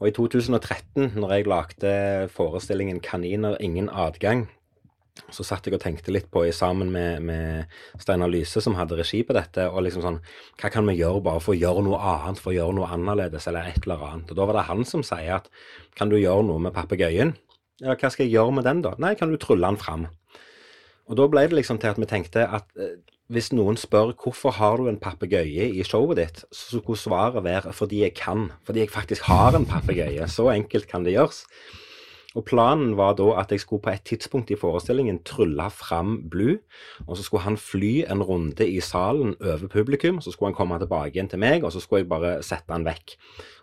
Og 0.01 0.09
i 0.09 0.15
2013, 0.15 1.13
når 1.15 1.31
jeg 1.37 1.47
lagde 1.47 1.95
forestillingen 2.35 2.99
'Kaniner 2.99 3.55
ingen 3.63 3.87
adgang', 3.87 4.49
så 5.31 5.45
satt 5.47 5.67
jeg 5.67 5.77
og 5.77 5.81
tenkte 5.81 6.11
litt 6.11 6.27
på, 6.31 6.43
sammen 6.55 6.91
med, 6.91 7.23
med 7.23 8.01
Steinar 8.01 8.29
Lyse, 8.31 8.61
som 8.61 8.75
hadde 8.75 8.97
regi 8.99 9.21
på 9.25 9.35
dette, 9.35 9.63
og 9.69 9.85
liksom 9.85 10.03
sånn 10.03 10.19
Hva 10.59 10.71
kan 10.73 10.87
vi 10.89 10.97
gjøre 10.99 11.23
bare 11.23 11.41
for 11.43 11.55
å 11.55 11.59
gjøre 11.59 11.85
noe 11.87 11.99
annet, 11.99 12.41
for 12.41 12.51
å 12.51 12.57
gjøre 12.57 12.75
noe 12.77 12.91
annerledes, 12.91 13.47
eller 13.47 13.71
et 13.71 13.81
eller 13.85 14.03
annet? 14.09 14.31
Og 14.31 14.39
da 14.39 14.47
var 14.49 14.59
det 14.59 14.67
han 14.69 14.85
som 14.87 15.05
sier 15.07 15.39
at 15.39 15.49
Kan 15.95 16.11
du 16.11 16.17
gjøre 16.19 16.43
noe 16.49 16.67
med 16.67 16.75
papegøyen? 16.75 17.35
Ja, 17.83 17.95
hva 17.95 18.11
skal 18.11 18.27
jeg 18.27 18.35
gjøre 18.35 18.55
med 18.55 18.67
den, 18.67 18.83
da? 18.85 18.93
Nei, 19.03 19.15
kan 19.19 19.31
du 19.31 19.39
trylle 19.39 19.67
den 19.67 19.79
fram? 19.79 20.07
Og 21.05 21.17
da 21.19 21.27
ble 21.29 21.43
det 21.47 21.57
liksom 21.59 21.79
til 21.81 21.91
at 21.91 21.99
vi 21.99 22.07
tenkte 22.09 22.45
at 22.47 22.69
eh, 22.79 22.97
hvis 23.33 23.49
noen 23.55 23.77
spør 23.79 24.13
hvorfor 24.21 24.53
har 24.59 24.77
du 24.77 24.87
en 24.89 24.99
papegøye 25.01 25.71
i 25.73 25.83
showet 25.87 26.19
ditt, 26.19 26.43
så 26.53 26.79
skulle 26.79 26.99
svaret 27.01 27.43
være 27.45 27.73
fordi 27.73 28.03
jeg 28.03 28.13
kan. 28.19 28.51
Fordi 28.67 28.83
jeg 28.83 28.93
faktisk 28.93 29.25
har 29.29 29.57
en 29.57 29.65
papegøye. 29.65 30.27
Så 30.29 30.47
enkelt 30.53 30.87
kan 30.91 31.05
det 31.05 31.15
gjøres. 31.15 31.43
Og 32.35 32.43
Planen 32.45 32.97
var 32.99 33.15
da 33.15 33.29
at 33.39 33.51
jeg 33.51 33.63
skulle 33.63 33.83
på 33.85 33.93
et 33.93 34.03
tidspunkt 34.07 34.51
i 34.51 34.59
forestillingen 34.59 35.21
trylle 35.27 35.69
fram 35.71 36.17
Blue. 36.29 36.57
Og 37.07 37.17
så 37.17 37.23
skulle 37.23 37.45
han 37.47 37.57
fly 37.57 38.05
en 38.11 38.23
runde 38.23 38.67
i 38.67 38.79
salen 38.83 39.35
over 39.39 39.67
publikum. 39.71 40.21
Så 40.21 40.31
skulle 40.31 40.51
han 40.51 40.57
komme 40.57 40.79
tilbake 40.79 41.15
igjen 41.15 41.31
til 41.31 41.39
meg, 41.39 41.63
og 41.63 41.71
så 41.71 41.79
skulle 41.79 42.03
jeg 42.03 42.11
bare 42.11 42.37
sette 42.43 42.75
han 42.75 42.87
vekk. 42.87 43.15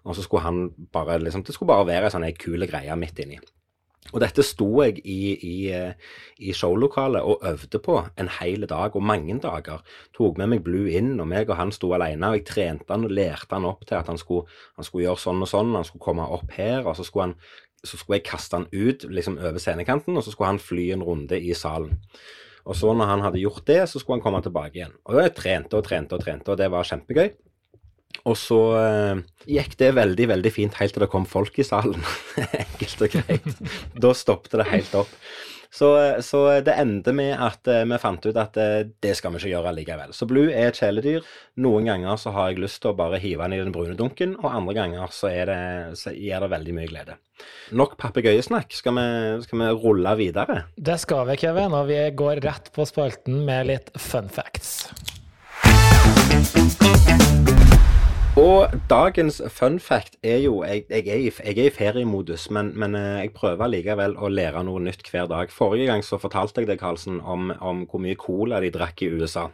Og 0.05 0.17
så 0.17 0.25
skulle 0.25 0.47
han 0.49 0.71
bare 0.93 1.21
liksom 1.21 1.45
Det 1.45 1.55
skulle 1.55 1.75
bare 1.75 1.87
være 1.87 2.09
ei 2.09 2.15
sånn 2.15 2.31
kul 2.39 2.65
greie 2.67 2.97
midt 2.97 3.21
inni. 3.23 3.41
Og 4.11 4.19
dette 4.21 4.43
sto 4.45 4.67
jeg 4.83 4.99
i, 5.09 5.21
i, 5.47 5.57
eh, 5.73 5.93
i 6.43 6.53
showlokalet 6.57 7.23
og 7.23 7.45
øvde 7.49 7.79
på 7.81 8.01
en 8.19 8.29
hel 8.41 8.67
dag, 8.69 8.97
og 8.97 9.05
mange 9.09 9.39
dager. 9.41 9.85
Tok 10.17 10.41
med 10.41 10.51
meg 10.53 10.65
Blue 10.67 10.91
inn, 10.91 11.15
og 11.23 11.29
meg 11.31 11.51
og 11.53 11.57
han 11.61 11.73
sto 11.73 11.93
alene. 11.95 12.33
Og 12.33 12.41
jeg 12.41 12.47
trente 12.51 12.91
han 12.93 13.07
og 13.07 13.15
lærte 13.15 13.55
han 13.55 13.69
opp 13.69 13.87
til 13.87 14.01
at 14.01 14.11
han 14.11 14.19
skulle, 14.21 14.51
han 14.77 14.89
skulle 14.89 15.07
gjøre 15.07 15.23
sånn 15.23 15.47
og 15.47 15.53
sånn. 15.53 15.77
Han 15.79 15.87
skulle 15.89 16.07
komme 16.09 16.27
opp 16.35 16.51
her, 16.59 16.83
og 16.83 16.99
så 16.99 17.07
skulle, 17.07 17.31
han, 17.31 17.37
så 17.83 17.99
skulle 17.99 18.21
jeg 18.21 18.29
kaste 18.29 18.59
han 18.59 18.69
ut 18.73 19.05
liksom 19.11 19.39
over 19.43 19.59
scenekanten, 19.63 20.17
og 20.17 20.25
så 20.25 20.35
skulle 20.35 20.53
han 20.55 20.63
fly 20.63 20.91
en 20.95 21.05
runde 21.07 21.39
i 21.39 21.55
salen. 21.59 21.99
Og 22.63 22.77
så 22.79 22.93
når 22.95 23.09
han 23.11 23.25
hadde 23.25 23.43
gjort 23.43 23.65
det, 23.67 23.81
så 23.91 23.99
skulle 23.99 24.21
han 24.21 24.25
komme 24.25 24.43
tilbake 24.45 24.79
igjen. 24.79 24.95
Og 25.11 25.19
jeg 25.19 25.35
trente 25.35 25.79
og 25.79 25.87
trente 25.87 26.15
og 26.15 26.23
trente, 26.23 26.53
og 26.53 26.61
det 26.61 26.71
var 26.71 26.87
kjempegøy. 26.87 27.33
Og 28.29 28.37
så 28.39 28.61
eh, 28.79 29.23
gikk 29.51 29.79
det 29.81 29.95
veldig, 29.99 30.29
veldig 30.35 30.53
fint 30.55 30.77
helt 30.81 30.95
til 30.97 31.05
det 31.05 31.11
kom 31.13 31.27
folk 31.29 31.59
i 31.59 31.67
salen. 31.67 32.05
Enkelt 32.65 33.07
og 33.09 33.17
greit. 33.17 33.65
Da 33.99 34.13
stoppet 34.17 34.61
det 34.61 34.71
helt 34.71 35.01
opp. 35.03 35.17
Så, 35.73 36.05
eh, 36.05 36.21
så 36.21 36.61
det 36.61 36.75
endte 36.77 37.15
med 37.17 37.33
at 37.41 37.69
eh, 37.71 37.87
vi 37.89 37.99
fant 38.01 38.27
ut 38.27 38.37
at 38.37 38.59
eh, 38.61 38.83
det 39.01 39.15
skal 39.17 39.33
vi 39.33 39.41
ikke 39.41 39.53
gjøre 39.55 39.73
likevel. 39.79 40.13
Så 40.13 40.29
Blue 40.29 40.53
er 40.53 40.69
et 40.69 40.77
kjæledyr. 40.77 41.25
Noen 41.65 41.89
ganger 41.89 42.21
så 42.21 42.35
har 42.37 42.51
jeg 42.51 42.61
lyst 42.61 42.83
til 42.85 42.93
å 42.93 42.99
bare 42.99 43.21
hive 43.23 43.47
den 43.47 43.57
i 43.57 43.63
den 43.63 43.73
brune 43.73 43.97
dunken, 43.97 44.37
og 44.43 44.53
andre 44.53 44.77
ganger 44.77 45.15
så, 45.17 45.33
det, 45.33 45.57
så 45.97 46.13
gir 46.13 46.45
det 46.45 46.53
veldig 46.53 46.77
mye 46.77 46.91
glede. 46.93 47.17
Nok 47.73 47.97
papegøyesnakk. 48.01 48.77
Skal, 48.77 49.01
skal 49.47 49.65
vi 49.65 49.73
rulle 49.81 50.13
videre? 50.21 50.61
Det 50.77 51.01
skal 51.01 51.25
vi, 51.33 51.41
Kevin, 51.41 51.73
og 51.73 51.89
vi 51.89 52.03
går 52.21 52.45
rett 52.45 52.69
på 52.77 52.87
spalten 52.89 53.41
med 53.49 53.73
litt 53.73 53.93
fun 53.97 54.29
facts. 54.29 54.91
Og 58.33 58.73
dagens 58.89 59.43
fun 59.53 59.75
fact 59.81 60.15
er 60.25 60.39
jo 60.41 60.63
Jeg, 60.65 60.87
jeg, 60.89 61.07
er, 61.07 61.19
i, 61.21 61.31
jeg 61.45 61.59
er 61.59 61.67
i 61.69 61.75
feriemodus, 61.75 62.47
men, 62.51 62.71
men 62.81 62.95
eh, 62.97 63.27
jeg 63.27 63.35
prøver 63.37 63.69
likevel 63.69 64.17
å 64.17 64.31
lære 64.33 64.63
noe 64.65 64.81
nytt 64.81 65.05
hver 65.13 65.29
dag. 65.29 65.53
Forrige 65.53 65.91
gang 65.91 66.01
så 66.01 66.17
fortalte 66.17 66.65
jeg 66.65 66.71
deg, 66.71 66.81
Karlsen, 66.81 67.21
om, 67.21 67.53
om 67.61 67.85
hvor 67.85 68.01
mye 68.01 68.17
cola 68.17 68.63
de 68.65 68.73
drakk 68.73 69.05
i 69.05 69.11
USA. 69.13 69.51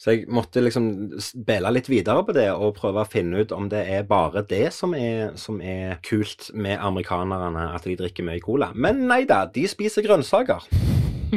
Så 0.00 0.14
jeg 0.14 0.24
måtte 0.32 0.64
liksom 0.64 0.88
spille 1.20 1.76
litt 1.76 1.92
videre 1.92 2.24
på 2.24 2.32
det 2.36 2.48
og 2.54 2.76
prøve 2.80 3.04
å 3.04 3.08
finne 3.08 3.44
ut 3.44 3.52
om 3.52 3.68
det 3.68 3.84
er 3.84 4.08
bare 4.08 4.44
det 4.48 4.70
som 4.72 4.96
er, 4.96 5.36
som 5.36 5.60
er 5.60 6.00
kult 6.08 6.48
med 6.56 6.80
amerikanerne, 6.80 7.68
at 7.76 7.84
de 7.84 8.00
drikker 8.00 8.24
mye 8.24 8.40
cola. 8.44 8.72
Men 8.72 9.04
nei 9.12 9.26
da, 9.28 9.44
de 9.44 9.68
spiser 9.68 10.08
grønnsaker. 10.08 10.64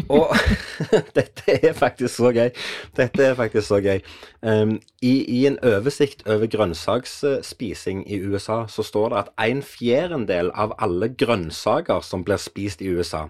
Og 0.10 0.34
dette 1.18 1.56
er 1.56 1.74
faktisk 1.74 2.16
så 2.16 2.32
gøy. 2.36 2.50
Dette 2.98 3.24
er 3.24 3.38
faktisk 3.38 3.68
så 3.68 3.80
gøy. 3.84 4.00
Um, 4.42 4.78
i, 5.02 5.14
I 5.26 5.46
en 5.50 5.60
oversikt 5.66 6.28
over 6.28 6.48
grønnsaksspising 6.48 8.04
i 8.12 8.22
USA, 8.22 8.64
så 8.68 8.84
står 8.86 9.10
det 9.10 9.24
at 9.24 9.32
en 9.50 9.64
fjerdedel 9.66 10.52
av 10.54 10.76
alle 10.80 11.12
grønnsaker 11.18 12.04
som 12.06 12.24
blir 12.24 12.42
spist 12.42 12.82
i 12.82 12.92
USA, 12.94 13.28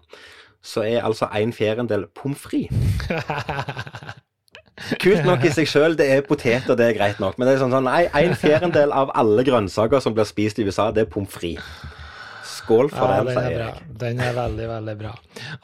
så 0.62 0.84
er 0.84 1.05
altså 1.07 1.30
en 1.36 1.53
fjerdedel 1.55 2.10
pommes 2.16 2.39
frites. 2.39 3.10
Kult 5.03 5.26
nok 5.28 5.43
i 5.43 5.51
seg 5.51 5.68
sjøl, 5.68 5.95
det 5.99 6.07
er 6.07 6.22
poteter, 6.24 6.76
det 6.80 6.86
er 6.86 6.95
greit 6.95 7.20
nok. 7.20 7.36
Men 7.38 7.49
det 7.49 7.55
er 7.55 7.64
sånn, 7.64 7.74
sånn 7.76 7.88
nei, 7.89 8.05
en 8.16 8.36
fjerdedel 8.39 8.93
av 8.95 9.12
alle 9.18 9.43
grønnsaker 9.47 9.99
som 10.03 10.16
blir 10.16 10.28
spist 10.28 10.60
i 10.60 10.68
USA, 10.68 10.89
det 10.95 11.03
er 11.03 11.12
pommes 11.12 11.34
frites. 11.34 11.97
Skål 12.70 12.91
for 12.93 13.09
Ja, 13.09 13.22
den, 13.26 13.32
er 13.34 13.47
sier 13.47 13.63
jeg. 13.63 13.86
Den 14.03 14.20
er 14.22 14.36
veldig, 14.38 14.67
veldig 14.70 14.95
bra. 14.99 15.13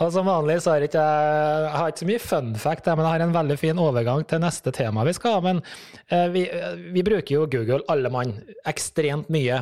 Og 0.01 0.13
som 0.15 0.25
vanlig 0.25 0.57
så 0.65 0.73
har 0.73 0.81
jeg 0.81 0.89
ikke 0.89 1.03
jeg 1.05 1.75
har 1.75 1.91
ikke 1.91 2.01
så 2.01 2.07
mye 2.09 2.23
fun 2.23 2.55
fact, 2.61 2.89
men 2.89 3.05
jeg 3.05 3.13
har 3.13 3.25
en 3.25 3.35
veldig 3.35 3.57
fin 3.61 3.81
overgang 3.81 4.25
til 4.25 4.41
neste 4.41 4.73
tema 4.73 5.05
vi 5.05 5.13
skal 5.17 5.37
ha. 5.37 5.43
Men 5.45 5.61
eh, 6.09 6.25
vi, 6.33 6.47
vi 6.95 7.05
bruker 7.05 7.37
jo 7.37 7.45
Google, 7.51 7.83
alle 7.93 8.09
mann, 8.13 8.33
ekstremt 8.65 9.29
mye. 9.33 9.61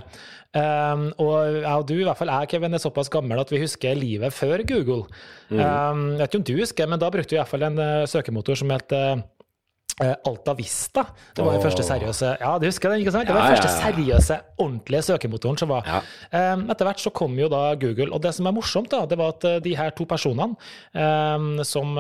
Um, 0.54 1.08
og 1.18 1.34
jeg 1.50 1.66
og 1.66 1.88
du, 1.90 1.96
i 1.98 2.04
hvert 2.06 2.20
fall 2.20 2.30
jeg, 2.30 2.52
Kevin, 2.52 2.78
er 2.78 2.82
såpass 2.82 3.10
gammel 3.10 3.40
at 3.42 3.50
vi 3.50 3.62
husker 3.64 3.98
livet 3.98 4.36
før 4.36 4.62
Google. 4.70 5.08
Mm. 5.50 5.58
Um, 5.60 6.04
jeg 6.14 6.20
vet 6.20 6.28
ikke 6.30 6.42
om 6.44 6.50
du 6.50 6.56
husker, 6.60 6.92
men 6.92 7.02
da 7.02 7.10
brukte 7.14 7.34
vi 7.34 7.40
i 7.40 7.42
hvert 7.42 7.50
fall 7.50 7.66
en 7.68 7.82
uh, 7.82 8.06
søkemotor 8.10 8.62
som 8.62 8.74
het 8.74 8.94
Eh, 8.94 9.22
Alta 10.02 10.56
Vista. 10.58 11.04
Det 11.36 11.44
var 11.46 11.54
den 11.54 11.62
første 11.62 11.84
seriøse 11.86 12.32
Ja, 12.42 12.56
du 12.58 12.66
husker 12.66 12.90
den, 12.90 13.04
ikke 13.04 13.12
sant? 13.14 13.28
Det 13.30 13.36
var 13.36 13.46
den 13.46 13.54
første 13.54 13.70
ja, 13.70 13.76
ja. 13.76 13.92
seriøse, 13.92 14.38
ordentlige 14.58 15.04
søkemotoren 15.06 15.60
som 15.62 15.70
var. 15.70 15.86
Ja. 15.86 16.00
Eh, 16.34 16.64
Etter 16.74 16.88
hvert 16.90 17.04
så 17.04 17.12
kom 17.14 17.38
jo 17.38 17.50
da 17.52 17.76
Google, 17.78 18.10
og 18.10 18.24
det 18.24 18.32
som 18.34 18.50
er 18.50 18.56
morsomt, 18.58 18.90
da, 18.90 19.04
det 19.10 19.20
var 19.22 19.36
at 19.36 19.46
eh, 19.46 19.60
de 19.64 19.76
her 19.78 19.94
to 19.94 20.08
personene 20.10 20.58
eh, 20.98 21.64
som 21.68 21.94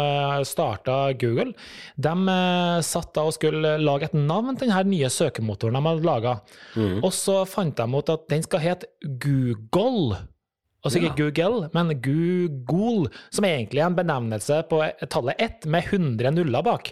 starta 0.50 0.98
Google, 1.22 1.54
de 2.02 2.14
eh, 2.34 2.82
satt 2.88 3.14
da 3.14 3.28
og 3.30 3.36
skulle 3.38 3.76
lage 3.82 4.10
et 4.10 4.18
navn 4.18 4.58
til 4.58 4.74
den 4.74 4.90
nye 4.90 5.10
søkemotoren 5.14 5.78
de 5.78 5.86
hadde 5.92 6.08
laga. 6.08 6.38
Og 7.04 7.12
så 7.14 7.44
fant 7.50 7.78
de 7.78 7.86
ut 7.94 8.10
at 8.10 8.26
den 8.34 8.46
skal 8.46 8.64
hete 8.64 8.90
Google. 9.22 10.18
Altså 10.84 11.00
ikke 11.00 11.16
Google, 11.22 11.70
men 11.72 11.94
Google, 12.04 13.12
som 13.32 13.46
er 13.48 13.62
egentlig 13.62 13.86
en 13.86 13.96
benevnelse 13.96 14.64
på 14.68 14.82
tallet 15.14 15.40
ett 15.40 15.70
med 15.70 15.86
100 15.94 16.34
nuller 16.36 16.66
bak. 16.66 16.92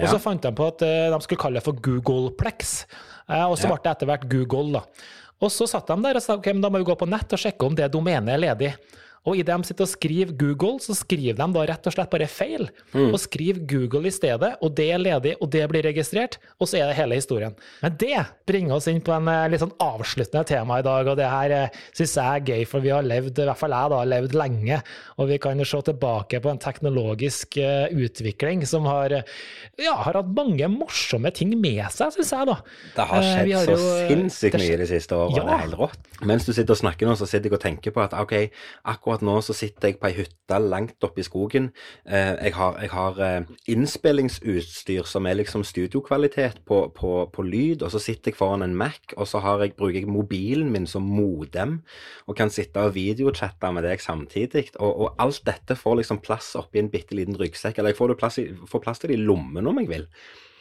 Og 0.00 0.08
så 0.08 0.18
fant 0.22 0.42
de 0.42 0.52
på 0.56 0.68
at 0.72 0.84
eh, 0.86 1.10
de 1.12 1.18
skulle 1.24 1.40
kalle 1.42 1.60
det 1.60 1.66
for 1.66 1.76
Googleplex, 1.76 2.86
Eh, 3.30 3.44
og 3.46 3.58
så 3.58 3.70
ble 3.70 3.78
det 3.82 3.92
etter 3.92 4.08
hvert 4.10 4.28
Google. 4.30 4.78
da. 4.78 4.82
Og 5.42 5.50
så 5.50 5.66
satt 5.70 5.90
de 5.90 5.96
der 6.04 6.18
og 6.18 6.24
sa 6.24 6.36
ok, 6.38 6.52
men 6.54 6.62
da 6.64 6.70
må 6.70 6.82
vi 6.82 6.88
gå 6.90 6.96
på 6.98 7.08
nett 7.10 7.34
og 7.34 7.40
sjekke 7.40 7.66
om 7.66 7.76
det 7.78 7.90
domenet 7.92 8.34
er 8.34 8.42
ledig. 8.42 8.72
Og 9.22 9.38
idet 9.38 9.54
de 9.54 9.68
sitter 9.68 9.86
og 9.86 9.90
skriver 9.92 10.32
Google, 10.34 10.80
så 10.82 10.96
skriver 10.98 11.36
de 11.38 11.46
da 11.54 11.64
rett 11.68 11.86
og 11.86 11.94
slett 11.94 12.10
bare 12.10 12.26
feil. 12.30 12.66
Og 12.92 13.18
skriver 13.22 13.62
Google 13.70 14.10
i 14.10 14.14
stedet, 14.14 14.54
og 14.58 14.74
det 14.78 14.88
er 14.90 15.02
ledig, 15.02 15.36
og 15.38 15.50
det 15.52 15.62
blir 15.70 15.86
registrert, 15.86 16.40
og 16.58 16.66
så 16.66 16.80
er 16.80 16.90
det 16.90 16.98
hele 16.98 17.18
historien. 17.20 17.54
Men 17.84 17.94
det 18.00 18.18
bringer 18.48 18.78
oss 18.78 18.88
inn 18.90 19.02
på 19.04 19.14
en 19.14 19.30
eh, 19.30 19.46
litt 19.52 19.62
sånn 19.62 19.74
avsluttende 19.82 20.42
tema 20.48 20.80
i 20.82 20.86
dag, 20.86 21.10
og 21.12 21.18
det 21.20 21.28
her 21.30 21.54
eh, 21.54 21.78
syns 21.94 22.16
jeg 22.18 22.42
er 22.42 22.50
gøy, 22.50 22.66
for 22.68 22.84
vi 22.84 22.90
har 22.94 23.06
levd, 23.06 23.38
i 23.38 23.46
hvert 23.46 23.60
fall 23.60 23.76
jeg 23.76 23.92
da, 23.92 24.00
har 24.02 24.10
levd 24.10 24.36
lenge, 24.38 24.80
og 25.18 25.30
vi 25.30 25.38
kan 25.42 25.62
se 25.62 25.82
tilbake 25.86 26.42
på 26.42 26.50
en 26.50 26.62
teknologisk 26.62 27.60
eh, 27.62 27.94
utvikling 27.94 28.66
som 28.66 28.90
har, 28.90 29.20
ja, 29.78 29.94
har 30.02 30.18
hatt 30.18 30.34
mange 30.34 30.66
morsomme 30.72 31.30
ting 31.34 31.54
med 31.62 31.84
seg, 31.94 32.10
syns 32.16 32.34
jeg, 32.34 32.50
da. 32.50 32.58
Det 32.96 33.08
har 33.12 33.28
skjedd 33.28 33.54
har 33.54 33.70
så 33.70 33.78
jo, 33.78 33.94
sinnssykt 34.10 34.58
det 34.58 34.64
mye 34.64 34.82
de 34.82 34.90
siste 34.90 35.18
årene. 35.18 35.38
Ja. 35.38 35.46
Det 35.46 35.54
er 35.54 35.64
helt 35.68 35.80
rått. 35.84 36.12
Mens 36.26 36.46
du 36.46 36.52
sitter 36.52 36.74
og 36.74 36.82
snakker 36.82 37.06
nå, 37.08 37.14
så 37.18 37.28
sitter 37.28 37.50
jeg 37.50 37.58
og 37.58 37.62
tenker 37.62 37.94
på 37.94 38.02
at 38.02 38.14
ok, 38.18 38.34
akkurat 38.90 39.11
nå 39.20 39.34
så 39.44 39.52
sitter 39.52 39.90
jeg 39.90 39.98
på 40.00 40.08
ei 40.08 40.14
hytte 40.16 40.58
langt 40.62 41.04
oppe 41.04 41.20
i 41.20 41.26
skogen. 41.26 41.68
Eh, 42.08 42.32
jeg 42.46 42.54
har, 42.56 42.78
jeg 42.80 42.90
har 42.94 43.20
eh, 43.20 43.50
innspillingsutstyr 43.74 45.04
som 45.08 45.28
er 45.28 45.36
liksom 45.36 45.66
studiokvalitet 45.68 46.62
på, 46.64 46.78
på, 46.96 47.10
på 47.34 47.44
lyd, 47.44 47.84
og 47.84 47.92
så 47.92 48.00
sitter 48.00 48.32
jeg 48.32 48.38
foran 48.38 48.64
en 48.64 48.76
Mac, 48.78 49.12
og 49.18 49.28
så 49.28 49.42
jeg, 49.60 49.74
bruker 49.76 50.00
jeg 50.00 50.08
mobilen 50.08 50.70
min 50.72 50.88
som 50.88 51.04
modem, 51.04 51.82
og 52.24 52.38
kan 52.40 52.50
sitte 52.50 52.80
og 52.80 52.96
videochatte 52.96 53.72
med 53.76 53.84
deg 53.84 54.00
samtidig. 54.00 54.70
Og, 54.78 54.88
og 54.88 55.20
alt 55.20 55.44
dette 55.44 55.76
får 55.76 56.00
liksom 56.00 56.22
plass 56.24 56.54
oppi 56.56 56.80
en 56.80 56.88
bitte 56.92 57.18
liten 57.18 57.36
ryggsekk, 57.36 57.76
eller 57.76 57.92
jeg 57.92 58.00
får, 58.00 58.16
plass 58.22 58.40
i, 58.40 58.48
får 58.48 58.86
plass 58.86 59.04
til 59.04 59.12
det 59.12 59.20
i 59.20 59.26
lommen 59.26 59.68
om 59.68 59.84
jeg 59.84 59.92
vil. 59.92 60.08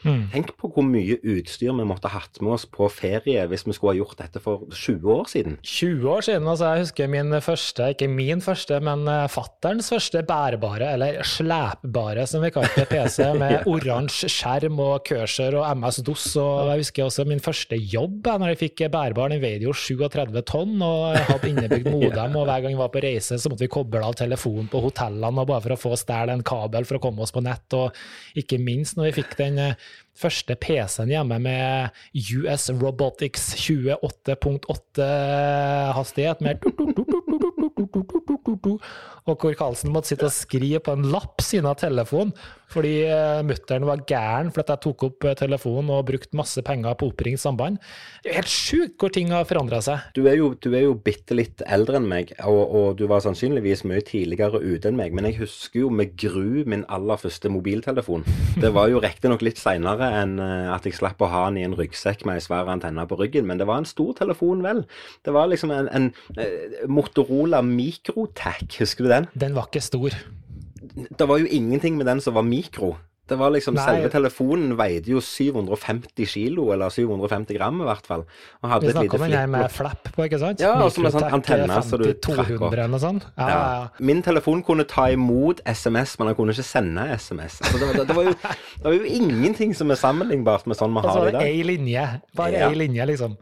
Mm. 0.02 0.24
Tenk 0.34 0.54
på 0.58 0.70
hvor 0.74 0.86
mye 0.86 1.18
utstyr 1.20 1.72
vi 1.78 1.86
måtte 1.88 2.10
ha 2.10 2.22
hatt 2.24 2.40
med 2.42 2.56
oss 2.56 2.66
på 2.70 2.88
ferie 2.92 3.44
hvis 3.50 3.66
vi 3.68 3.76
skulle 3.76 3.94
ha 3.94 4.00
gjort 4.02 4.18
dette 4.22 4.42
for 4.44 4.66
20 4.70 5.12
år 5.14 5.30
siden. 5.30 5.58
20 5.62 6.08
år 6.10 6.26
siden, 6.26 6.48
altså 6.50 6.72
jeg 6.72 6.86
husker 6.86 7.12
min 7.12 7.36
første, 7.44 7.90
ikke 7.94 8.10
min 8.12 8.42
første, 8.44 8.80
men 8.84 9.06
uh, 9.10 9.28
fatterns 9.32 9.92
første 9.94 10.24
bærbare, 10.28 10.94
eller 10.96 11.22
slæpbare 11.28 12.26
som 12.30 12.44
vi 12.46 12.52
kalte 12.54 12.86
PC, 12.90 13.20
med 13.42 13.68
oransje 13.70 14.30
skjerm 14.32 14.82
og 14.82 15.06
cursor 15.08 15.60
og 15.62 15.68
MS-DOS. 15.78 16.28
Og 16.42 16.72
jeg 16.72 16.86
husker 16.86 17.08
også 17.08 17.28
min 17.30 17.44
første 17.44 17.78
jobb, 17.78 18.26
eh, 18.26 18.40
når 18.42 18.54
jeg 18.54 18.62
fikk 18.66 18.86
bærbar. 18.94 19.34
Den 19.34 19.44
veide 19.44 19.68
jo 19.68 19.76
37 19.76 20.42
tonn, 20.50 20.76
og 20.86 21.18
jeg 21.18 21.28
hadde 21.30 21.52
innebygd 21.52 21.92
modem, 21.98 22.38
og 22.40 22.50
hver 22.50 22.66
gang 22.66 22.76
vi 22.76 22.82
var 22.82 22.94
på 22.94 23.04
reise, 23.06 23.38
så 23.38 23.52
måtte 23.52 23.68
vi 23.68 23.74
koble 23.74 24.04
av 24.06 24.18
telefonen 24.20 24.70
på 24.72 24.84
hotellene, 24.88 25.46
og 25.46 25.52
bare 25.54 25.66
for 25.68 25.78
å 25.78 25.82
få 25.82 25.96
stjålet 26.00 26.36
en 26.38 26.46
kabel 26.48 26.88
for 26.88 26.98
å 26.98 27.04
komme 27.04 27.26
oss 27.26 27.36
på 27.36 27.44
nett. 27.46 27.68
Og 27.78 28.40
ikke 28.40 28.60
minst 28.62 28.98
når 28.98 29.12
vi 29.12 29.18
fikk 29.22 29.38
den 29.40 29.60
eh, 29.62 29.90
første 30.22 30.56
PC-en 30.60 31.10
hjemme 31.12 31.38
med 31.42 31.90
US 32.38 32.70
Robotics 32.82 33.54
28.8 33.58 35.08
hastighet 35.98 36.42
med 36.46 36.62
og 39.26 39.36
hvor 39.38 39.56
Karlsen 39.58 39.94
måtte 39.94 40.12
sitte 40.12 40.28
og 40.28 40.36
skrive 40.36 40.82
på 40.84 40.96
en 40.98 41.10
lapp 41.14 41.42
siden 41.44 41.70
av 41.70 41.80
telefonen 41.82 42.34
fordi 42.72 42.94
uh, 43.10 43.42
mutter'n 43.46 43.86
var 43.88 44.04
gæren 44.08 44.52
for 44.54 44.64
at 44.64 44.74
jeg 44.74 44.84
tok 44.86 45.06
opp 45.08 45.28
eh, 45.28 45.36
telefonen 45.38 45.92
og 45.94 46.06
brukte 46.08 46.38
masse 46.38 46.62
penger 46.66 46.96
på 47.00 47.10
oppringt 47.12 47.42
samband. 47.42 47.80
Det 48.22 48.30
er 48.30 48.36
jo 48.36 48.40
helt 48.40 48.54
sjukt 48.54 48.96
hvor 49.02 49.14
ting 49.14 49.32
har 49.34 49.48
forandra 49.50 49.82
seg. 49.84 50.08
Du 50.16 50.24
er 50.30 50.38
jo, 50.40 50.52
du 50.56 50.70
er 50.72 50.86
jo 50.86 50.96
bitte 50.96 51.36
litt 51.38 51.64
eldre 51.68 52.00
enn 52.00 52.08
meg, 52.10 52.34
og, 52.48 52.62
og 52.62 52.88
du 53.00 53.06
var 53.12 53.24
sannsynligvis 53.26 53.84
mye 53.90 54.04
tidligere 54.08 54.62
ute 54.62 54.92
enn 54.92 55.00
meg, 55.00 55.16
men 55.18 55.28
jeg 55.30 55.40
husker 55.42 55.84
jo 55.84 55.92
med 55.94 56.16
gru 56.20 56.64
min 56.70 56.86
aller 56.92 57.20
første 57.22 57.52
mobiltelefon. 57.52 58.26
Det 58.62 58.74
var 58.76 58.92
jo 58.92 59.02
riktignok 59.04 59.44
litt 59.46 59.62
seinere 59.62 60.12
enn 60.22 60.38
eh, 60.42 60.70
at 60.72 60.88
jeg 60.88 61.00
slapp 61.00 61.22
å 61.24 61.32
ha 61.32 61.46
den 61.50 61.62
i 61.62 61.68
en 61.68 61.78
ryggsekk 61.78 62.26
med 62.28 62.40
ei 62.40 62.46
svær 62.46 62.72
antenne 62.72 63.08
på 63.10 63.20
ryggen, 63.20 63.48
men 63.50 63.62
det 63.62 63.68
var 63.70 63.82
en 63.82 63.90
stor 63.90 64.14
telefon, 64.22 64.64
vel. 64.66 64.86
Det 65.26 65.36
var 65.36 65.52
liksom 65.52 65.74
en, 65.76 65.90
en 65.92 66.12
Motorola 66.92 67.62
Microtech, 67.66 68.80
husker 68.80 69.08
du 69.08 69.12
den? 69.16 69.28
Den 69.36 69.58
var 69.58 69.70
ikke 69.72 69.84
stor. 69.84 70.16
Det 71.20 71.28
var 71.28 71.38
jo 71.38 71.46
ingenting 71.46 71.98
med 71.98 72.06
den 72.06 72.22
som 72.22 72.34
var 72.34 72.42
mikro. 72.42 72.96
Det 73.32 73.38
var 73.40 73.54
liksom, 73.56 73.78
Nei. 73.80 73.86
Selve 73.88 74.10
telefonen 74.12 74.74
veide 74.80 75.14
jo 75.14 75.22
750 75.24 76.28
kilo, 76.28 76.68
eller 76.76 76.92
750 76.92 77.56
gram 77.58 77.80
i 77.82 77.88
hvert 77.88 78.08
fall. 78.10 78.26
Og 78.62 78.70
hadde 78.74 78.90
Vi 78.90 78.94
lite 79.06 79.16
om 79.18 79.24
en 79.28 79.36
her 79.38 79.48
med 79.52 79.72
flapp 79.72 80.10
på, 80.16 80.26
ikke 80.28 80.40
sant? 80.42 80.60
Ja, 80.64 80.74
og 80.84 80.92
så 80.92 81.04
med 81.06 81.16
sånn 81.16 81.28
antenne, 81.38 81.78
så 81.88 81.98
du 82.02 82.06
50 82.10 82.20
trakk 82.28 82.52
opp. 82.60 82.74
eller. 82.76 83.22
Ja, 83.38 83.48
ja, 83.48 83.60
Ja. 83.62 83.88
Min 84.00 84.22
telefon 84.26 84.62
kunne 84.68 84.84
ta 84.90 85.08
imot 85.14 85.62
SMS, 85.66 86.18
men 86.20 86.28
han 86.32 86.36
kunne 86.36 86.52
ikke 86.56 86.66
sende 86.68 87.08
SMS. 87.16 87.62
Altså, 87.64 87.80
det, 87.80 87.88
var, 87.88 87.94
det, 88.02 88.08
det, 88.10 88.16
var 88.18 88.24
jo, 88.24 88.34
det 88.82 88.86
var 88.90 88.98
jo 89.00 89.04
ingenting 89.22 89.76
som 89.78 89.92
er 89.96 90.00
sammenlignbart 90.02 90.68
med 90.68 90.76
sånn 90.80 90.92
vi 90.92 91.00
Og 91.00 91.08
så 91.08 91.14
har 91.16 91.20
var 91.22 91.32
det 91.32 91.32
i 91.32 91.38
det 91.38 91.40
dag. 91.40 91.48
ei 91.48 91.64
linje. 91.72 92.06
Bare 92.38 92.66
ei 92.68 92.76
linje, 92.76 93.06
liksom. 93.14 93.38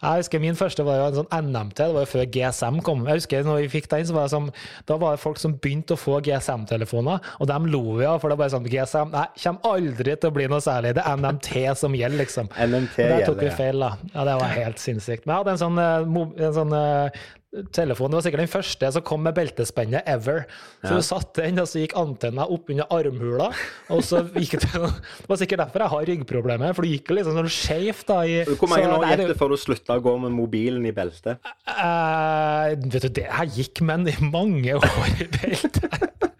Jeg 0.00 0.22
husker 0.24 0.40
Min 0.40 0.56
første 0.58 0.84
var 0.88 0.96
jo 1.02 1.06
en 1.10 1.18
sånn 1.20 1.30
NMT, 1.50 1.76
det 1.84 1.92
var 1.94 2.06
jo 2.06 2.10
før 2.14 2.24
GSM 2.38 2.80
kom. 2.86 3.04
Jeg 3.08 3.20
husker 3.20 3.44
når 3.44 3.60
vi 3.66 3.68
fikk 3.76 3.90
den, 3.92 4.06
så 4.08 4.16
var 4.16 4.26
det 4.28 4.34
som, 4.34 4.50
Da 4.88 4.96
var 4.96 5.16
det 5.18 5.20
folk 5.22 5.38
som 5.38 5.54
begynte 5.60 5.94
å 5.94 6.00
få 6.00 6.18
GSM-telefoner, 6.24 7.20
og 7.40 7.46
de 7.50 7.58
lo 7.72 7.82
vi 7.98 8.04
av, 8.08 8.20
for 8.20 8.28
det 8.30 8.38
var 8.38 8.44
bare 8.48 8.54
sånn 8.56 8.68
GSM 8.70 9.12
Nei, 9.14 9.26
kommer 9.42 9.70
aldri 9.74 10.16
til 10.16 10.30
å 10.30 10.34
bli 10.34 10.48
noe 10.50 10.62
særlig. 10.64 10.94
Det 10.98 11.04
er 11.04 11.22
NMT 11.22 11.52
som 11.80 11.94
gjelder, 11.98 12.20
liksom. 12.24 12.50
NMT 12.70 12.98
Og 13.04 13.14
der 13.14 13.24
tok 13.28 13.40
vi 13.44 13.54
feil, 13.54 13.80
da. 13.86 13.94
Ja, 14.14 14.26
det 14.30 14.36
var 14.42 14.52
helt 14.58 14.82
sinnssykt. 14.82 15.24
Men 15.26 15.34
jeg 15.36 15.42
hadde 15.44 15.56
en 15.56 15.64
sånn, 15.64 15.80
eh, 15.82 16.44
en 16.48 16.54
sånn 16.60 16.76
eh, 16.78 17.24
telefon, 17.70 18.10
det 18.10 18.18
var 18.18 18.24
sikkert 18.26 18.42
den 18.42 18.50
første 18.50 18.88
som 18.96 19.02
kom 19.06 19.22
med 19.22 19.36
beltespennet 19.36 20.08
ever. 20.10 20.40
Så 20.82 20.90
Ja. 20.90 20.96
du 20.98 21.04
satte 21.06 21.44
den, 21.44 21.60
og 21.62 21.68
så 21.70 21.78
gikk 21.84 21.94
antenna 22.00 22.48
opp 22.50 22.70
under 22.74 22.88
armhula, 22.90 23.46
og 23.94 24.02
så 24.02 24.24
gikk 24.34 24.56
det 24.58 24.72
Det 24.74 25.28
var 25.30 25.38
sikkert 25.38 25.62
derfor 25.62 25.84
jeg 25.84 25.92
har 25.94 26.08
ryggproblemer, 26.10 26.74
for 26.74 26.82
det 26.82 26.96
gikk 26.96 27.14
liksom 27.14 27.38
sånn 27.38 27.52
skjevt 27.54 28.10
da. 28.10 28.18
I, 28.26 28.42
Hvor 28.58 28.72
mange 28.72 28.90
år 28.90 29.06
gikk 29.12 29.30
det 29.30 29.38
før 29.38 29.54
du 29.54 29.58
slutta 29.62 29.98
å 30.00 30.02
gå 30.02 30.16
med 30.26 30.34
mobilen 30.34 30.84
i 30.90 30.92
beltet? 30.96 31.38
Uh, 31.70 32.74
vet 32.74 33.06
du, 33.06 33.10
det 33.20 33.28
her 33.30 33.46
gikk 33.54 33.84
men 33.86 34.08
i 34.10 34.16
mange 34.24 34.74
år 34.74 35.18
i 35.22 35.30
beltet. 35.38 36.30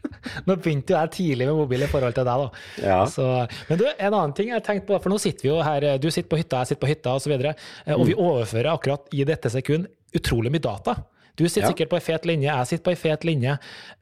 Nå 0.48 0.56
begynte 0.60 0.94
jo 0.94 0.98
jeg 0.98 1.12
tidlig 1.16 1.48
med 1.48 1.56
mobil 1.58 1.86
i 1.86 1.88
forhold 1.90 2.16
til 2.16 2.26
deg, 2.28 2.44
da. 2.44 2.62
Ja. 2.84 2.98
Så, 3.10 3.26
men 3.70 3.80
du, 3.80 3.86
en 3.92 4.12
annen 4.12 4.34
ting 4.36 4.50
jeg 4.52 4.58
har 4.58 4.66
tenkt 4.66 4.86
på, 4.88 4.98
for 5.00 5.12
nå 5.12 5.18
sitter 5.22 5.46
vi 5.48 5.52
jo 5.52 5.62
her, 5.64 5.88
du 6.02 6.10
sitter 6.10 6.30
på 6.30 6.40
hytta, 6.40 6.62
jeg 6.62 6.74
sitter 6.74 6.84
på 6.84 6.92
hytta 6.92 7.14
osv., 7.14 7.16
og, 7.16 7.24
så 7.24 7.32
videre, 7.34 7.54
eh, 7.86 7.96
og 7.96 8.06
vi 8.10 8.16
overfører 8.18 8.72
akkurat 8.74 9.14
i 9.16 9.26
dette 9.28 9.52
sekund 9.52 9.88
utrolig 10.14 10.52
mye 10.54 10.64
data. 10.64 10.98
Du 11.34 11.42
sitter 11.48 11.66
Ja. 11.66 11.72
sikkert 11.72 11.90
på 11.90 11.98
ei 11.98 12.04
fet 12.04 12.26
linje, 12.30 12.46
jeg 12.46 12.66
sitter 12.70 12.84
på 12.84 12.92
ei 12.94 13.00
fet 13.00 13.24
linje. 13.26 13.56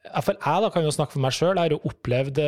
Iallfall 0.05 0.37
jeg 0.37 0.61
da 0.61 0.69
kan 0.69 0.83
jo 0.85 0.91
snakke 0.93 1.15
for 1.15 1.23
meg 1.23 1.33
sjøl, 1.33 1.55
jeg 1.55 1.63
har 1.65 1.73
jo 1.73 1.81
opplevd 1.89 2.41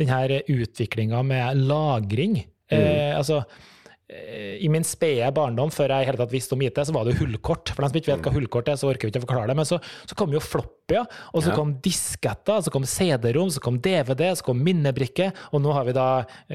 denne 0.00 0.22
den 0.30 0.56
utviklinga 0.62 1.20
med 1.26 1.60
lagring. 1.68 2.38
Eh, 2.72 3.12
altså, 3.12 3.42
eh, 3.42 3.71
I 4.62 4.68
min 4.68 4.84
spede 4.84 5.28
barndom, 5.34 5.70
før 5.72 5.88
jeg 5.94 6.04
i 6.04 6.08
hele 6.10 6.20
tatt 6.20 6.32
visste 6.34 6.54
om 6.56 6.62
IT, 6.62 6.78
så 6.84 6.92
var 6.94 7.04
det 7.08 7.14
jo 7.14 7.24
hullkort. 7.24 7.72
For 7.72 7.82
de 7.84 7.88
som 7.90 7.98
ikke 8.00 8.12
vet 8.12 8.26
hva 8.26 8.32
hullkort 8.34 8.68
er, 8.68 8.76
så 8.80 8.90
orker 8.90 9.08
vi 9.08 9.12
ikke 9.12 9.22
å 9.22 9.26
forklare 9.26 9.48
det. 9.52 9.56
Men 9.56 9.68
så, 9.68 9.78
så 10.08 10.18
kom 10.18 10.34
jo 10.34 10.42
floppy 10.44 10.98
og 11.00 11.40
så 11.40 11.48
Ja. 11.48 11.56
kom 11.56 11.70
disketter, 11.80 12.60
så 12.60 12.70
kom 12.74 12.84
CD-rom, 12.84 13.48
så 13.48 13.62
kom 13.64 13.78
DVD, 13.80 14.26
så 14.36 14.44
kom 14.44 14.60
minnebrikke, 14.60 15.30
og 15.52 15.62
nå 15.64 15.72
har 15.72 15.86
vi 15.88 15.94
da 15.96 16.08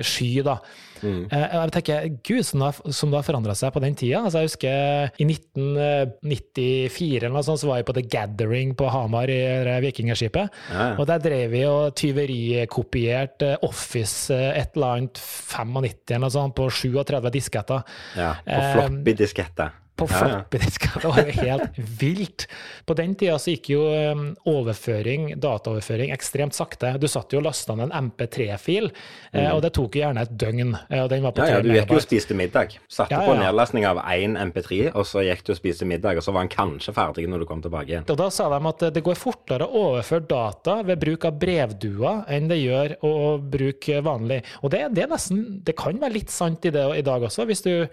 sky, 0.05 0.43
da. 0.45 0.59
Mm. 1.03 1.27
Eh, 1.31 1.45
Jeg 1.57 1.71
tenker, 1.77 2.07
gud, 2.27 2.43
som 2.45 2.59
det 2.61 2.65
har, 2.71 2.91
som 2.93 3.11
det 3.11 3.17
har 3.19 3.25
forandra 3.27 3.55
seg 3.57 3.73
på 3.75 3.81
den 3.83 3.95
tida. 3.95 4.21
Altså, 4.23 4.41
jeg 4.43 4.49
husker 4.51 5.11
i 5.21 5.27
1994 5.27 7.17
eller 7.23 7.35
noe 7.35 7.45
sånt, 7.45 7.61
så 7.61 7.69
var 7.71 7.81
jeg 7.81 7.87
på 7.89 7.95
The 7.97 8.05
Gathering 8.13 8.73
på 8.79 8.89
Hamar 8.93 9.29
i 9.31 9.39
vikingskipet. 9.83 10.51
Ja, 10.71 10.77
ja. 10.91 10.93
Og 10.99 11.07
der 11.09 11.19
drev 11.23 11.51
vi 11.53 11.63
og 11.69 11.95
tyverikopierte 11.97 13.55
Office 13.67 14.33
eh, 14.33 14.61
et 14.61 14.75
eller 14.77 14.97
annet 15.01 15.17
95 15.21 16.13
eller 16.13 16.23
noe 16.25 16.33
sånt 16.33 16.55
på 16.57 16.69
37 16.71 17.31
disketter. 17.37 17.83
Ja, 18.17 18.33
på 18.45 18.57
Eh, 18.57 18.73
floppy-disketter. 18.75 19.75
På 19.97 20.05
Ja, 20.11 20.17
ja. 20.17 20.27
floppy 20.37 20.57
disker. 20.61 20.99
Det 21.01 21.09
var 21.09 21.23
jo 21.25 21.35
helt 21.41 21.77
vilt. 21.99 22.45
På 22.85 22.93
den 22.95 23.15
tida 23.17 23.37
så 23.41 23.49
gikk 23.55 23.69
jo 23.73 23.81
um, 24.13 24.27
overføring, 24.47 25.31
dataoverføring 25.41 26.11
ekstremt 26.13 26.53
sakte. 26.53 26.91
Du 27.01 27.07
satt 27.09 27.33
jo 27.33 27.39
og 27.41 27.47
lasta 27.47 27.73
ned 27.75 27.89
en 27.91 28.11
MP3-fil, 28.11 28.91
eh, 29.33 29.49
og 29.55 29.61
det 29.65 29.71
tok 29.75 29.97
jo 29.97 30.03
gjerne 30.03 30.21
et 30.27 30.35
døgn. 30.37 30.75
eh, 30.89 31.01
Og 31.03 31.09
den 31.09 31.23
var 31.25 31.31
på 31.33 31.41
Mm. 31.41 31.47
Ja, 31.47 31.55
ja, 31.57 31.61
du 31.65 31.69
gikk 31.73 31.89
jo 31.89 31.95
og 31.97 32.05
spiste 32.05 32.33
middag. 32.37 32.77
Satte 32.89 33.11
Ja, 33.17 33.21
på 33.25 33.33
ja. 33.35 33.41
nedlastning 33.47 33.85
av 33.89 33.97
én 34.05 34.37
MP3, 34.37 34.91
og 34.93 35.05
så 35.05 35.23
gikk 35.25 35.43
du 35.47 35.51
og 35.53 35.57
spiste 35.57 35.85
middag, 35.85 36.17
og 36.17 36.23
så 36.23 36.31
var 36.33 36.45
han 36.45 36.49
kanskje 36.53 36.93
ferdig 36.93 37.27
når 37.29 37.39
du 37.39 37.45
kom 37.49 37.61
tilbake 37.61 37.87
igjen. 37.89 38.05
Og 38.09 38.17
da 38.17 38.29
sa 38.29 38.49
de 38.53 38.67
at 38.67 38.85
det 38.93 39.03
går 39.03 39.15
fortere 39.15 39.65
å 39.65 39.83
overføre 39.93 40.27
data 40.27 40.81
ved 40.83 40.99
bruk 40.99 41.25
av 41.25 41.39
brevdua 41.39 42.25
enn 42.29 42.47
det 42.47 42.57
gjør 42.61 42.95
å 43.03 43.13
bruke 43.41 44.01
vanlig. 44.05 44.43
Og 44.61 44.71
det, 44.71 44.83
det 44.93 45.03
er 45.03 45.11
nesten 45.11 45.61
Det 45.63 45.75
kan 45.75 45.97
være 45.99 46.13
litt 46.13 46.29
sant 46.29 46.65
i 46.65 46.69
det 46.69 46.85
i 46.97 47.01
dag 47.01 47.21
også, 47.21 47.45
hvis 47.47 47.61
du 47.65 47.87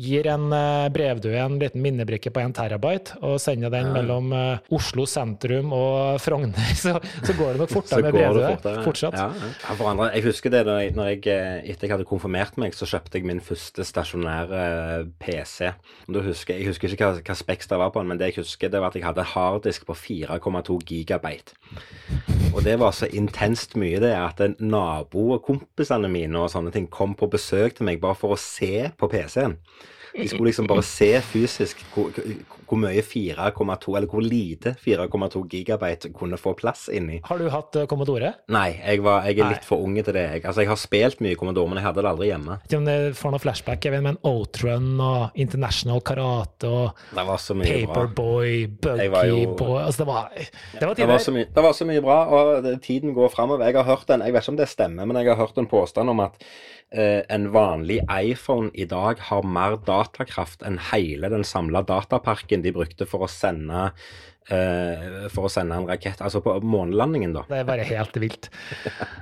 gir 0.00 0.26
en 0.30 0.52
eh, 0.54 0.88
brevdue 0.92 1.38
en 1.40 1.58
liten 1.60 1.82
minnebrikke 1.82 2.32
på 2.34 2.42
en 2.42 2.54
terabyte 2.56 3.18
og 3.26 3.38
sender 3.42 3.72
den 3.72 3.90
mellom 3.94 4.32
eh, 4.36 4.70
Oslo 4.76 5.06
sentrum 5.10 5.74
og 5.76 6.20
Frogner, 6.22 6.72
så, 6.82 6.96
så 7.24 7.36
går 7.38 7.54
det 7.56 7.62
nok 7.64 7.74
fortere 7.74 8.06
med 8.06 8.16
brevdue. 8.16 8.52
fortere. 8.56 8.84
Fortsatt. 8.86 9.18
Ja, 9.18 9.28
ja. 9.30 9.76
Andre, 9.90 10.10
jeg 10.16 10.26
husker 10.28 10.54
det 10.54 10.64
da 10.68 10.78
jeg, 10.82 10.94
når 10.96 11.12
jeg, 11.14 11.22
eh, 11.32 11.70
etter 11.72 11.88
jeg 11.88 11.94
hadde 11.96 12.08
konfirmert 12.08 12.58
meg, 12.60 12.76
så 12.76 12.88
kjøpte 12.88 13.20
jeg 13.20 13.28
min 13.28 13.42
første 13.44 13.86
stasjonære 13.86 14.64
PC. 15.22 15.72
Da 16.10 16.24
husker, 16.24 16.60
jeg 16.60 16.70
husker 16.70 16.94
ikke 16.94 17.10
hva, 17.10 17.24
hva 17.26 17.38
speks 17.38 17.70
det 17.70 17.80
var 17.80 17.92
på 17.94 18.02
den, 18.02 18.12
men 18.12 18.20
det 18.20 18.32
jeg 18.32 18.44
husker, 18.44 18.72
det 18.72 18.82
var 18.82 18.92
at 18.92 18.98
jeg 18.98 19.06
hadde 19.08 19.26
harddisk 19.34 19.88
på 19.88 19.96
4,2 19.98 20.80
gigabyte. 20.90 21.56
Og 22.50 22.64
det 22.66 22.80
var 22.80 22.90
så 22.96 23.06
intenst 23.14 23.76
mye 23.78 24.00
det 24.02 24.10
at 24.16 24.40
en 24.42 24.56
nabo 24.58 25.28
og 25.36 25.44
kompisene 25.46 26.10
mine 26.10 26.40
og 26.40 26.50
sånne 26.50 26.72
ting 26.74 26.88
kom 26.90 27.14
på 27.18 27.28
besøk 27.30 27.76
til 27.78 27.86
meg 27.86 28.00
bare 28.02 28.18
for 28.18 28.34
å 28.34 28.40
se 28.40 28.88
på 28.98 29.08
PC-en. 29.12 29.54
De 30.16 30.28
skulle 30.28 30.48
liksom 30.48 30.66
bare 30.66 30.82
se 30.82 31.20
fysisk 31.20 31.86
hvor 32.70 32.78
mye 32.78 33.02
4,2, 33.02 33.96
eller 33.98 34.06
hvor 34.10 34.22
lite 34.22 34.74
4,2 34.78 35.42
gigabyte 35.50 36.12
kunne 36.14 36.38
få 36.38 36.52
plass 36.58 36.86
inni. 36.92 37.18
Har 37.26 37.40
du 37.40 37.48
hatt 37.50 37.76
eh, 37.80 37.86
Commodore? 37.90 38.32
Nei, 38.54 38.68
jeg, 38.78 39.02
var, 39.02 39.26
jeg 39.26 39.40
er 39.40 39.48
Nei. 39.48 39.56
litt 39.56 39.66
for 39.66 39.82
unge 39.82 40.04
til 40.06 40.14
det. 40.16 40.24
Jeg, 40.36 40.44
altså, 40.44 40.62
jeg 40.62 40.70
har 40.70 40.80
spilt 40.80 41.24
mye 41.24 41.38
Commodore, 41.40 41.72
men 41.72 41.80
jeg 41.80 41.88
hadde 41.88 42.04
det 42.04 42.12
aldri 42.12 42.30
hjemme. 42.30 42.58
Ikke 42.68 42.80
om 42.80 42.88
det 42.88 42.96
får 43.18 43.34
noe 43.34 43.42
flashback, 43.42 43.86
jeg 43.88 43.96
vet, 43.96 44.06
men 44.06 44.20
Outrun 44.30 44.90
og 45.02 45.40
International 45.42 46.02
Karate 46.06 46.70
og 46.70 47.04
Det 47.10 47.26
var 47.32 47.42
så 47.42 47.56
mye. 47.58 47.70
Paperboy, 47.90 48.66
Buggy 48.80 49.46
Boy 49.58 49.80
Altså, 49.80 50.04
det 50.04 50.10
var, 50.10 50.28
det 50.36 50.86
var 50.86 50.94
Det 50.98 51.08
var, 51.10 51.22
så 51.24 51.34
mye, 51.34 51.48
det 51.54 51.64
var 51.66 51.76
så 51.76 51.88
mye 51.88 52.04
bra, 52.04 52.18
og 52.30 52.52
det, 52.66 52.76
tiden 52.86 53.14
går 53.16 53.32
framover. 53.34 53.66
Jeg 53.66 53.80
har 53.80 53.88
hørt 53.88 54.12
en, 54.14 54.22
jeg 54.26 54.36
vet 54.36 54.46
ikke 54.46 54.54
om 54.54 54.60
det 54.60 54.68
stemmer, 54.70 55.08
men 55.08 55.18
jeg 55.20 55.32
har 55.32 55.40
hørt 55.42 55.58
en 55.58 55.70
påstand 55.70 56.12
om 56.12 56.22
at 56.22 56.38
eh, 56.92 57.22
en 57.32 57.48
vanlig 57.54 58.00
iPhone 58.10 58.70
i 58.74 58.86
dag 58.90 59.20
har 59.30 59.46
mer 59.46 59.78
datakraft 59.86 60.64
enn 60.66 60.78
hele 60.90 61.30
den 61.32 61.44
samla 61.46 61.82
dataparken 61.86 62.59
de 62.64 62.72
brukte 62.74 63.08
for 63.08 63.26
å 63.26 63.30
sende 63.30 63.90
for 65.30 65.46
å 65.46 65.52
sende 65.52 65.76
en 65.78 65.86
rakett, 65.88 66.20
altså 66.24 66.40
på 66.44 66.56
månelandingen, 66.64 67.34
da. 67.36 67.44
Det 67.48 67.60
er 67.62 67.66
bare 67.68 67.84
helt 67.86 68.16
vilt. 68.22 68.48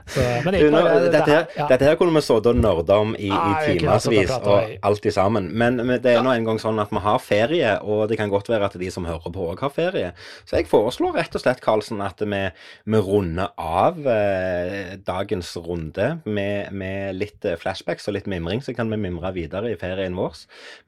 Så, 0.09 0.23
men 0.45 0.55
det 0.55 0.63
er 0.63 0.73
nå, 0.73 0.81
bare, 0.81 1.11
dette, 1.13 1.29
her, 1.29 1.47
ja. 1.59 1.67
dette 1.71 1.89
her 1.89 1.99
kunne 2.01 2.15
vi 2.17 2.23
sittet 2.25 2.49
og 2.53 2.61
nerda 2.63 2.97
om 3.03 3.13
i, 3.19 3.29
ah, 3.35 3.59
i 3.65 3.77
timevis 3.79 4.09
og 4.39 5.07
i- 5.09 5.13
sammen. 5.15 5.51
Men, 5.53 5.77
men 5.85 6.01
det 6.03 6.15
er 6.15 6.25
nå 6.25 6.33
engang 6.33 6.61
sånn 6.63 6.79
at 6.81 6.93
vi 6.95 7.03
har 7.05 7.19
ferie, 7.23 7.75
og 7.83 8.07
det 8.11 8.19
kan 8.21 8.31
godt 8.33 8.49
være 8.49 8.69
at 8.71 8.77
de 8.81 8.91
som 8.93 9.07
hører 9.09 9.33
på 9.35 9.49
òg 9.53 9.61
har 9.67 9.73
ferie. 9.75 10.13
Så 10.49 10.57
jeg 10.59 10.69
foreslår 10.71 11.17
rett 11.19 11.37
og 11.37 11.43
slett, 11.43 11.61
Karlsen, 11.65 12.01
at 12.05 12.23
vi, 12.25 12.43
vi 12.89 13.03
runder 13.05 13.53
av 13.59 14.01
eh, 14.09 14.97
dagens 15.05 15.53
runde 15.65 16.09
med, 16.25 16.73
med 16.73 17.19
litt 17.19 17.45
eh, 17.45 17.59
flashbacks 17.61 18.09
og 18.09 18.17
litt 18.17 18.31
mimring, 18.31 18.63
så 18.65 18.75
kan 18.77 18.89
vi 18.93 19.01
mimre 19.01 19.33
videre 19.37 19.73
i 19.73 19.79
ferien 19.81 20.17
vår. 20.19 20.41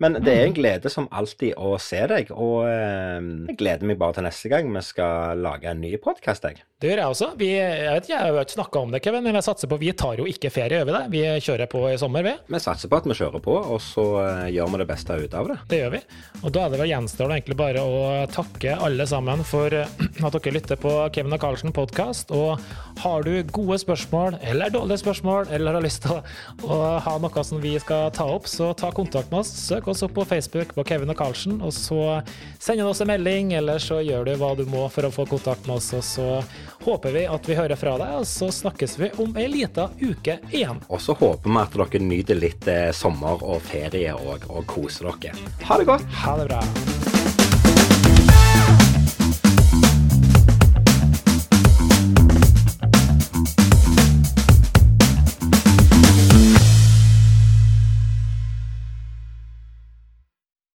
Men 0.03 0.19
det 0.21 0.33
er 0.37 0.47
en 0.47 0.57
glede 0.57 0.89
som 0.93 1.09
alltid 1.13 1.57
å 1.61 1.75
se 1.83 2.01
deg, 2.11 2.31
og 2.33 2.65
eh, 2.71 3.21
jeg 3.51 3.59
gleder 3.61 3.87
meg 3.89 3.99
bare 4.01 4.17
til 4.17 4.23
neste 4.25 4.30
gang 4.51 4.71
vi 4.75 4.83
skal 4.87 5.41
lage 5.43 5.71
en 5.71 5.81
ny 5.83 5.97
podkast, 6.03 6.47
jeg. 6.47 6.63
Det 6.81 6.89
gjør 6.89 7.01
jeg 7.03 7.13
også. 7.13 7.27
Vi, 7.37 7.49
jeg 7.53 7.93
vet 7.93 8.07
ikke, 8.07 8.15
jeg 8.15 8.33
har 8.33 8.47
ikke 8.47 8.55
snakka 8.55 8.81
om 8.81 8.93
det, 8.95 9.01
Kevin, 9.05 9.25
men 9.27 9.37
jeg 9.37 9.45
satser 9.45 9.69
på 9.69 9.77
Vi 9.83 9.91
tar 9.93 10.17
jo 10.17 10.25
ikke 10.25 10.49
ferie, 10.49 10.79
gjør 10.79 10.87
vi 10.89 10.95
det? 10.95 11.01
Vi 11.13 11.21
kjører 11.45 11.69
på 11.69 11.83
i 11.91 11.99
sommer, 12.01 12.25
vi. 12.25 12.33
Vi 12.49 12.61
satser 12.65 12.89
på 12.89 12.97
at 12.97 13.09
vi 13.11 13.17
kjører 13.19 13.43
på, 13.45 13.57
og 13.75 13.83
så 13.85 14.05
eh, 14.23 14.47
gjør 14.55 14.71
vi 14.73 14.81
det 14.81 14.87
beste 14.89 15.19
ut 15.21 15.37
av 15.37 15.51
det. 15.51 15.57
Det 15.69 15.81
gjør 15.83 15.93
vi. 15.93 16.01
Og 16.41 16.55
da 16.57 16.63
er 16.65 16.73
det 16.73 16.81
vel 16.81 16.89
gjenstår 16.95 17.29
det 17.29 17.37
egentlig 17.37 17.59
bare 17.61 17.83
å 17.85 17.99
takke 18.33 18.79
alle 18.81 19.07
sammen 19.11 19.45
for 19.45 19.77
eh, 19.77 19.93
at 20.25 20.39
dere 20.39 20.55
lytter 20.57 20.81
på 20.81 20.95
Kevin 21.13 21.37
og 21.37 21.43
Karlsen 21.45 21.77
podkast. 21.77 22.33
Og 22.33 22.65
har 23.05 23.29
du 23.29 23.35
gode 23.53 23.77
spørsmål, 23.85 24.39
eller 24.41 24.73
dårlige 24.73 25.03
spørsmål, 25.05 25.53
eller 25.53 25.77
har 25.77 25.85
lyst 25.85 26.07
til 26.07 26.17
å, 26.17 26.23
å 26.65 26.81
ha 27.05 27.17
noe 27.21 27.45
som 27.45 27.61
vi 27.61 27.75
skal 27.85 28.09
ta 28.17 28.25
opp, 28.39 28.49
så 28.49 28.71
ta 28.73 28.89
kontakt 28.97 29.29
med 29.29 29.43
oss. 29.43 29.53
Søk 29.67 29.93
oss 29.93 30.01
opp 30.09 30.17
på 30.17 30.25
Facebook 30.33 30.73
på 30.79 30.89
Kevin 30.89 31.13
og 31.13 31.21
Karlsen, 31.21 31.61
og 31.61 31.77
så 31.77 32.23
send 32.57 32.81
oss 32.89 33.05
en 33.05 33.13
melding, 33.13 33.53
eller 33.61 33.85
så 33.85 34.01
gjør 34.01 34.20
du 34.25 34.33
hva 34.41 34.53
du 34.59 34.65
må 34.71 34.87
for 34.93 35.09
å 35.09 35.13
få 35.15 35.27
kontakt 35.31 35.67
med 35.69 35.79
oss. 35.79 35.91
Og 35.97 36.05
så 36.05 36.29
håper 36.85 37.17
vi 37.17 37.27
at 37.31 37.49
vi 37.49 37.59
hører 37.59 37.81
fra 37.81 37.97
deg, 38.01 38.17
og 38.21 38.29
så 38.29 38.51
snakkes 38.61 38.99
vi 39.01 39.13
om 39.23 39.37
ei 39.41 39.49
lita 39.51 39.91
uke 40.01 40.41
igjen. 40.51 40.83
Og 40.89 41.03
så 41.03 41.17
håper 41.19 41.51
vi 41.51 41.63
at 41.65 41.79
dere 41.81 42.05
nyter 42.07 42.41
litt 42.41 42.71
eh, 42.71 42.89
sommer 42.97 43.45
og 43.45 43.63
ferie 43.71 44.15
og, 44.17 44.49
og 44.51 44.67
koser 44.71 45.13
dere. 45.21 45.37
Ha 45.69 45.81
det 45.81 45.89
godt! 45.91 46.11
Ha 46.25 46.37
det 46.41 46.51
bra. 46.53 46.65